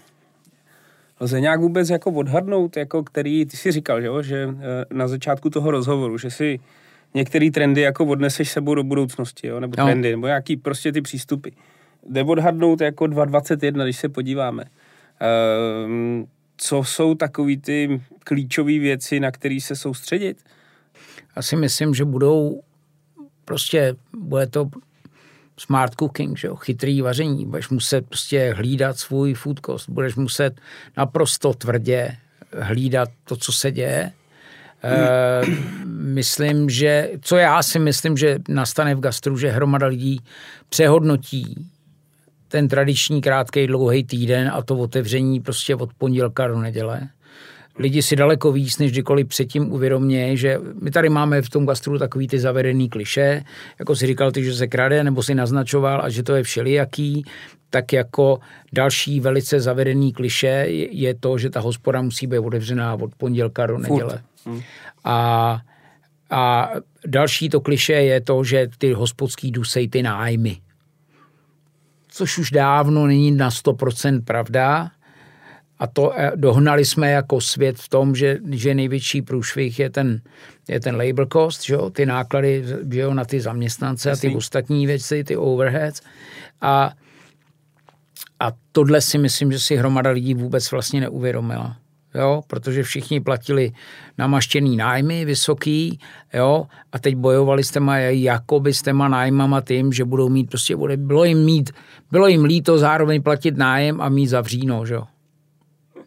Lze 1.21 1.41
nějak 1.41 1.59
vůbec 1.59 1.89
jako 1.89 2.11
odhadnout, 2.11 2.77
jako 2.77 3.03
který, 3.03 3.45
ty 3.45 3.57
si 3.57 3.71
říkal, 3.71 4.01
že, 4.01 4.07
jo, 4.07 4.21
že 4.21 4.49
eh, 4.49 4.85
na 4.93 5.07
začátku 5.07 5.49
toho 5.49 5.71
rozhovoru, 5.71 6.17
že 6.17 6.31
si 6.31 6.59
některé 7.13 7.51
trendy 7.51 7.81
jako 7.81 8.05
odneseš 8.05 8.51
sebou 8.51 8.75
do 8.75 8.83
budoucnosti, 8.83 9.47
jo, 9.47 9.59
nebo 9.59 9.75
no. 9.77 9.85
trendy, 9.85 10.11
nebo 10.11 10.27
nějaký 10.27 10.57
prostě 10.57 10.91
ty 10.91 11.01
přístupy. 11.01 11.49
Jde 12.09 12.23
odhadnout 12.23 12.81
jako 12.81 13.03
2.21, 13.03 13.83
když 13.83 13.97
se 13.97 14.09
podíváme. 14.09 14.63
Ehm, 15.19 16.25
co 16.61 16.83
jsou 16.83 17.15
takový 17.15 17.57
ty 17.57 18.01
klíčové 18.23 18.79
věci, 18.79 19.19
na 19.19 19.31
které 19.31 19.59
se 19.61 19.75
soustředit? 19.75 20.37
Já 21.35 21.41
si 21.41 21.55
myslím, 21.55 21.93
že 21.93 22.05
budou 22.05 22.61
prostě, 23.45 23.95
bude 24.17 24.47
to 24.47 24.69
smart 25.57 25.95
cooking, 25.95 26.37
že 26.37 26.47
jo, 26.47 26.55
chytrý 26.55 27.01
vaření. 27.01 27.45
Budeš 27.45 27.69
muset 27.69 28.07
prostě 28.07 28.53
hlídat 28.53 28.97
svůj 28.97 29.33
food 29.33 29.59
cost, 29.65 29.89
budeš 29.89 30.15
muset 30.15 30.61
naprosto 30.97 31.53
tvrdě 31.53 32.17
hlídat 32.59 33.09
to, 33.23 33.35
co 33.35 33.51
se 33.51 33.71
děje. 33.71 34.11
E, 34.83 35.41
myslím, 35.85 36.69
že, 36.69 37.11
co 37.21 37.37
já 37.37 37.63
si 37.63 37.79
myslím, 37.79 38.17
že 38.17 38.39
nastane 38.49 38.95
v 38.95 38.99
gastru, 38.99 39.37
že 39.37 39.51
hromada 39.51 39.87
lidí 39.87 40.19
přehodnotí 40.69 41.71
ten 42.51 42.67
tradiční 42.67 43.21
krátký 43.21 43.67
dlouhý 43.67 44.03
týden 44.03 44.51
a 44.53 44.61
to 44.61 44.77
otevření 44.77 45.39
prostě 45.39 45.75
od 45.75 45.93
pondělka 45.93 46.47
do 46.47 46.59
neděle 46.59 47.09
lidi 47.79 48.01
si 48.01 48.15
daleko 48.15 48.51
víc 48.51 48.77
než 48.77 48.91
kdykoliv 48.91 49.27
předtím 49.27 49.73
uvědomějí, 49.73 50.37
že 50.37 50.57
my 50.81 50.91
tady 50.91 51.09
máme 51.09 51.41
v 51.41 51.49
tom 51.49 51.65
gastru 51.65 51.99
takový 51.99 52.27
ty 52.27 52.39
zavedený 52.39 52.89
kliše, 52.89 53.43
jako 53.79 53.95
si 53.95 54.07
říkal 54.07 54.31
ty, 54.31 54.43
že 54.43 54.53
se 54.53 54.67
krade, 54.67 55.03
nebo 55.03 55.23
si 55.23 55.35
naznačoval 55.35 56.01
a 56.03 56.09
že 56.09 56.23
to 56.23 56.35
je 56.35 56.43
všelijaký, 56.43 57.25
tak 57.69 57.93
jako 57.93 58.39
další 58.73 59.19
velice 59.19 59.59
zavedený 59.59 60.13
kliše 60.13 60.65
je 60.91 61.15
to, 61.15 61.37
že 61.37 61.49
ta 61.49 61.59
hospoda 61.59 62.01
musí 62.01 62.27
být 62.27 62.39
otevřená 62.39 62.95
od 62.95 63.15
pondělka 63.15 63.65
do 63.65 63.77
neděle. 63.77 64.21
Hmm. 64.45 64.61
A, 65.03 65.59
a 66.29 66.69
další 67.05 67.49
to 67.49 67.61
kliše 67.61 67.93
je 67.93 68.21
to, 68.21 68.43
že 68.43 68.67
ty 68.77 68.93
hospodský 68.93 69.51
dusej 69.51 69.89
ty 69.89 70.03
nájmy. 70.03 70.57
Což 72.13 72.37
už 72.37 72.51
dávno 72.51 73.07
není 73.07 73.31
na 73.31 73.49
100% 73.49 74.23
pravda, 74.23 74.91
a 75.81 75.87
to 75.87 76.13
eh, 76.15 76.31
dohnali 76.35 76.85
jsme 76.85 77.11
jako 77.11 77.41
svět 77.41 77.77
v 77.77 77.89
tom, 77.89 78.15
že, 78.15 78.37
že 78.51 78.75
největší 78.75 79.21
průšvih 79.21 79.79
je 79.79 79.89
ten, 79.89 80.21
je 80.67 80.79
ten 80.79 80.95
labor 80.95 81.27
cost, 81.33 81.65
že 81.65 81.73
jo? 81.73 81.89
ty 81.89 82.05
náklady 82.05 82.63
že 82.91 82.99
jo, 82.99 83.13
na 83.13 83.25
ty 83.25 83.41
zaměstnance 83.41 84.11
a 84.11 84.15
ty 84.15 84.35
ostatní 84.35 84.87
věci, 84.87 85.23
ty 85.23 85.37
overheads. 85.37 86.01
A, 86.61 86.93
a 88.39 88.51
tohle 88.71 89.01
si 89.01 89.17
myslím, 89.17 89.51
že 89.51 89.59
si 89.59 89.75
hromada 89.75 90.09
lidí 90.09 90.33
vůbec 90.33 90.71
vlastně 90.71 91.01
neuvědomila. 91.01 91.77
Jo, 92.15 92.41
protože 92.47 92.83
všichni 92.83 93.19
platili 93.19 93.71
namaštěný 94.17 94.77
nájmy 94.77 95.25
vysoký, 95.25 95.99
jo, 96.33 96.67
a 96.91 96.99
teď 96.99 97.15
bojovali 97.15 97.63
s 97.63 97.71
těma, 97.71 97.97
jako 97.97 98.59
by 98.59 98.73
s 98.73 98.81
těma 98.81 99.07
nájmama 99.07 99.61
tím, 99.61 99.93
že 99.93 100.05
budou 100.05 100.29
mít 100.29 100.49
prostě, 100.49 100.75
bylo 100.95 101.23
jim 101.23 101.45
mít, 101.45 101.71
bylo 102.11 102.27
jim 102.27 102.43
líto 102.43 102.77
zároveň 102.77 103.21
platit 103.21 103.57
nájem 103.57 104.01
a 104.01 104.09
mít 104.09 104.27
zavříno, 104.27 104.85
že 104.85 104.93
jo. 104.93 105.03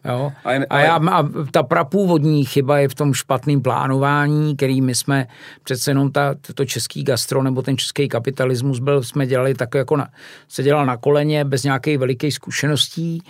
Jo? 0.05 0.31
A, 0.69 0.79
já, 0.79 0.95
a 0.95 1.29
ta 1.51 1.63
prapůvodní 1.63 2.45
chyba 2.45 2.79
je 2.79 2.89
v 2.89 2.95
tom 2.95 3.13
špatném 3.13 3.61
plánování, 3.61 4.55
který 4.55 4.81
my 4.81 4.95
jsme 4.95 5.27
přece 5.63 5.91
jenom 5.91 6.11
ta, 6.11 6.35
to 6.55 6.65
český 6.65 7.03
gastro 7.03 7.43
nebo 7.43 7.61
ten 7.61 7.77
český 7.77 8.07
kapitalismus 8.07 8.79
byl, 8.79 9.03
jsme 9.03 9.27
dělali 9.27 9.53
tak 9.53 9.75
jako 9.75 9.97
na, 9.97 10.09
se 10.47 10.63
dělal 10.63 10.85
na 10.85 10.97
koleně 10.97 11.45
bez 11.45 11.63
nějaké 11.63 11.97
veliké 11.97 12.31
zkušeností 12.31 13.21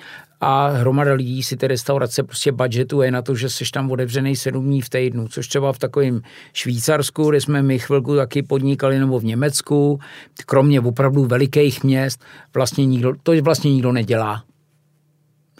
a 0.47 0.67
hromada 0.67 1.13
lidí 1.13 1.43
si 1.43 1.57
ty 1.57 1.67
restaurace 1.67 2.23
prostě 2.23 2.51
budgetuje 2.51 3.11
na 3.11 3.21
to, 3.21 3.35
že 3.35 3.49
jsi 3.49 3.63
tam 3.73 3.91
otevřený 3.91 4.35
sedm 4.35 4.65
dní 4.65 4.81
v 4.81 4.89
týdnu, 4.89 5.27
což 5.27 5.47
třeba 5.47 5.73
v 5.73 5.79
takovém 5.79 6.21
Švýcarsku, 6.53 7.29
kde 7.29 7.41
jsme 7.41 7.61
my 7.61 7.79
chvilku 7.79 8.15
taky 8.15 8.43
podnikali, 8.43 8.99
nebo 8.99 9.19
v 9.19 9.23
Německu, 9.23 9.99
kromě 10.45 10.81
opravdu 10.81 11.25
velikých 11.25 11.83
měst, 11.83 12.23
vlastně 12.53 12.85
nikdo, 12.85 13.13
to 13.23 13.31
vlastně 13.41 13.73
nikdo 13.73 13.91
nedělá. 13.91 14.43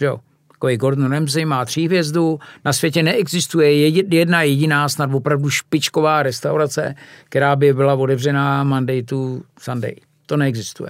Jo? 0.02 0.20
takový 0.52 0.78
Gordon 0.78 1.12
Ramsay 1.12 1.46
má 1.46 1.66
tří 1.66 1.86
hvězdu, 1.86 2.40
na 2.66 2.74
světě 2.74 3.04
neexistuje 3.04 3.88
jedna 4.16 4.42
jediná 4.42 4.90
snad 4.90 5.14
opravdu 5.14 5.50
špičková 5.50 6.24
restaurace, 6.24 6.96
která 7.30 7.56
by 7.56 7.74
byla 7.74 7.94
otevřená 7.94 8.64
Monday 8.64 9.04
to 9.04 9.40
Sunday. 9.60 9.96
To 10.26 10.38
neexistuje. 10.38 10.90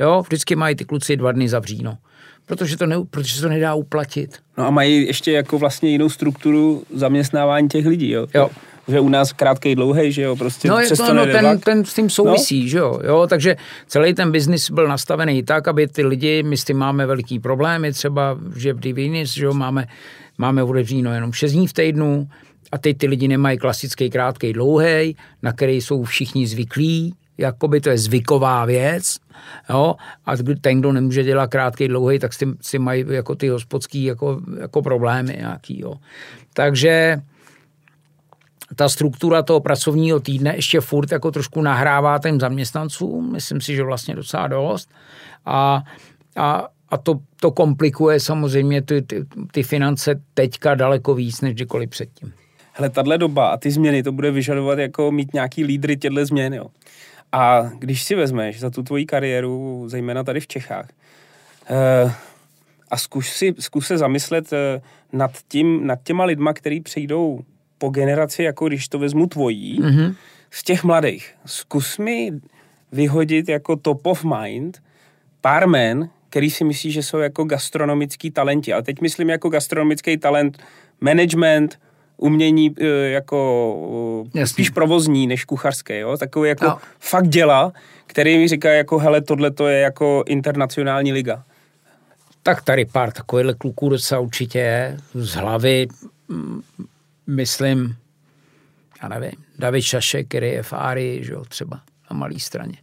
Jo, 0.00 0.22
vždycky 0.22 0.56
mají 0.56 0.76
ty 0.76 0.84
kluci 0.84 1.16
dva 1.16 1.32
dny 1.32 1.48
zavříno. 1.48 1.98
Protože 2.46 2.76
to, 2.76 2.86
ne, 2.86 2.96
protože 3.10 3.40
to 3.40 3.48
nedá 3.48 3.74
uplatit. 3.74 4.38
No 4.58 4.66
a 4.66 4.70
mají 4.70 5.06
ještě 5.06 5.32
jako 5.32 5.58
vlastně 5.58 5.90
jinou 5.90 6.08
strukturu 6.08 6.82
zaměstnávání 6.94 7.68
těch 7.68 7.86
lidí, 7.86 8.10
jo? 8.10 8.26
Jo. 8.34 8.50
Že 8.88 9.00
u 9.00 9.08
nás 9.08 9.32
krátký, 9.32 9.74
dlouhý, 9.74 10.12
že 10.12 10.22
jo, 10.22 10.36
prostě 10.36 10.68
No, 10.68 10.78
je 10.78 10.84
přes 10.84 10.98
to, 10.98 11.06
to 11.06 11.14
no 11.14 11.24
nejde 11.24 11.32
ten, 11.32 11.44
vlak. 11.44 11.64
ten 11.64 11.84
s 11.84 11.94
tím 11.94 12.10
souvisí, 12.10 12.62
no. 12.62 12.68
že 12.68 12.78
jo? 12.78 13.00
jo. 13.06 13.26
Takže 13.30 13.56
celý 13.86 14.14
ten 14.14 14.32
biznis 14.32 14.70
byl 14.70 14.88
nastavený 14.88 15.42
tak, 15.42 15.68
aby 15.68 15.88
ty 15.88 16.04
lidi, 16.04 16.42
my 16.42 16.56
s 16.56 16.64
tím 16.64 16.76
máme 16.76 17.06
veliký 17.06 17.38
problémy, 17.38 17.92
třeba, 17.92 18.38
že 18.56 18.72
v 18.72 18.80
Divinis, 18.80 19.32
že 19.34 19.44
jo, 19.44 19.54
máme, 19.54 19.86
máme 20.38 20.62
otevříno 20.62 21.14
jenom 21.14 21.32
6 21.32 21.52
dní 21.52 21.66
v 21.66 21.72
týdnu 21.72 22.28
a 22.72 22.78
teď 22.78 22.98
ty 22.98 23.06
lidi 23.06 23.28
nemají 23.28 23.58
klasický 23.58 24.10
krátký, 24.10 24.52
dlouhý, 24.52 25.16
na 25.42 25.52
který 25.52 25.80
jsou 25.80 26.04
všichni 26.04 26.46
zvyklí, 26.46 27.14
jakoby 27.38 27.80
to 27.80 27.90
je 27.90 27.98
zvyková 27.98 28.64
věc, 28.64 29.16
jo, 29.70 29.94
a 30.26 30.32
ten, 30.60 30.80
kdo 30.80 30.92
nemůže 30.92 31.24
dělat 31.24 31.50
krátký, 31.50 31.88
dlouhý, 31.88 32.18
tak 32.18 32.32
s 32.32 32.38
tím, 32.38 32.56
s 32.60 32.70
tím 32.70 32.82
mají 32.82 33.04
jako 33.08 33.34
ty 33.34 33.48
hospodský 33.48 34.04
jako, 34.04 34.40
jako 34.60 34.82
problémy 34.82 35.36
nějaký, 35.38 35.80
jo. 35.80 35.94
Takže 36.54 37.22
ta 38.76 38.88
struktura 38.88 39.42
toho 39.42 39.60
pracovního 39.60 40.20
týdne 40.20 40.56
ještě 40.56 40.80
furt 40.80 41.12
jako 41.12 41.30
trošku 41.30 41.62
nahrává 41.62 42.18
těm 42.18 42.40
zaměstnancům, 42.40 43.32
myslím 43.32 43.60
si, 43.60 43.74
že 43.74 43.82
vlastně 43.82 44.14
docela 44.14 44.48
dost. 44.48 44.90
A, 45.46 45.82
a, 46.36 46.68
a 46.88 46.96
to, 46.96 47.18
to 47.40 47.50
komplikuje 47.50 48.20
samozřejmě 48.20 48.82
ty, 48.82 49.02
ty, 49.02 49.24
ty 49.52 49.62
finance 49.62 50.20
teďka 50.34 50.74
daleko 50.74 51.14
víc, 51.14 51.40
než 51.40 51.54
kdykoliv 51.54 51.90
předtím. 51.90 52.32
Hele, 52.72 52.90
tahle 52.90 53.18
doba 53.18 53.48
a 53.48 53.56
ty 53.56 53.70
změny, 53.70 54.02
to 54.02 54.12
bude 54.12 54.30
vyžadovat 54.30 54.78
jako 54.78 55.12
mít 55.12 55.34
nějaký 55.34 55.64
lídry 55.64 55.96
těchto 55.96 56.26
změn, 56.26 56.54
jo. 56.54 56.66
A 57.34 57.70
když 57.78 58.02
si 58.02 58.14
vezmeš 58.14 58.60
za 58.60 58.70
tu 58.70 58.82
tvoji 58.82 59.06
kariéru, 59.06 59.84
zejména 59.88 60.24
tady 60.24 60.40
v 60.40 60.46
Čechách, 60.46 60.88
eh, 61.70 62.12
a 62.90 62.96
zkus, 62.96 63.28
si, 63.28 63.54
zkus 63.58 63.86
se 63.86 63.98
zamyslet 63.98 64.52
eh, 64.52 64.80
nad, 65.12 65.30
tím, 65.48 65.86
nad 65.86 65.98
těma 66.04 66.24
lidma, 66.24 66.52
který 66.52 66.80
přijdou 66.80 67.40
po 67.78 67.88
generaci, 67.88 68.42
jako 68.42 68.68
když 68.68 68.88
to 68.88 68.98
vezmu 68.98 69.26
tvojí, 69.26 69.80
mm-hmm. 69.80 70.14
z 70.50 70.62
těch 70.62 70.84
mladých. 70.84 71.34
Zkus 71.46 71.98
mi 71.98 72.32
vyhodit 72.92 73.48
jako 73.48 73.76
top 73.76 74.06
of 74.06 74.24
mind 74.24 74.82
pár 75.40 75.68
men, 75.68 76.10
který 76.30 76.50
si 76.50 76.64
myslí, 76.64 76.92
že 76.92 77.02
jsou 77.02 77.18
jako 77.18 77.44
gastronomický 77.44 78.30
talenti. 78.30 78.72
Ale 78.72 78.82
teď 78.82 79.00
myslím 79.00 79.30
jako 79.30 79.48
gastronomický 79.48 80.16
talent 80.16 80.58
management, 81.00 81.78
umění 82.24 82.74
eh, 82.80 82.86
jako 82.86 83.40
eh, 84.34 84.38
Jasně. 84.38 84.46
spíš 84.46 84.70
provozní 84.70 85.26
než 85.26 85.44
kuchařské, 85.44 85.98
jo? 85.98 86.16
Takový 86.16 86.48
jako 86.48 86.64
Jo. 86.64 86.78
fakt 87.00 87.28
děla, 87.28 87.72
který 88.06 88.38
mi 88.38 88.48
říká 88.48 88.70
jako 88.72 88.98
hele, 88.98 89.20
tohle 89.20 89.50
to 89.50 89.66
je 89.68 89.80
jako 89.80 90.24
internacionální 90.26 91.12
liga. 91.12 91.44
Tak 92.42 92.62
tady 92.62 92.84
pár 92.84 93.12
takovýchhle 93.12 93.54
kluků 93.54 93.88
docela 93.88 94.20
určitě 94.20 94.58
je. 94.58 94.96
Z 95.14 95.34
hlavy, 95.34 95.86
mm, 96.28 96.62
myslím, 97.26 97.96
já 99.02 99.08
nevím, 99.08 99.44
David 99.58 99.84
Šašek, 99.84 100.28
který 100.28 100.48
je 100.48 100.62
v 100.62 100.72
Árii, 100.72 101.24
že 101.24 101.32
jo, 101.32 101.44
třeba 101.44 101.80
na 102.10 102.16
malé 102.16 102.38
straně. 102.40 102.78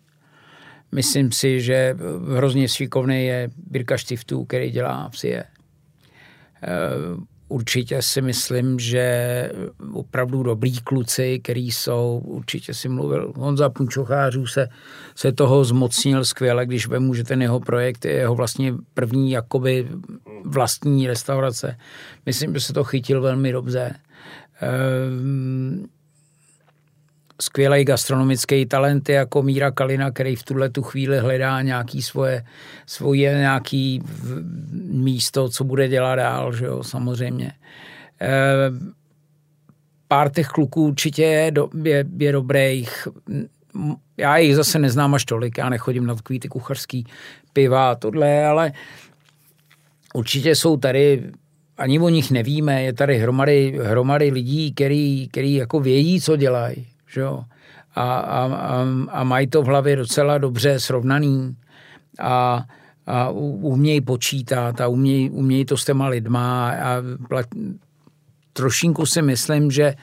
Myslím 0.92 1.32
si, 1.32 1.62
že 1.62 1.96
hrozně 2.36 2.68
šikovný 2.68 3.26
je 3.26 3.50
Birka 3.68 3.98
Štiftů, 3.98 4.46
který 4.46 4.72
dělá 4.72 5.10
v 5.10 5.20
SIE. 5.20 5.44
Určitě 7.52 8.02
si 8.02 8.22
myslím, 8.22 8.80
že 8.80 9.52
opravdu 9.94 10.44
dobrý 10.44 10.80
kluci, 10.80 11.40
který 11.44 11.72
jsou, 11.72 12.22
určitě 12.26 12.74
si 12.74 12.90
mluvil, 12.90 13.34
Honza 13.36 13.70
Punčochářů 13.70 14.48
se, 14.48 14.68
se 15.16 15.32
toho 15.32 15.66
zmocnil 15.66 16.26
skvěle, 16.26 16.66
když 16.66 16.88
vemu, 16.88 17.14
že 17.14 17.24
ten 17.24 17.42
jeho 17.42 17.60
projekt 17.60 18.06
je 18.06 18.12
jeho 18.12 18.36
vlastně 18.36 18.74
první 18.94 19.32
jakoby 19.32 19.88
vlastní 20.46 21.08
restaurace. 21.08 21.78
Myslím, 22.26 22.54
že 22.54 22.60
se 22.60 22.74
to 22.74 22.84
chytil 22.84 23.22
velmi 23.22 23.52
dobře. 23.52 23.96
Ehm, 24.62 25.86
skvělý 27.42 27.86
gastronomický 27.86 28.66
talent 28.66 29.10
jako 29.10 29.44
Míra 29.44 29.72
Kalina, 29.72 30.12
který 30.12 30.36
v 30.36 30.44
tuhle 30.44 30.70
tu 30.70 30.82
chvíli 30.82 31.20
hledá 31.20 31.62
nějaký 31.62 32.02
svoje, 32.02 32.46
svoje 32.86 33.34
nějaký 33.38 34.04
místo, 34.92 35.50
co 35.50 35.64
bude 35.64 35.88
dělat 35.88 36.16
dál, 36.16 36.54
že 36.54 36.66
jo, 36.66 36.84
samozřejmě. 36.84 37.52
E, 38.22 38.32
pár 40.08 40.32
těch 40.32 40.48
kluků 40.48 40.88
určitě 40.88 41.24
je, 41.24 41.52
do, 41.52 41.70
je, 41.84 42.06
je 42.18 42.32
dobrých. 42.32 43.08
Já 44.18 44.38
jich 44.38 44.56
zase 44.56 44.80
neznám 44.80 45.14
až 45.14 45.26
tolik, 45.26 45.58
já 45.58 45.70
nechodím 45.70 46.06
na 46.06 46.16
takový 46.16 46.40
ty 46.40 46.48
kuchařský 46.48 47.06
piva 47.54 47.92
a 47.92 47.96
tohle, 47.96 48.46
ale 48.46 48.72
určitě 50.14 50.56
jsou 50.56 50.78
tady 50.78 51.32
ani 51.78 52.00
o 52.00 52.10
nich 52.10 52.32
nevíme, 52.32 52.84
je 52.84 52.94
tady 52.94 53.18
hromady, 53.18 53.80
hromady 53.84 54.32
lidí, 54.32 54.74
který, 54.74 55.28
který 55.28 55.54
jako 55.54 55.80
vědí, 55.80 56.22
co 56.22 56.36
dělají, 56.36 56.88
že 57.12 57.22
jo? 57.22 57.44
A, 57.96 58.18
a, 58.20 58.46
a, 58.46 58.86
a 59.10 59.24
mají 59.24 59.48
to 59.48 59.62
v 59.62 59.66
hlavě 59.66 59.96
docela 59.96 60.38
dobře 60.38 60.80
srovnaný 60.80 61.56
a, 62.20 62.66
a 63.08 63.30
umějí 63.30 64.02
počítat 64.02 64.82
a 64.82 64.88
umějí, 64.88 65.30
umějí 65.30 65.66
to 65.66 65.78
s 65.78 65.86
těma 65.86 66.08
lidma 66.08 66.72
a 66.72 67.02
plat, 67.30 67.46
trošinku 68.54 69.06
si 69.06 69.22
myslím, 69.22 69.72
že 69.72 69.94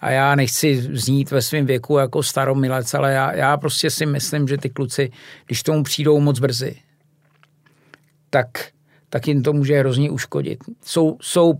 a 0.00 0.10
já 0.10 0.34
nechci 0.34 0.96
znít 0.96 1.30
ve 1.30 1.42
svém 1.42 1.66
věku 1.66 1.98
jako 1.98 2.22
staromilec, 2.22 2.94
ale 2.94 3.12
já, 3.12 3.34
já 3.36 3.56
prostě 3.56 3.90
si 3.90 4.06
myslím, 4.06 4.48
že 4.48 4.58
ty 4.58 4.70
kluci, 4.70 5.10
když 5.46 5.62
tomu 5.62 5.82
přijdou 5.82 6.20
moc 6.20 6.38
brzy, 6.38 6.76
tak, 8.30 8.48
tak 9.08 9.28
jim 9.28 9.42
to 9.42 9.52
může 9.52 9.78
hrozně 9.78 10.10
uškodit. 10.10 10.64
Jsou, 10.84 11.16
jsou 11.20 11.54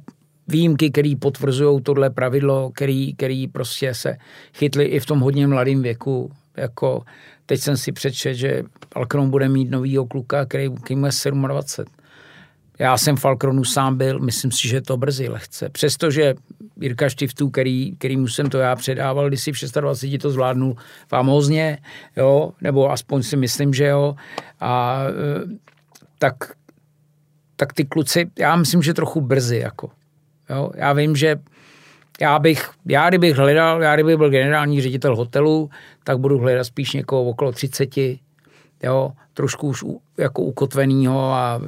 výjimky, 0.51 0.91
které 0.91 1.13
potvrzují 1.21 1.83
tohle 1.83 2.11
pravidlo, 2.11 2.71
který, 2.75 3.15
který 3.15 3.49
prostě 3.49 3.95
se 3.95 4.17
chytli 4.55 4.85
i 4.85 5.01
v 5.01 5.07
tom 5.07 5.21
hodně 5.21 5.47
mladém 5.47 5.83
věku. 5.83 6.33
Jako 6.57 7.03
teď 7.47 7.61
jsem 7.61 7.77
si 7.77 7.93
přečet, 7.93 8.35
že 8.35 8.63
Alkron 8.95 9.31
bude 9.31 9.49
mít 9.49 9.71
novýho 9.71 10.07
kluka, 10.07 10.47
který, 10.47 10.71
který 10.85 11.01
je 11.01 11.49
27. 11.49 11.95
Já 12.79 12.99
jsem 12.99 13.17
v 13.17 13.25
Alkronu 13.25 13.65
sám 13.65 13.97
byl, 13.97 14.19
myslím 14.19 14.53
si, 14.53 14.69
že 14.69 14.81
to 14.81 14.97
brzy 14.97 15.29
lehce. 15.29 15.69
Přestože 15.69 16.35
Jirka 16.81 17.09
Štiftů, 17.09 17.51
který, 17.51 17.97
kterýmu 17.97 18.29
jsem 18.29 18.51
to 18.51 18.59
já 18.59 18.77
předával, 18.77 19.29
když 19.29 19.43
si 19.43 19.53
v 19.53 19.73
26 19.81 20.23
to 20.23 20.31
zvládnul 20.31 20.77
famózně, 21.09 21.79
jo, 22.17 22.53
nebo 22.61 22.91
aspoň 22.91 23.23
si 23.23 23.37
myslím, 23.37 23.75
že 23.75 23.87
jo, 23.87 24.15
a 24.61 25.03
e, 25.09 25.13
tak, 26.19 26.35
tak 27.57 27.73
ty 27.73 27.85
kluci, 27.85 28.31
já 28.39 28.57
myslím, 28.57 28.83
že 28.83 28.95
trochu 28.95 29.21
brzy, 29.21 29.57
jako. 29.57 29.91
Jo, 30.51 30.71
já 30.75 30.93
vím, 30.93 31.17
že 31.17 31.37
já 32.21 32.39
bych, 32.39 32.71
já 32.87 33.09
kdybych 33.09 33.37
hledal, 33.37 33.83
já 33.83 33.95
kdybych 33.95 34.17
byl 34.17 34.31
generální 34.31 34.81
ředitel 34.81 35.17
hotelu, 35.17 35.71
tak 36.05 36.19
budu 36.19 36.39
hledat 36.39 36.65
spíš 36.65 36.93
někoho 36.93 37.25
okolo 37.25 37.53
30, 37.53 37.97
jo, 38.83 39.13
trošku 39.35 39.69
už 39.69 39.83
u- 39.83 40.01
jako 40.19 40.43
ukotvenýho 40.43 41.33
a, 41.33 41.61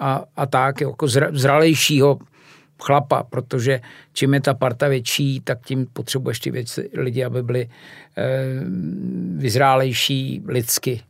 a, 0.00 0.24
a 0.36 0.46
tak, 0.46 0.80
jako 0.80 1.08
zra, 1.08 1.28
zralejšího 1.32 2.18
chlapa, 2.82 3.22
protože 3.22 3.80
čím 4.12 4.34
je 4.34 4.40
ta 4.40 4.54
parta 4.54 4.88
větší, 4.88 5.40
tak 5.40 5.66
tím 5.66 5.86
potřebuješ 5.92 6.40
ty 6.40 6.50
věci, 6.50 6.90
lidi, 6.94 7.24
aby 7.24 7.42
byli 7.42 7.60
e, 7.62 7.68
vyzrálejší 9.36 10.42
lidsky. 10.46 11.00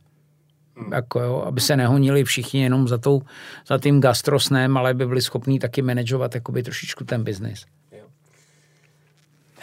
Jako 0.91 1.19
jo, 1.19 1.43
aby 1.47 1.61
se 1.61 1.77
nehonili 1.77 2.23
všichni 2.23 2.63
jenom 2.63 2.87
za, 2.87 2.97
tou, 2.97 3.21
za 3.67 3.77
tím 3.77 4.01
gastrosnem, 4.01 4.77
ale 4.77 4.91
aby 4.91 5.05
byli 5.07 5.21
schopní 5.21 5.59
taky 5.59 5.81
manažovat 5.81 6.35
jakoby 6.35 6.63
trošičku 6.63 7.03
ten 7.03 7.23
biznis. 7.23 7.65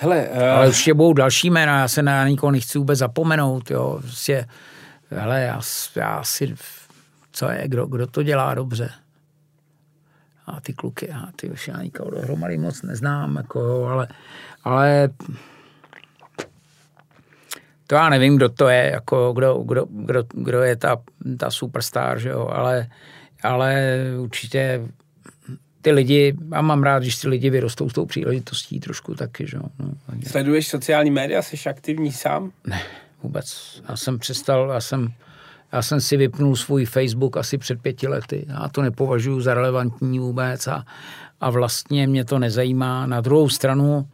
Hele, 0.03 0.29
uh, 0.29 0.43
Ale 0.43 0.69
určitě 0.69 0.95
budou 0.95 1.13
další 1.13 1.51
jména, 1.51 1.81
já 1.81 1.89
se 1.89 2.03
na 2.03 2.29
nikoho 2.29 2.51
nechci 2.51 2.79
vůbec 2.79 2.99
zapomenout, 2.99 3.71
jo. 3.71 3.99
Prostě, 4.03 4.47
hele, 5.11 5.41
já, 5.41 5.61
já 5.97 6.25
si, 6.25 6.55
co 7.33 7.51
je, 7.51 7.69
kdo, 7.69 7.87
kdo 7.87 8.07
to 8.07 8.23
dělá 8.23 8.55
dobře. 8.55 8.91
A 10.47 10.61
ty 10.61 10.73
kluky, 10.73 11.11
a 11.11 11.29
ty 11.37 11.51
už 11.51 11.69
já 11.69 11.83
nikoho 11.83 12.11
dohromady 12.11 12.59
moc 12.59 12.83
neznám, 12.83 13.37
jako 13.37 13.61
jo, 13.61 13.85
ale, 13.85 14.09
ale 14.65 15.09
to 17.91 17.97
já 17.97 18.09
nevím, 18.09 18.37
kdo 18.37 18.49
to 18.49 18.69
je, 18.69 18.91
jako 18.93 19.33
kdo, 19.33 19.55
kdo, 19.55 19.87
kdo, 19.91 20.25
kdo 20.33 20.63
je 20.63 20.77
ta, 20.77 20.97
ta 21.39 21.51
superstar, 21.51 22.19
že 22.19 22.29
jo, 22.29 22.49
ale, 22.53 22.87
ale 23.43 23.97
určitě 24.19 24.89
ty 25.83 25.91
lidi, 25.93 26.37
já 26.53 26.63
mám 26.63 26.83
rád, 26.83 26.99
když 26.99 27.17
ty 27.17 27.29
lidi 27.29 27.51
vyrostou 27.51 27.91
s 27.91 27.93
tou 27.93 28.07
příležitostí 28.07 28.81
trošku 28.81 29.15
taky, 29.15 29.47
že 29.47 29.57
jo. 29.57 29.63
No, 29.79 29.95
sleduješ 30.27 30.69
sociální 30.69 31.11
média, 31.11 31.43
jsi 31.43 31.69
aktivní 31.71 32.13
sám? 32.13 32.53
ne, 32.67 32.83
vůbec. 33.23 33.81
Já 33.89 33.97
jsem 33.97 34.19
přestal, 34.19 34.71
já 34.71 34.81
jsem, 34.81 35.13
já 35.73 35.83
jsem 35.83 36.01
si 36.01 36.17
vypnul 36.17 36.57
svůj 36.57 36.85
Facebook 36.85 37.37
asi 37.37 37.59
před 37.59 37.83
pěti 37.83 38.09
lety. 38.09 38.47
Já 38.49 38.69
to 38.69 38.83
nepovažuji 38.83 39.41
za 39.41 39.55
relevantní 39.55 40.19
vůbec 40.19 40.67
a, 40.67 40.85
a 41.41 41.51
vlastně 41.51 42.07
mě 42.07 42.25
to 42.25 42.39
nezajímá. 42.39 43.07
Na 43.07 43.21
druhou 43.21 43.49
stranu 43.49 44.09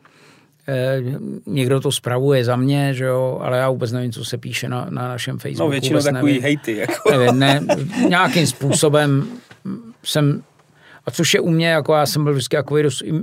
někdo 1.46 1.80
to 1.80 1.92
spravuje 1.92 2.44
za 2.44 2.56
mě, 2.56 2.94
že 2.94 3.04
jo, 3.04 3.38
ale 3.42 3.58
já 3.58 3.70
vůbec 3.70 3.92
nevím, 3.92 4.12
co 4.12 4.24
se 4.24 4.38
píše 4.38 4.68
na, 4.68 4.86
na 4.90 5.08
našem 5.08 5.38
Facebooku. 5.38 5.64
No 5.64 5.70
většinou 5.70 6.00
takový 6.00 6.32
nevím. 6.32 6.42
hejty. 6.42 6.76
Jako. 6.76 7.10
Nevím, 7.10 7.38
ne, 7.38 7.60
nějakým 8.08 8.46
způsobem 8.46 9.26
jsem 10.04 10.42
a 11.06 11.10
což 11.10 11.34
je 11.34 11.40
u 11.40 11.50
mě, 11.50 11.68
jako 11.68 11.94
já 11.94 12.06
jsem 12.06 12.24
byl 12.24 12.32
vždycky 12.32 12.56
jako, 12.56 12.76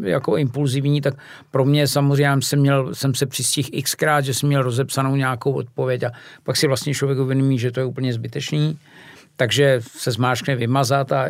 jako 0.03 0.37
impulzivní, 0.37 1.01
tak 1.01 1.13
pro 1.51 1.65
mě 1.65 1.87
samozřejmě 1.87 2.41
jsem, 2.41 2.59
měl, 2.59 2.95
jsem 2.95 3.15
se 3.15 3.25
přistihl 3.25 3.69
xkrát, 3.83 4.25
že 4.25 4.33
jsem 4.33 4.49
měl 4.49 4.61
rozepsanou 4.61 5.15
nějakou 5.15 5.51
odpověď 5.51 6.03
a 6.03 6.11
pak 6.43 6.57
si 6.57 6.67
vlastně 6.67 6.93
člověk 6.93 7.19
uvědomí, 7.19 7.59
že 7.59 7.71
to 7.71 7.79
je 7.79 7.85
úplně 7.85 8.13
zbytečný 8.13 8.77
takže 9.35 9.81
se 9.81 10.11
zmáčkne 10.11 10.55
vymazat 10.55 11.11
a 11.11 11.27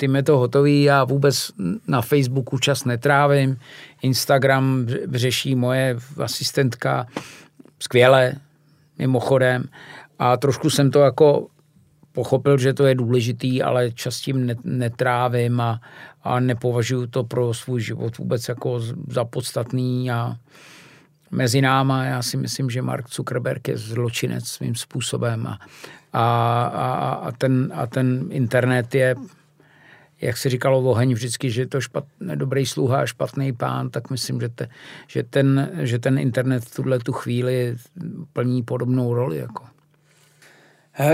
tím 0.00 0.16
je 0.16 0.22
to 0.22 0.38
hotový. 0.38 0.82
Já 0.82 1.04
vůbec 1.04 1.50
na 1.88 2.02
Facebooku 2.02 2.58
čas 2.58 2.84
netrávím. 2.84 3.58
Instagram 4.02 4.86
řeší 5.12 5.54
moje 5.54 5.96
asistentka 6.22 7.06
skvěle, 7.78 8.32
mimochodem. 8.98 9.64
A 10.18 10.36
trošku 10.36 10.70
jsem 10.70 10.90
to 10.90 11.00
jako 11.00 11.46
pochopil, 12.12 12.58
že 12.58 12.74
to 12.74 12.86
je 12.86 12.94
důležitý, 12.94 13.62
ale 13.62 13.92
čas 13.92 14.20
tím 14.20 14.50
netrávím 14.64 15.60
a, 15.60 15.80
a 16.22 16.40
nepovažuji 16.40 17.06
to 17.06 17.24
pro 17.24 17.54
svůj 17.54 17.80
život 17.80 18.18
vůbec 18.18 18.48
jako 18.48 18.80
za 19.08 19.24
podstatný 19.24 20.10
a 20.10 20.36
mezi 21.30 21.60
náma 21.60 22.04
já 22.04 22.22
si 22.22 22.36
myslím, 22.36 22.70
že 22.70 22.82
Mark 22.82 23.08
Zuckerberg 23.10 23.68
je 23.68 23.76
zločinec 23.76 24.48
svým 24.48 24.74
způsobem 24.74 25.46
a, 25.46 25.58
a, 26.12 26.24
a, 26.64 27.10
a, 27.12 27.32
ten, 27.32 27.72
a 27.74 27.86
ten 27.86 28.28
internet 28.30 28.94
je, 28.94 29.14
jak 30.20 30.36
se 30.36 30.48
říkalo 30.48 30.80
oheň 30.80 31.12
vždycky, 31.14 31.50
že 31.50 31.62
je 31.62 31.66
to 31.66 31.80
špat, 31.80 32.04
dobrý 32.34 32.66
sluha 32.66 33.00
a 33.00 33.06
špatný 33.06 33.52
pán, 33.52 33.90
tak 33.90 34.10
myslím, 34.10 34.40
že, 34.40 34.48
te, 34.48 34.68
že, 35.06 35.22
ten, 35.22 35.70
že 35.82 35.98
ten 35.98 36.18
internet 36.18 36.64
v 36.64 36.74
tuhle 36.74 36.98
tu 36.98 37.12
chvíli 37.12 37.76
plní 38.32 38.62
podobnou 38.62 39.14
roli. 39.14 39.38
Jako. 39.38 39.64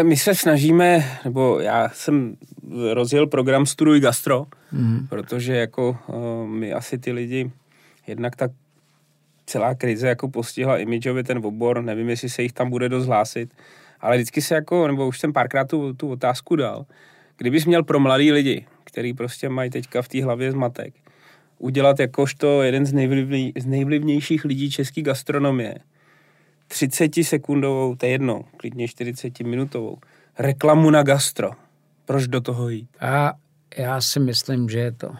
My 0.02 0.16
se 0.16 0.34
snažíme, 0.34 1.04
nebo 1.24 1.60
já 1.60 1.88
jsem 1.88 2.36
rozjel 2.92 3.26
program 3.26 3.66
Studuj 3.66 4.00
gastro, 4.00 4.46
mm. 4.72 5.06
protože 5.08 5.56
jako 5.56 5.98
uh, 6.06 6.46
my 6.48 6.72
asi 6.72 6.98
ty 6.98 7.12
lidi, 7.12 7.50
jednak 8.06 8.36
tak 8.36 8.50
celá 9.52 9.74
krize 9.74 10.08
jako 10.08 10.28
postihla 10.28 10.78
imidžově 10.78 11.24
ten 11.24 11.38
obor, 11.38 11.82
nevím, 11.82 12.08
jestli 12.08 12.28
se 12.28 12.42
jich 12.42 12.52
tam 12.52 12.70
bude 12.70 12.88
dost 12.88 13.06
hlásit, 13.06 13.54
ale 14.00 14.16
vždycky 14.16 14.42
se 14.42 14.54
jako, 14.54 14.86
nebo 14.86 15.08
už 15.08 15.20
jsem 15.20 15.32
párkrát 15.32 15.68
tu, 15.68 15.94
tu 15.94 16.10
otázku 16.10 16.56
dal, 16.56 16.86
kdybys 17.36 17.66
měl 17.66 17.82
pro 17.82 18.00
mladý 18.00 18.32
lidi, 18.32 18.66
který 18.84 19.14
prostě 19.14 19.48
mají 19.48 19.70
teďka 19.70 20.02
v 20.02 20.08
té 20.08 20.24
hlavě 20.24 20.52
zmatek, 20.52 20.94
udělat 21.58 22.00
jakožto 22.00 22.62
jeden 22.62 22.86
z, 22.86 22.92
nejvlivnej, 22.92 23.52
z 23.58 23.66
nejvlivnějších 23.66 24.44
lidí 24.44 24.70
české 24.70 25.02
gastronomie, 25.02 25.74
30 26.68 27.14
sekundovou, 27.22 27.94
to 27.94 28.06
je 28.06 28.12
jedno, 28.12 28.44
klidně 28.56 28.88
40 28.88 29.40
minutovou, 29.40 29.98
reklamu 30.38 30.90
na 30.90 31.02
gastro. 31.02 31.50
Proč 32.04 32.26
do 32.26 32.40
toho 32.40 32.68
jít? 32.68 32.88
A 33.00 33.32
já 33.76 34.00
si 34.00 34.20
myslím, 34.20 34.68
že 34.68 34.78
je 34.78 34.92
to 34.92 35.12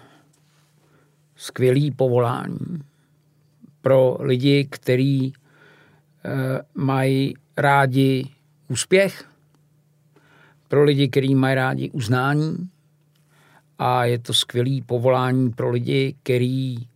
skvělý 1.37 1.91
povolání 1.91 2.92
pro 3.83 4.17
lidi, 4.21 4.67
kteří 4.71 5.27
e, 5.27 5.33
mají 6.75 7.35
rádi 7.57 8.29
úspěch, 8.69 9.25
pro 10.69 10.85
lidi, 10.85 11.09
kteří 11.09 11.35
mají 11.35 11.55
rádi 11.55 11.91
uznání 11.91 12.69
a 13.79 14.05
je 14.05 14.19
to 14.19 14.35
skvělý 14.35 14.83
povolání 14.83 15.51
pro 15.51 15.71
lidi, 15.71 16.15
kteří 16.23 16.89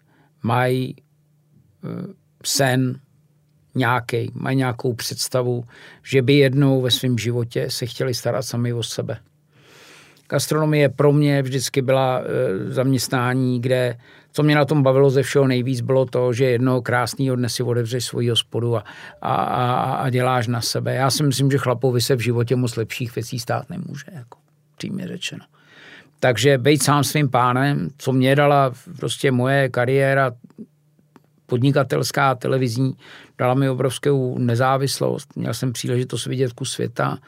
mají 0.42 0.90
e, 0.90 1.02
sen 2.44 3.00
nějaký, 3.74 4.30
mají 4.34 4.56
nějakou 4.56 4.92
představu, 4.92 5.64
že 6.02 6.22
by 6.22 6.34
jednou 6.34 6.80
ve 6.80 6.90
svém 6.90 7.18
životě 7.18 7.70
se 7.70 7.86
chtěli 7.86 8.14
starat 8.14 8.42
sami 8.42 8.72
o 8.72 8.82
sebe. 8.82 9.18
Gastronomie 10.28 10.88
pro 10.88 11.12
mě 11.12 11.42
vždycky 11.42 11.82
byla 11.82 12.20
e, 12.20 12.24
zaměstnání, 12.72 13.60
kde 13.60 13.98
co 14.36 14.42
mě 14.42 14.54
na 14.54 14.64
tom 14.64 14.82
bavilo 14.82 15.10
ze 15.10 15.22
všeho 15.22 15.46
nejvíc, 15.46 15.80
bylo 15.80 16.06
to, 16.06 16.32
že 16.32 16.44
jednoho 16.44 16.82
krásného 16.82 17.36
dne 17.36 17.48
si 17.48 17.62
otevřeš 17.62 18.04
svoji 18.04 18.28
hospodu 18.28 18.76
a, 18.76 18.84
a, 19.22 19.34
a, 19.34 19.94
a 19.94 20.10
děláš 20.10 20.46
na 20.46 20.60
sebe. 20.60 20.94
Já 20.94 21.10
si 21.10 21.22
myslím, 21.22 21.50
že 21.50 21.58
chlapovi 21.58 22.00
se 22.00 22.16
v 22.16 22.20
životě 22.20 22.56
moc 22.56 22.76
lepších 22.76 23.14
věcí 23.14 23.38
stát 23.38 23.70
nemůže, 23.70 24.04
jako 24.12 24.38
přímě 24.76 25.08
řečeno. 25.08 25.44
Takže 26.20 26.58
být 26.58 26.82
sám 26.82 27.04
svým 27.04 27.30
pánem, 27.30 27.88
co 27.98 28.12
mě 28.12 28.36
dala 28.36 28.72
prostě 28.98 29.32
moje 29.32 29.68
kariéra 29.68 30.32
podnikatelská, 31.46 32.34
televizní, 32.34 32.96
dala 33.38 33.54
mi 33.54 33.68
obrovskou 33.68 34.38
nezávislost. 34.38 35.36
Měl 35.36 35.54
jsem 35.54 35.72
příležitost 35.72 36.26
vidět 36.26 36.52
kus 36.52 36.72
světa. 36.72 37.18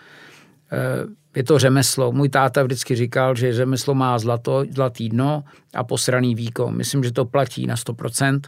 Eh, 0.72 1.06
je 1.36 1.44
to 1.44 1.58
řemeslo. 1.58 2.12
Můj 2.12 2.28
táta 2.28 2.62
vždycky 2.62 2.96
říkal, 2.96 3.34
že 3.34 3.52
řemeslo 3.52 3.94
má 3.94 4.18
zlato, 4.18 4.64
zlatý 4.70 5.08
dno 5.08 5.44
a 5.74 5.84
posraný 5.84 6.34
víko. 6.34 6.70
Myslím, 6.70 7.04
že 7.04 7.12
to 7.12 7.24
platí 7.24 7.66
na 7.66 7.76
100%. 7.76 8.40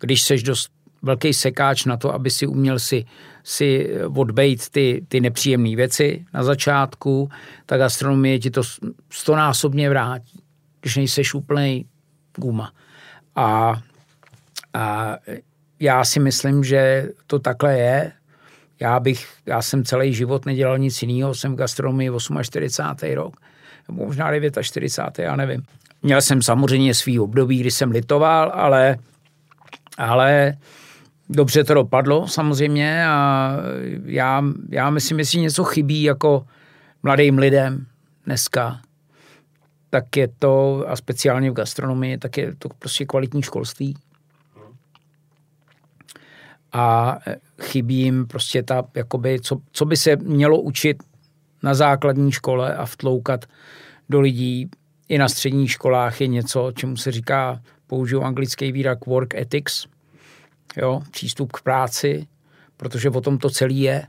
Když 0.00 0.22
seš 0.22 0.42
dost 0.42 0.70
velký 1.02 1.34
sekáč 1.34 1.84
na 1.84 1.96
to, 1.96 2.14
aby 2.14 2.30
si 2.30 2.46
uměl 2.46 2.78
si, 2.78 3.04
si 3.42 3.90
odbejt 4.16 4.70
ty, 4.70 5.06
ty 5.08 5.20
nepříjemné 5.20 5.76
věci 5.76 6.24
na 6.34 6.42
začátku, 6.42 7.28
tak 7.66 7.78
gastronomie 7.78 8.38
ti 8.38 8.50
to 8.50 8.62
stonásobně 9.10 9.88
vrátí, 9.88 10.42
když 10.80 10.96
nejseš 10.96 11.34
úplný 11.34 11.86
guma. 12.36 12.72
A, 13.36 13.80
a 14.74 15.16
já 15.80 16.04
si 16.04 16.20
myslím, 16.20 16.64
že 16.64 17.08
to 17.26 17.38
takhle 17.38 17.78
je 17.78 18.12
já 18.80 19.00
bych, 19.00 19.26
já 19.46 19.62
jsem 19.62 19.84
celý 19.84 20.14
život 20.14 20.46
nedělal 20.46 20.78
nic 20.78 21.02
jiného, 21.02 21.34
jsem 21.34 21.52
v 21.52 21.56
gastronomii 21.56 22.10
48. 22.42 23.14
rok, 23.14 23.36
nebo 23.88 24.06
možná 24.06 24.30
49. 24.62 25.18
já 25.18 25.36
nevím. 25.36 25.62
Měl 26.02 26.22
jsem 26.22 26.42
samozřejmě 26.42 26.94
svý 26.94 27.20
období, 27.20 27.58
kdy 27.58 27.70
jsem 27.70 27.90
litoval, 27.90 28.52
ale, 28.54 28.96
ale 29.98 30.56
dobře 31.28 31.64
to 31.64 31.74
dopadlo 31.74 32.28
samozřejmě 32.28 33.06
a 33.06 33.50
já, 34.04 34.42
já 34.68 34.90
myslím, 34.90 35.18
jestli 35.18 35.40
něco 35.40 35.64
chybí 35.64 36.02
jako 36.02 36.46
mladým 37.02 37.38
lidem 37.38 37.86
dneska, 38.26 38.80
tak 39.90 40.16
je 40.16 40.28
to, 40.38 40.84
a 40.88 40.96
speciálně 40.96 41.50
v 41.50 41.54
gastronomii, 41.54 42.18
tak 42.18 42.38
je 42.38 42.54
to 42.56 42.68
prostě 42.78 43.04
kvalitní 43.04 43.42
školství 43.42 43.96
a 46.74 47.18
chybí 47.62 47.94
jim 47.94 48.26
prostě 48.26 48.62
ta, 48.62 48.84
jakoby, 48.94 49.40
co, 49.40 49.58
co 49.72 49.84
by 49.84 49.96
se 49.96 50.16
mělo 50.16 50.60
učit 50.60 51.02
na 51.62 51.74
základní 51.74 52.32
škole 52.32 52.76
a 52.76 52.86
vtloukat 52.86 53.44
do 54.08 54.20
lidí 54.20 54.70
i 55.08 55.18
na 55.18 55.28
středních 55.28 55.70
školách 55.70 56.20
je 56.20 56.26
něco, 56.26 56.72
čemu 56.76 56.96
se 56.96 57.12
říká, 57.12 57.60
použiju 57.86 58.22
anglický 58.22 58.72
výrak 58.72 59.06
work 59.06 59.34
ethics, 59.34 59.86
jo, 60.76 61.02
přístup 61.10 61.52
k 61.52 61.62
práci, 61.62 62.26
protože 62.76 63.10
o 63.10 63.20
tom 63.20 63.38
to 63.38 63.50
celý 63.50 63.80
je. 63.80 64.06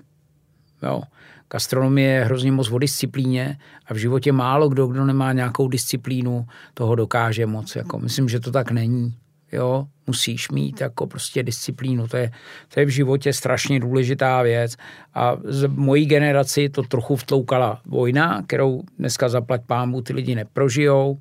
Jo. 0.84 1.01
Gastronomie 1.49 2.09
je 2.09 2.26
hrozně 2.26 2.51
moc 2.51 2.72
o 2.72 2.78
disciplíně 2.78 3.57
a 3.86 3.93
v 3.93 3.97
životě 3.97 4.32
málo 4.32 4.70
kdo, 4.70 4.88
kdo 4.88 5.05
nemá 5.05 5.34
nějakou 5.34 5.68
disciplínu, 5.68 6.47
toho 6.74 6.95
dokáže 6.95 7.45
moc. 7.45 7.76
Jako, 7.76 7.99
myslím, 7.99 8.30
že 8.30 8.39
to 8.39 8.51
tak 8.51 8.72
není 8.72 9.18
jo, 9.51 9.87
musíš 10.07 10.51
mít 10.51 10.81
jako 10.81 11.07
prostě 11.07 11.43
disciplínu. 11.43 12.07
To 12.07 12.17
je, 12.17 12.31
to 12.73 12.79
je 12.79 12.85
v 12.85 12.89
životě 12.89 13.33
strašně 13.33 13.79
důležitá 13.79 14.41
věc 14.41 14.75
a 15.13 15.37
z 15.43 15.67
mojí 15.67 16.05
generaci 16.05 16.69
to 16.69 16.83
trochu 16.83 17.15
vtloukala 17.15 17.81
vojna, 17.85 18.43
kterou 18.47 18.81
dneska 18.99 19.29
zaplať 19.29 19.61
pámu 19.67 20.01
ty 20.01 20.13
lidi 20.13 20.35
neprožijou. 20.35 21.19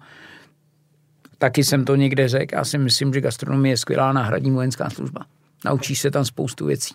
Taky 1.39 1.65
jsem 1.65 1.85
to 1.85 1.97
někde 1.97 2.29
řekl. 2.29 2.55
Já 2.55 2.65
si 2.65 2.79
myslím, 2.79 3.15
že 3.15 3.21
gastronomie 3.21 3.73
je 3.73 3.77
skvělá 3.77 4.13
náhradní 4.13 4.51
vojenská 4.51 4.91
služba. 4.91 5.21
Naučíš 5.65 6.01
se 6.01 6.11
tam 6.11 6.25
spoustu 6.25 6.67
věcí. 6.67 6.95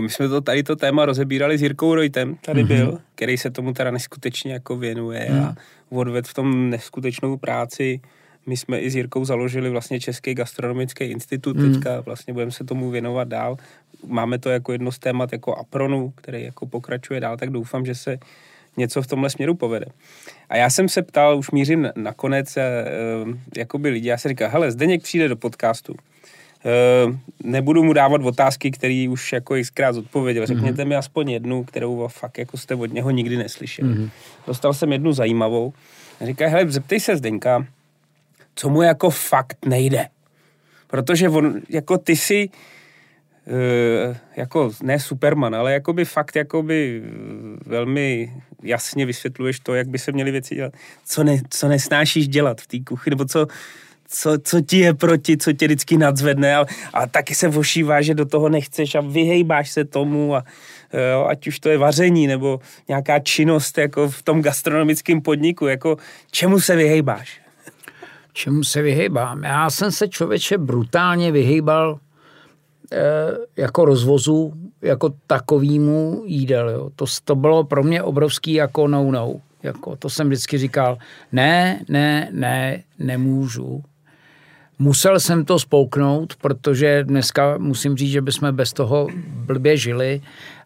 My 0.00 0.10
jsme 0.10 0.28
to 0.28 0.40
tady 0.40 0.62
to 0.62 0.76
téma 0.76 1.06
rozebírali 1.06 1.58
s 1.58 1.62
Jirkou 1.62 1.94
Rojtem, 1.94 2.36
tady 2.44 2.64
mm-hmm. 2.64 2.66
byl, 2.66 2.98
který 3.14 3.38
se 3.38 3.50
tomu 3.50 3.72
teda 3.72 3.90
neskutečně 3.90 4.52
jako 4.52 4.76
věnuje 4.76 5.28
mm. 5.30 5.40
a 5.40 5.54
odved 5.90 6.28
v 6.28 6.34
tom 6.34 6.70
neskutečnou 6.70 7.36
práci 7.36 8.00
my 8.48 8.56
jsme 8.56 8.80
i 8.80 8.90
s 8.90 8.94
Jirkou 8.94 9.24
založili 9.24 9.70
vlastně 9.70 10.00
Český 10.00 10.34
gastronomický 10.34 11.04
institut, 11.04 11.56
mm. 11.56 11.72
teďka 11.72 12.00
vlastně 12.00 12.32
budeme 12.32 12.52
se 12.52 12.64
tomu 12.64 12.90
věnovat 12.90 13.28
dál. 13.28 13.56
Máme 14.06 14.38
to 14.38 14.50
jako 14.50 14.72
jedno 14.72 14.92
z 14.92 14.98
témat 14.98 15.32
jako 15.32 15.54
Apronu, 15.54 16.12
který 16.16 16.42
jako 16.42 16.66
pokračuje 16.66 17.20
dál, 17.20 17.36
tak 17.36 17.50
doufám, 17.50 17.86
že 17.86 17.94
se 17.94 18.18
něco 18.76 19.02
v 19.02 19.06
tomhle 19.06 19.30
směru 19.30 19.54
povede. 19.54 19.86
A 20.48 20.56
já 20.56 20.70
jsem 20.70 20.88
se 20.88 21.02
ptal, 21.02 21.38
už 21.38 21.50
mířím 21.50 21.88
nakonec, 21.96 22.56
e, 22.56 22.84
jakoby 23.56 23.88
lidi, 23.88 24.08
já 24.08 24.18
se 24.18 24.28
říkal, 24.28 24.50
hele, 24.50 24.70
Zdeněk 24.70 25.02
přijde 25.02 25.28
do 25.28 25.36
podcastu, 25.36 25.94
e, 26.64 26.70
nebudu 27.44 27.84
mu 27.84 27.92
dávat 27.92 28.22
otázky, 28.22 28.70
které 28.70 29.06
už 29.10 29.32
jako 29.32 29.54
xkrát 29.62 29.94
zodpověděl. 29.94 30.42
Mhm. 30.42 30.46
Řekněte 30.46 30.82
mm-hmm. 30.82 30.88
mi 30.88 30.96
aspoň 30.96 31.30
jednu, 31.30 31.64
kterou 31.64 32.08
fakt 32.08 32.38
jako 32.38 32.56
jste 32.56 32.74
od 32.74 32.92
něho 32.92 33.10
nikdy 33.10 33.36
neslyšeli. 33.36 33.88
Mm-hmm. 33.88 34.10
Dostal 34.46 34.74
jsem 34.74 34.92
jednu 34.92 35.12
zajímavou. 35.12 35.72
Říká, 36.20 36.48
hele, 36.48 36.70
zeptej 36.70 37.00
se 37.00 37.16
Zdenka, 37.16 37.66
co 38.58 38.68
mu 38.68 38.82
jako 38.82 39.10
fakt 39.10 39.66
nejde. 39.66 40.08
Protože 40.86 41.28
on, 41.28 41.60
jako 41.68 41.98
ty 41.98 42.16
si 42.16 42.50
jako 44.36 44.70
ne 44.82 45.00
Superman, 45.00 45.54
ale 45.54 45.72
jakoby 45.72 46.04
fakt 46.04 46.36
jakoby 46.36 47.02
velmi 47.66 48.32
jasně 48.62 49.06
vysvětluješ 49.06 49.60
to, 49.60 49.74
jak 49.74 49.88
by 49.88 49.98
se 49.98 50.12
měly 50.12 50.30
věci 50.30 50.54
dělat. 50.54 50.72
Co, 51.04 51.24
ne, 51.24 51.40
co 51.50 51.68
nesnášíš 51.68 52.28
dělat 52.28 52.60
v 52.60 52.66
té 52.66 52.78
kuchyni, 52.88 53.10
nebo 53.10 53.24
co, 53.24 53.46
co, 54.08 54.38
co 54.38 54.60
ti 54.60 54.78
je 54.78 54.94
proti, 54.94 55.36
co 55.36 55.52
tě 55.52 55.66
vždycky 55.66 55.98
nadzvedne 55.98 56.56
a, 56.56 56.66
a 56.92 57.06
taky 57.06 57.34
se 57.34 57.48
vošívá, 57.48 58.02
že 58.02 58.14
do 58.14 58.26
toho 58.26 58.48
nechceš 58.48 58.94
a 58.94 59.00
vyhejbáš 59.00 59.70
se 59.70 59.84
tomu 59.84 60.34
a 60.34 60.44
jo, 61.12 61.24
ať 61.24 61.46
už 61.46 61.58
to 61.58 61.68
je 61.68 61.78
vaření 61.78 62.26
nebo 62.26 62.60
nějaká 62.88 63.18
činnost 63.18 63.78
jako 63.78 64.08
v 64.08 64.22
tom 64.22 64.42
gastronomickém 64.42 65.20
podniku, 65.20 65.66
jako 65.66 65.96
čemu 66.30 66.60
se 66.60 66.76
vyhejbáš? 66.76 67.47
Čemu 68.38 68.64
se 68.64 68.82
vyhejbám? 68.82 69.44
Já 69.44 69.70
jsem 69.70 69.92
se 69.92 70.08
člověče 70.08 70.58
brutálně 70.58 71.32
vyhejbal 71.32 71.98
e, 72.92 73.02
jako 73.56 73.84
rozvozu, 73.84 74.52
jako 74.82 75.14
takovýmu 75.26 76.22
jídel. 76.26 76.70
Jo. 76.70 76.90
To, 76.96 77.04
to 77.24 77.34
bylo 77.34 77.64
pro 77.64 77.82
mě 77.82 78.02
obrovský 78.02 78.52
jako 78.52 78.88
no-no. 78.88 79.40
Jako, 79.62 79.96
to 79.96 80.10
jsem 80.10 80.26
vždycky 80.26 80.58
říkal, 80.58 80.98
ne, 81.32 81.80
ne, 81.88 82.28
ne, 82.32 82.82
nemůžu. 82.98 83.82
Musel 84.78 85.20
jsem 85.20 85.44
to 85.44 85.58
spolknout, 85.58 86.36
protože 86.36 87.04
dneska 87.04 87.58
musím 87.58 87.96
říct, 87.96 88.10
že 88.10 88.22
bychom 88.22 88.56
bez 88.56 88.72
toho 88.72 89.08
blbě 89.26 89.76
žili 89.76 90.22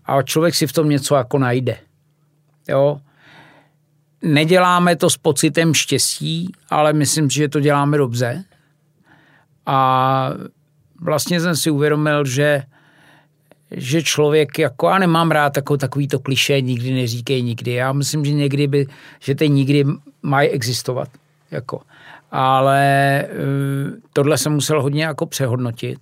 a 0.07 0.23
člověk 0.23 0.55
si 0.55 0.67
v 0.67 0.73
tom 0.73 0.89
něco 0.89 1.15
jako 1.15 1.39
najde. 1.39 1.77
Jo? 2.69 3.01
Neděláme 4.23 4.97
to 4.97 5.11
s 5.11 5.17
pocitem 5.17 5.75
štěstí, 5.75 6.53
ale 6.71 6.93
myslím, 6.93 7.31
že 7.31 7.49
to 7.49 7.61
děláme 7.61 7.99
dobře. 7.99 8.45
A 9.67 10.31
vlastně 11.01 11.41
jsem 11.41 11.57
si 11.57 11.71
uvědomil, 11.71 12.25
že 12.25 12.63
že 13.77 14.03
člověk, 14.03 14.59
jako 14.59 14.89
já 14.89 14.99
nemám 14.99 15.31
rád 15.31 15.57
jako 15.57 15.77
takový 15.77 16.09
to 16.09 16.19
kliše, 16.19 16.61
nikdy 16.61 16.95
neříkej 16.95 17.43
nikdy. 17.43 17.73
Já 17.73 17.93
myslím, 17.93 18.25
že 18.25 18.33
někdy 18.33 18.67
by, 18.67 18.87
že 19.21 19.35
ty 19.35 19.49
nikdy 19.49 19.85
mají 20.23 20.49
existovat. 20.49 21.09
Jako. 21.51 21.81
Ale 22.31 22.81
eh, 23.23 23.29
tohle 24.13 24.39
jsem 24.39 24.53
musel 24.53 24.83
hodně 24.83 25.05
jako 25.05 25.27
přehodnotit. 25.27 25.99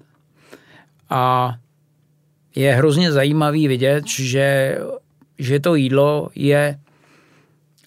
A 1.11 1.55
je 2.55 2.75
hrozně 2.75 3.13
zajímavý 3.13 3.69
vidět, 3.69 4.09
že, 4.09 4.79
že 5.39 5.61
to 5.61 5.75
jídlo 5.75 6.29
je 6.35 6.79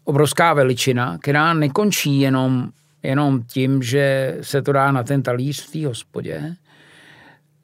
obrovská 0.04 0.54
veličina, 0.54 1.18
která 1.22 1.54
nekončí 1.54 2.20
jenom, 2.20 2.70
jenom 3.04 3.44
tím, 3.44 3.84
že 3.84 4.38
se 4.42 4.62
to 4.62 4.72
dá 4.72 4.92
na 4.92 5.04
ten 5.04 5.24
talíř 5.24 5.62
v 5.62 5.72
té 5.72 5.88
hospodě. 5.88 6.56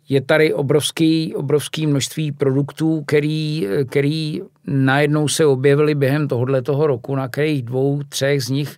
Je 0.10 0.22
tady 0.22 0.54
obrovský, 0.54 1.36
obrovský 1.36 1.88
množství 1.88 2.32
produktů, 2.32 3.04
který, 3.08 3.68
který 3.90 4.42
najednou 4.68 5.28
se 5.28 5.46
objevily 5.46 5.96
během 5.96 6.28
tohoto 6.28 6.88
roku, 6.88 7.16
na 7.16 7.28
kterých 7.28 7.64
dvou, 7.64 8.02
třech 8.10 8.44
z 8.44 8.50
nich 8.50 8.78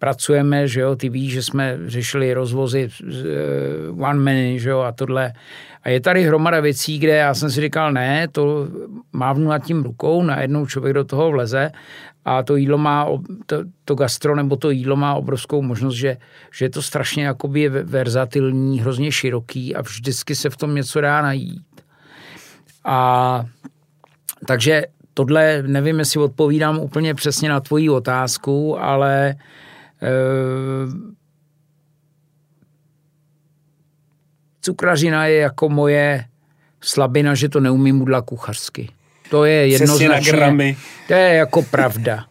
pracujeme, 0.00 0.68
že 0.68 0.80
jo, 0.80 0.96
ty 0.96 1.08
víš, 1.08 1.32
že 1.32 1.42
jsme 1.42 1.78
řešili 1.86 2.34
rozvozy 2.34 2.88
uh, 3.02 4.04
one 4.04 4.18
man, 4.18 4.58
že 4.58 4.70
jo, 4.70 4.80
a 4.80 4.92
tohle. 4.92 5.32
A 5.82 5.88
je 5.88 6.00
tady 6.00 6.22
hromada 6.22 6.60
věcí, 6.60 6.98
kde 6.98 7.16
já 7.16 7.34
jsem 7.34 7.50
si 7.50 7.60
říkal, 7.60 7.92
ne, 7.92 8.28
to 8.28 8.68
mávnu 9.12 9.48
nad 9.48 9.58
tím 9.58 9.82
rukou, 9.82 10.22
najednou 10.22 10.66
člověk 10.66 10.94
do 10.94 11.04
toho 11.04 11.30
vleze 11.30 11.70
a 12.24 12.42
to 12.42 12.56
jídlo 12.56 12.78
má, 12.78 13.08
to, 13.46 13.56
to 13.84 13.94
gastro 13.94 14.36
nebo 14.36 14.56
to 14.56 14.70
jídlo 14.70 14.96
má 14.96 15.14
obrovskou 15.14 15.62
možnost, 15.62 15.94
že, 15.94 16.16
že 16.52 16.64
je 16.64 16.70
to 16.70 16.82
strašně 16.82 17.24
jakoby 17.24 17.68
verzatilní, 17.68 18.80
hrozně 18.80 19.12
široký 19.12 19.76
a 19.76 19.82
vždycky 19.82 20.34
se 20.34 20.50
v 20.50 20.56
tom 20.56 20.74
něco 20.74 21.00
dá 21.00 21.22
najít. 21.22 21.82
A 22.84 23.44
takže 24.46 24.82
tohle, 25.14 25.62
nevím, 25.66 25.98
jestli 25.98 26.20
odpovídám 26.20 26.78
úplně 26.78 27.14
přesně 27.14 27.48
na 27.48 27.60
tvoji 27.60 27.90
otázku, 27.90 28.80
ale 28.80 29.36
Eh, 30.02 30.92
cukrařina 34.60 35.26
je 35.26 35.36
jako 35.36 35.68
moje 35.68 36.24
slabina, 36.80 37.34
že 37.34 37.48
to 37.48 37.60
neumím 37.60 38.02
udla 38.02 38.22
kuchařsky. 38.22 38.88
To 39.30 39.44
je 39.44 39.68
jednoznačně, 39.68 40.76
to 41.06 41.14
je 41.14 41.34
jako 41.34 41.62
pravda. 41.62 42.24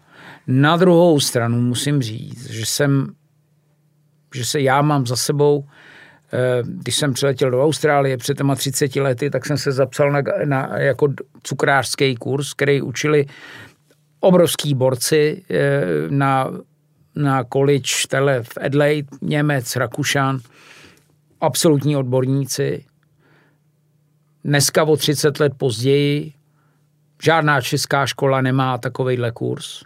Na 0.47 0.77
druhou 0.77 1.19
stranu 1.19 1.61
musím 1.61 2.01
říct, 2.01 2.49
že 2.49 2.65
jsem, 2.65 3.07
že 4.35 4.45
se 4.45 4.61
já 4.61 4.81
mám 4.81 5.07
za 5.07 5.15
sebou, 5.15 5.65
eh, 6.33 6.63
když 6.63 6.95
jsem 6.95 7.13
přiletěl 7.13 7.51
do 7.51 7.63
Austrálie 7.63 8.17
před 8.17 8.37
těma 8.37 8.55
30 8.55 8.95
lety, 8.95 9.29
tak 9.29 9.45
jsem 9.45 9.57
se 9.57 9.71
zapsal 9.71 10.11
na, 10.11 10.21
na 10.45 10.77
jako 10.77 11.07
cukrářský 11.43 12.15
kurz, 12.15 12.53
který 12.53 12.81
učili 12.81 13.25
obrovský 14.19 14.73
borci 14.73 15.43
eh, 15.49 15.81
na 16.09 16.51
na 17.15 17.43
college 17.43 18.07
tele 18.07 18.43
v 18.43 18.57
Adelaide, 18.61 19.07
Němec, 19.21 19.75
Rakušan, 19.75 20.39
absolutní 21.41 21.97
odborníci. 21.97 22.85
Dneska 24.43 24.83
o 24.83 24.97
30 24.97 25.39
let 25.39 25.53
později 25.57 26.33
žádná 27.23 27.61
česká 27.61 28.05
škola 28.05 28.41
nemá 28.41 28.77
takovýhle 28.77 29.31
kurz, 29.31 29.83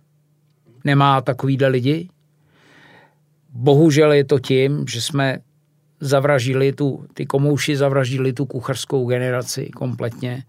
nemá 0.83 1.21
takovýhle 1.21 1.67
lidi. 1.67 2.09
Bohužel 3.49 4.11
je 4.11 4.23
to 4.23 4.39
tím, 4.39 4.85
že 4.87 5.01
jsme 5.01 5.39
zavražili 5.99 6.73
tu, 6.73 7.05
ty 7.13 7.25
komouši 7.25 7.77
zavražili 7.77 8.33
tu 8.33 8.45
kuchařskou 8.45 9.05
generaci 9.05 9.69
kompletně 9.69 10.43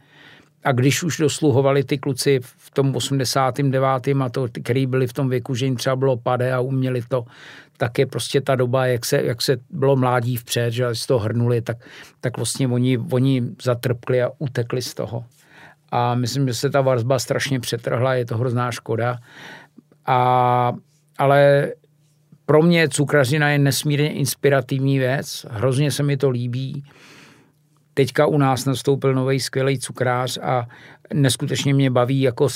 a 0.64 0.72
když 0.72 1.02
už 1.02 1.16
dosluhovali 1.18 1.84
ty 1.84 1.98
kluci 1.98 2.40
v 2.42 2.70
tom 2.70 2.96
89. 2.96 3.86
a 4.20 4.28
to, 4.28 4.46
který 4.62 4.86
byli 4.86 5.06
v 5.06 5.12
tom 5.12 5.28
věku, 5.28 5.54
že 5.54 5.64
jim 5.64 5.76
třeba 5.76 5.96
bylo 5.96 6.16
pade 6.16 6.52
a 6.52 6.60
uměli 6.60 7.02
to, 7.08 7.24
tak 7.76 7.98
je 7.98 8.06
prostě 8.06 8.40
ta 8.40 8.54
doba, 8.54 8.86
jak 8.86 9.04
se, 9.04 9.22
jak 9.22 9.42
se 9.42 9.56
bylo 9.70 9.96
mládí 9.96 10.36
vpřed, 10.36 10.70
že 10.70 10.94
si 10.94 11.06
to 11.06 11.18
hrnuli, 11.18 11.62
tak, 11.62 11.76
tak 12.20 12.36
vlastně 12.36 12.68
oni, 12.68 12.98
oni 12.98 13.42
zatrpkli 13.62 14.22
a 14.22 14.30
utekli 14.38 14.82
z 14.82 14.94
toho. 14.94 15.24
A 15.94 16.14
myslím, 16.14 16.48
že 16.48 16.54
se 16.54 16.70
ta 16.70 16.80
vazba 16.80 17.18
strašně 17.18 17.60
přetrhla, 17.60 18.14
je 18.14 18.24
to 18.24 18.36
hrozná 18.36 18.70
škoda. 18.70 19.18
A, 20.06 20.72
ale 21.18 21.72
pro 22.46 22.62
mě 22.62 22.88
cukrařina 22.88 23.50
je 23.50 23.58
nesmírně 23.58 24.12
inspirativní 24.12 24.98
věc, 24.98 25.46
hrozně 25.50 25.90
se 25.90 26.02
mi 26.02 26.16
to 26.16 26.30
líbí 26.30 26.84
teďka 27.94 28.26
u 28.26 28.38
nás 28.38 28.64
nastoupil 28.64 29.14
nový 29.14 29.40
skvělý 29.40 29.78
cukrář 29.78 30.38
a 30.42 30.68
neskutečně 31.12 31.74
mě 31.74 31.90
baví, 31.90 32.20
jako, 32.20 32.48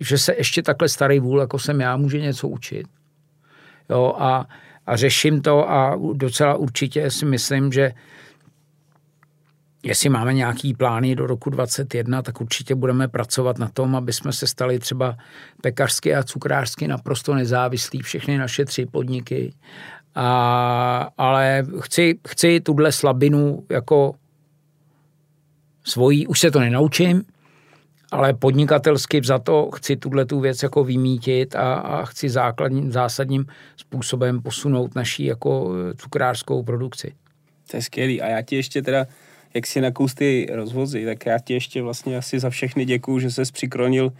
že 0.00 0.18
se 0.18 0.34
ještě 0.38 0.62
takhle 0.62 0.88
starý 0.88 1.20
vůl, 1.20 1.40
jako 1.40 1.58
jsem 1.58 1.80
já, 1.80 1.96
může 1.96 2.20
něco 2.20 2.48
učit. 2.48 2.86
Jo, 3.90 4.14
a, 4.18 4.46
a 4.86 4.96
řeším 4.96 5.42
to 5.42 5.70
a 5.70 5.98
docela 6.12 6.54
určitě 6.54 7.10
si 7.10 7.26
myslím, 7.26 7.72
že 7.72 7.92
jestli 9.86 10.08
máme 10.08 10.34
nějaký 10.34 10.74
plány 10.74 11.16
do 11.16 11.26
roku 11.26 11.50
2021, 11.50 12.22
tak 12.22 12.40
určitě 12.40 12.74
budeme 12.74 13.08
pracovat 13.08 13.58
na 13.58 13.68
tom, 13.68 13.96
aby 13.96 14.12
jsme 14.12 14.32
se 14.32 14.46
stali 14.46 14.78
třeba 14.78 15.16
pekařsky 15.62 16.14
a 16.14 16.22
cukrářsky 16.22 16.88
naprosto 16.88 17.34
nezávislí, 17.34 18.02
všechny 18.02 18.38
naše 18.38 18.64
tři 18.64 18.86
podniky 18.86 19.52
a, 20.14 21.10
ale 21.18 21.66
chci, 21.80 22.18
chci 22.28 22.60
tuhle 22.60 22.92
slabinu 22.92 23.64
jako 23.70 24.14
svojí, 25.84 26.26
už 26.26 26.40
se 26.40 26.50
to 26.50 26.60
nenaučím, 26.60 27.22
ale 28.12 28.34
podnikatelsky 28.34 29.20
za 29.24 29.38
to 29.38 29.70
chci 29.74 29.96
tuhle 29.96 30.24
tu 30.24 30.40
věc 30.40 30.62
jako 30.62 30.84
vymítit 30.84 31.54
a, 31.54 31.74
a 31.74 32.04
chci 32.04 32.28
základním, 32.28 32.92
zásadním 32.92 33.46
způsobem 33.76 34.42
posunout 34.42 34.94
naší 34.94 35.24
jako 35.24 35.74
cukrářskou 35.96 36.62
produkci. 36.62 37.14
To 37.70 37.76
je 37.76 37.82
skvělý. 37.82 38.22
A 38.22 38.26
já 38.28 38.42
ti 38.42 38.56
ještě 38.56 38.82
teda, 38.82 39.06
jak 39.56 39.66
si 39.66 39.80
nakous 39.80 40.14
ty 40.14 40.46
rozvozy, 40.52 41.04
tak 41.04 41.26
já 41.26 41.38
ti 41.38 41.54
ještě 41.54 41.82
vlastně 41.82 42.16
asi 42.16 42.40
za 42.40 42.50
všechny 42.50 42.84
děkuju, 42.84 43.20
že 43.20 43.30
ses 43.30 43.50
přikronil 43.50 44.12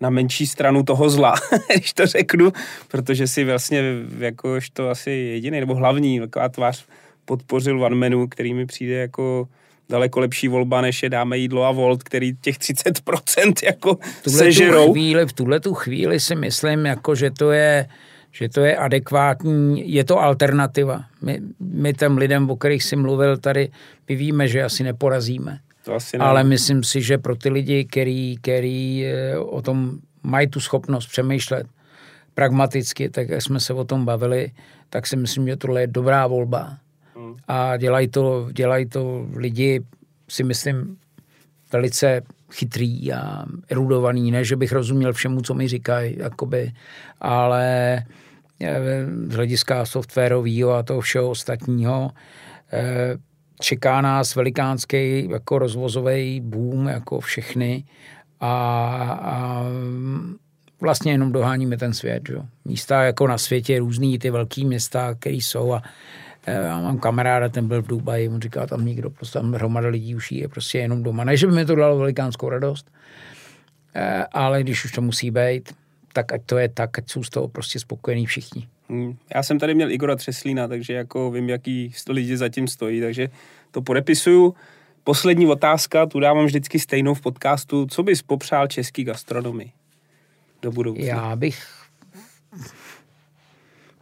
na 0.00 0.10
menší 0.10 0.46
stranu 0.46 0.82
toho 0.82 1.10
zla, 1.10 1.34
když 1.76 1.92
to 1.92 2.06
řeknu, 2.06 2.52
protože 2.88 3.26
si 3.26 3.44
vlastně 3.44 3.82
jakož 4.18 4.70
to 4.70 4.90
asi 4.90 5.10
jediný 5.10 5.60
nebo 5.60 5.74
hlavní 5.74 6.20
taková 6.20 6.48
tvář 6.48 6.84
podpořil 7.24 7.84
One 7.84 7.96
Menu, 7.96 8.28
který 8.28 8.54
mi 8.54 8.66
přijde 8.66 8.94
jako 8.94 9.48
daleko 9.88 10.20
lepší 10.20 10.48
volba, 10.48 10.80
než 10.80 11.02
je 11.02 11.10
dáme 11.10 11.38
jídlo 11.38 11.64
a 11.64 11.70
volt, 11.70 12.02
který 12.02 12.36
těch 12.40 12.58
30% 12.58 13.52
jako 13.62 13.98
sežerou. 14.28 14.92
Chvíli, 14.92 15.26
v 15.26 15.32
tuhle 15.32 15.60
tu 15.60 15.74
chvíli 15.74 16.20
si 16.20 16.34
myslím, 16.34 16.86
jako, 16.86 17.14
že 17.14 17.30
to 17.30 17.52
je 17.52 17.88
že 18.34 18.48
to 18.48 18.60
je 18.60 18.76
adekvátní, 18.76 19.94
je 19.94 20.04
to 20.04 20.20
alternativa. 20.20 21.04
My, 21.22 21.40
my 21.60 21.94
těm 21.94 22.18
lidem, 22.18 22.50
o 22.50 22.56
kterých 22.56 22.82
si 22.82 22.96
mluvil 22.96 23.36
tady, 23.36 23.68
my 24.08 24.14
víme, 24.16 24.48
že 24.48 24.64
asi 24.64 24.84
neporazíme. 24.84 25.58
To 25.84 25.94
asi 25.94 26.18
ne. 26.18 26.24
Ale 26.24 26.44
myslím 26.44 26.84
si, 26.84 27.02
že 27.02 27.18
pro 27.18 27.36
ty 27.36 27.48
lidi, 27.48 27.84
který, 27.84 28.36
který 28.40 29.06
eh, 29.06 29.38
o 29.38 29.62
tom 29.62 29.98
mají 30.22 30.48
tu 30.48 30.60
schopnost 30.60 31.06
přemýšlet 31.06 31.66
pragmaticky, 32.34 33.08
tak 33.08 33.28
jak 33.28 33.42
jsme 33.42 33.60
se 33.60 33.74
o 33.74 33.84
tom 33.84 34.04
bavili, 34.04 34.50
tak 34.90 35.06
si 35.06 35.16
myslím, 35.16 35.48
že 35.48 35.56
tohle 35.56 35.80
je 35.80 35.86
dobrá 35.86 36.26
volba. 36.26 36.76
Hmm. 37.16 37.36
A 37.48 37.76
dělají 37.76 38.08
to, 38.08 38.48
dělají 38.52 38.86
to 38.86 39.26
lidi, 39.36 39.80
si 40.28 40.44
myslím, 40.44 40.96
velice 41.72 42.22
chytrý 42.52 43.12
a 43.12 43.44
erudovaný, 43.68 44.30
ne, 44.30 44.44
že 44.44 44.56
bych 44.56 44.72
rozuměl 44.72 45.12
všemu, 45.12 45.40
co 45.40 45.54
mi 45.54 45.68
říkají, 45.68 46.16
jakoby, 46.18 46.72
ale 47.20 48.02
z 49.28 49.34
hlediska 49.34 49.86
softwarového 49.86 50.72
a 50.72 50.82
toho 50.82 51.00
všeho 51.00 51.30
ostatního 51.30 52.10
eh, 52.72 53.16
čeká 53.60 54.00
nás 54.00 54.34
velikánský 54.34 55.28
jako 55.30 55.58
rozvozový 55.58 56.40
boom, 56.40 56.88
jako 56.88 57.20
všechny 57.20 57.84
a, 58.40 58.54
a 59.22 59.64
vlastně 60.80 61.12
jenom 61.12 61.32
doháníme 61.32 61.76
ten 61.76 61.94
svět. 61.94 62.22
Že? 62.28 62.34
Místa 62.64 63.02
jako 63.02 63.26
na 63.26 63.38
světě 63.38 63.78
různý, 63.78 64.18
ty 64.18 64.30
velký 64.30 64.64
města, 64.64 65.14
které 65.14 65.36
jsou 65.36 65.72
a 65.72 65.82
eh, 66.46 66.66
já 66.66 66.80
mám 66.80 66.98
kamaráda, 66.98 67.48
ten 67.48 67.68
byl 67.68 67.82
v 67.82 67.86
Dubaji, 67.86 68.28
on 68.28 68.40
říká, 68.40 68.66
tam 68.66 68.84
nikdo, 68.84 69.10
prostě 69.10 69.38
tam 69.38 69.52
hromada 69.52 69.88
lidí 69.88 70.14
už 70.14 70.32
je 70.32 70.48
prostě 70.48 70.78
jenom 70.78 71.02
doma. 71.02 71.24
Ne, 71.24 71.36
že 71.36 71.46
by 71.46 71.52
mi 71.52 71.64
to 71.64 71.74
dalo 71.74 71.98
velikánskou 71.98 72.48
radost, 72.48 72.90
eh, 73.94 74.24
ale 74.32 74.62
když 74.62 74.84
už 74.84 74.92
to 74.92 75.00
musí 75.00 75.30
být, 75.30 75.72
tak 76.14 76.32
ať 76.32 76.42
to 76.46 76.58
je 76.58 76.68
tak, 76.68 76.98
ať 76.98 77.10
jsou 77.10 77.22
z 77.22 77.30
toho 77.30 77.48
prostě 77.48 77.80
spokojení 77.80 78.26
všichni. 78.26 78.68
Hmm. 78.88 79.16
Já 79.34 79.42
jsem 79.42 79.58
tady 79.58 79.74
měl 79.74 79.90
Igora 79.90 80.16
Třeslína, 80.16 80.68
takže 80.68 80.92
jako 80.92 81.30
vím, 81.30 81.48
jaký 81.48 81.92
lidi 82.08 82.36
zatím 82.36 82.68
stojí, 82.68 83.00
takže 83.00 83.28
to 83.70 83.82
podepisuju. 83.82 84.54
Poslední 85.04 85.46
otázka, 85.46 86.06
tu 86.06 86.20
dávám 86.20 86.46
vždycky 86.46 86.78
stejnou 86.78 87.14
v 87.14 87.20
podcastu. 87.20 87.86
Co 87.86 88.02
bys 88.02 88.22
popřál 88.22 88.66
český 88.66 89.04
gastronomii 89.04 89.72
do 90.62 90.72
budoucna? 90.72 91.04
Já 91.04 91.36
bych 91.36 91.66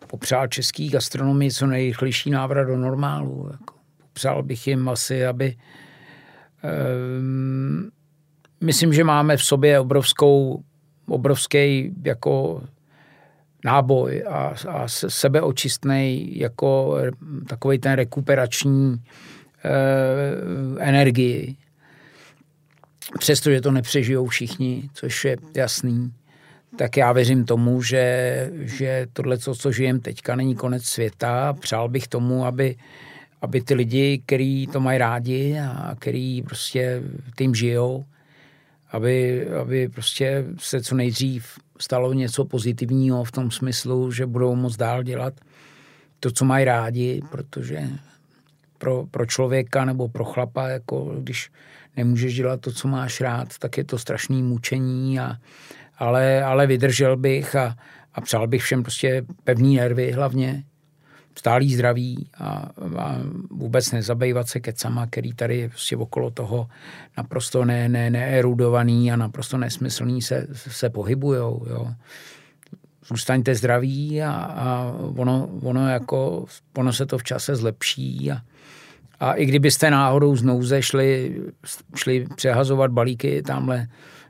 popřál 0.06 0.48
český 0.48 0.90
gastronomii 0.90 1.50
co 1.50 1.66
nejrychlejší 1.66 2.30
návrat 2.30 2.64
do 2.64 2.76
normálu. 2.76 3.48
Jako. 3.52 3.74
Popřál 3.98 4.42
bych 4.42 4.66
jim 4.66 4.88
asi, 4.88 5.26
aby... 5.26 5.56
Um, 7.18 7.90
myslím, 8.60 8.92
že 8.92 9.04
máme 9.04 9.36
v 9.36 9.44
sobě 9.44 9.80
obrovskou, 9.80 10.62
obrovský 11.06 11.94
jako 12.04 12.62
náboj 13.64 14.24
a, 14.28 14.54
a 14.68 14.88
sebeočistný 14.88 16.38
jako 16.38 16.96
takový 17.46 17.78
ten 17.78 17.92
rekuperační 17.92 19.02
Eh, 19.64 20.88
energii. 20.88 21.56
Přestože 23.18 23.60
to 23.60 23.70
nepřežijou 23.70 24.26
všichni, 24.26 24.90
což 24.94 25.24
je 25.24 25.36
jasný, 25.54 26.12
tak 26.78 26.96
já 26.96 27.12
věřím 27.12 27.44
tomu, 27.44 27.82
že, 27.82 28.50
že 28.60 29.06
tohle, 29.12 29.38
co, 29.38 29.54
co 29.54 29.72
žijem 29.72 30.00
teďka, 30.00 30.36
není 30.36 30.54
konec 30.54 30.84
světa. 30.84 31.52
Přál 31.52 31.88
bych 31.88 32.08
tomu, 32.08 32.46
aby, 32.46 32.76
aby 33.42 33.60
ty 33.60 33.74
lidi, 33.74 34.22
kteří 34.26 34.66
to 34.72 34.80
mají 34.80 34.98
rádi 34.98 35.58
a 35.58 35.94
který 35.98 36.42
prostě 36.42 37.02
tím 37.38 37.54
žijou, 37.54 38.04
aby, 38.92 39.46
aby 39.50 39.88
prostě 39.88 40.44
se 40.58 40.82
co 40.82 40.94
nejdřív 40.94 41.58
stalo 41.78 42.12
něco 42.12 42.44
pozitivního 42.44 43.24
v 43.24 43.32
tom 43.32 43.50
smyslu, 43.50 44.12
že 44.12 44.26
budou 44.26 44.54
moc 44.54 44.76
dál 44.76 45.02
dělat 45.02 45.34
to, 46.20 46.30
co 46.30 46.44
mají 46.44 46.64
rádi, 46.64 47.22
protože 47.30 47.88
pro, 48.78 49.06
pro 49.10 49.26
člověka 49.26 49.84
nebo 49.84 50.08
pro 50.08 50.24
chlapa, 50.24 50.68
jako 50.68 51.14
když 51.18 51.50
nemůžeš 51.96 52.34
dělat 52.34 52.60
to, 52.60 52.72
co 52.72 52.88
máš 52.88 53.20
rád, 53.20 53.58
tak 53.58 53.78
je 53.78 53.84
to 53.84 53.98
strašný 53.98 54.42
mučení, 54.42 55.20
a, 55.20 55.36
ale, 55.98 56.44
ale 56.44 56.66
vydržel 56.66 57.16
bych 57.16 57.56
a, 57.56 57.76
a 58.14 58.20
přál 58.20 58.46
bych 58.46 58.62
všem 58.62 58.82
prostě 58.82 59.24
pevný 59.44 59.76
nervy 59.76 60.12
hlavně, 60.12 60.64
stálý 61.38 61.74
zdraví 61.74 62.26
a, 62.38 62.68
a 62.98 63.18
vůbec 63.50 63.92
nezabývat 63.92 64.48
se 64.48 64.60
kecama, 64.60 65.06
který 65.06 65.32
tady 65.32 65.58
je 65.58 65.68
prostě 65.68 65.96
okolo 65.96 66.30
toho 66.30 66.68
naprosto 67.16 67.64
ne, 67.64 67.88
ne, 67.88 68.10
neerudovaný 68.10 69.12
a 69.12 69.16
naprosto 69.16 69.58
nesmyslný 69.58 70.22
se, 70.22 70.46
se 70.52 70.90
pohybujou. 70.90 71.66
Jo. 71.70 71.94
Zůstaňte 73.06 73.54
zdraví 73.54 74.22
a, 74.22 74.30
a 74.32 74.94
ono, 75.16 75.48
ono, 75.62 75.88
jako, 75.88 76.44
ono 76.76 76.92
se 76.92 77.06
to 77.06 77.18
v 77.18 77.22
čase 77.22 77.56
zlepší 77.56 78.32
a, 78.32 78.40
a 79.20 79.32
i 79.32 79.46
kdybyste 79.46 79.90
náhodou 79.90 80.36
z 80.36 80.42
nouze 80.42 80.82
šli, 80.82 81.40
šli 81.94 82.26
přehazovat 82.36 82.90
balíky 82.90 83.42
tamhle, 83.42 83.86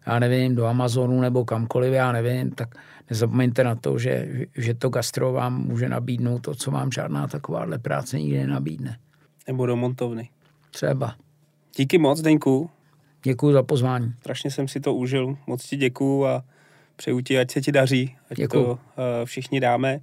já 0.07 0.18
nevím, 0.18 0.55
do 0.55 0.66
Amazonu 0.66 1.20
nebo 1.20 1.44
kamkoliv, 1.44 1.92
já 1.92 2.12
nevím, 2.12 2.50
tak 2.50 2.74
nezapomeňte 3.12 3.64
na 3.64 3.74
to, 3.74 3.98
že, 3.98 4.48
že 4.56 4.74
to 4.74 4.88
gastro 4.88 5.32
vám 5.32 5.68
může 5.68 5.88
nabídnout 5.88 6.38
to, 6.38 6.54
co 6.54 6.70
vám 6.70 6.92
žádná 6.92 7.28
takováhle 7.28 7.78
práce 7.78 8.18
nikdy 8.18 8.38
nenabídne. 8.38 8.98
Nebo 9.46 9.66
do 9.66 9.76
montovny. 9.76 10.28
Třeba. 10.70 11.14
Díky 11.76 11.98
moc, 11.98 12.20
Deňku. 12.20 12.70
Děkuji 13.22 13.52
za 13.52 13.62
pozvání. 13.62 14.14
Strašně 14.20 14.50
jsem 14.50 14.68
si 14.68 14.80
to 14.80 14.94
užil. 14.94 15.36
Moc 15.46 15.66
ti 15.66 15.76
děkuju 15.76 16.24
a 16.24 16.44
přeju 16.96 17.20
ti, 17.20 17.38
ať 17.38 17.50
se 17.50 17.60
ti 17.60 17.72
daří. 17.72 18.16
Ať 18.30 18.36
Děkuju. 18.36 18.64
to 18.64 18.72
uh, 18.72 18.78
všichni 19.24 19.60
dáme. 19.60 20.00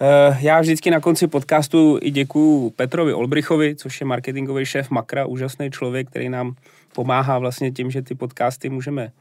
Eh, 0.00 0.38
já 0.40 0.60
vždycky 0.60 0.90
na 0.90 1.00
konci 1.00 1.26
podcastu 1.26 1.98
i 2.02 2.10
děkuju 2.10 2.70
Petrovi 2.70 3.14
Olbrichovi, 3.14 3.76
což 3.76 4.00
je 4.00 4.06
marketingový 4.06 4.66
šéf 4.66 4.90
Makra, 4.90 5.26
úžasný 5.26 5.70
člověk, 5.70 6.10
který 6.10 6.28
nám 6.28 6.54
pomáhá 6.94 7.38
vlastně 7.38 7.70
tím, 7.70 7.90
že 7.90 8.02
ty 8.02 8.14
podcasty 8.14 8.68
můžeme 8.68 9.12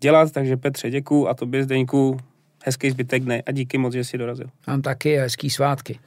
dělat. 0.00 0.32
Takže 0.32 0.56
Petře, 0.56 0.90
děkuju 0.90 1.26
a 1.26 1.34
tobě 1.34 1.64
Zdeňku 1.64 2.18
hezký 2.66 2.90
zbytek 2.90 3.22
dne 3.22 3.42
a 3.46 3.52
díky 3.52 3.78
moc, 3.78 3.92
že 3.92 4.04
jsi 4.04 4.18
dorazil. 4.18 4.46
Mám 4.66 4.82
taky 4.82 5.16
hezký 5.16 5.50
svátky. 5.50 5.98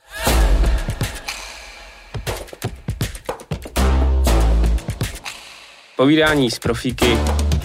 Povídání 5.96 6.52
z 6.52 6.60
profíky 6.60 7.18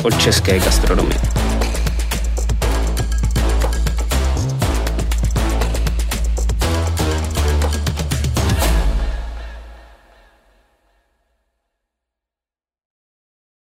od 0.05 0.21
české 0.21 0.59
gastronomie. 0.59 1.34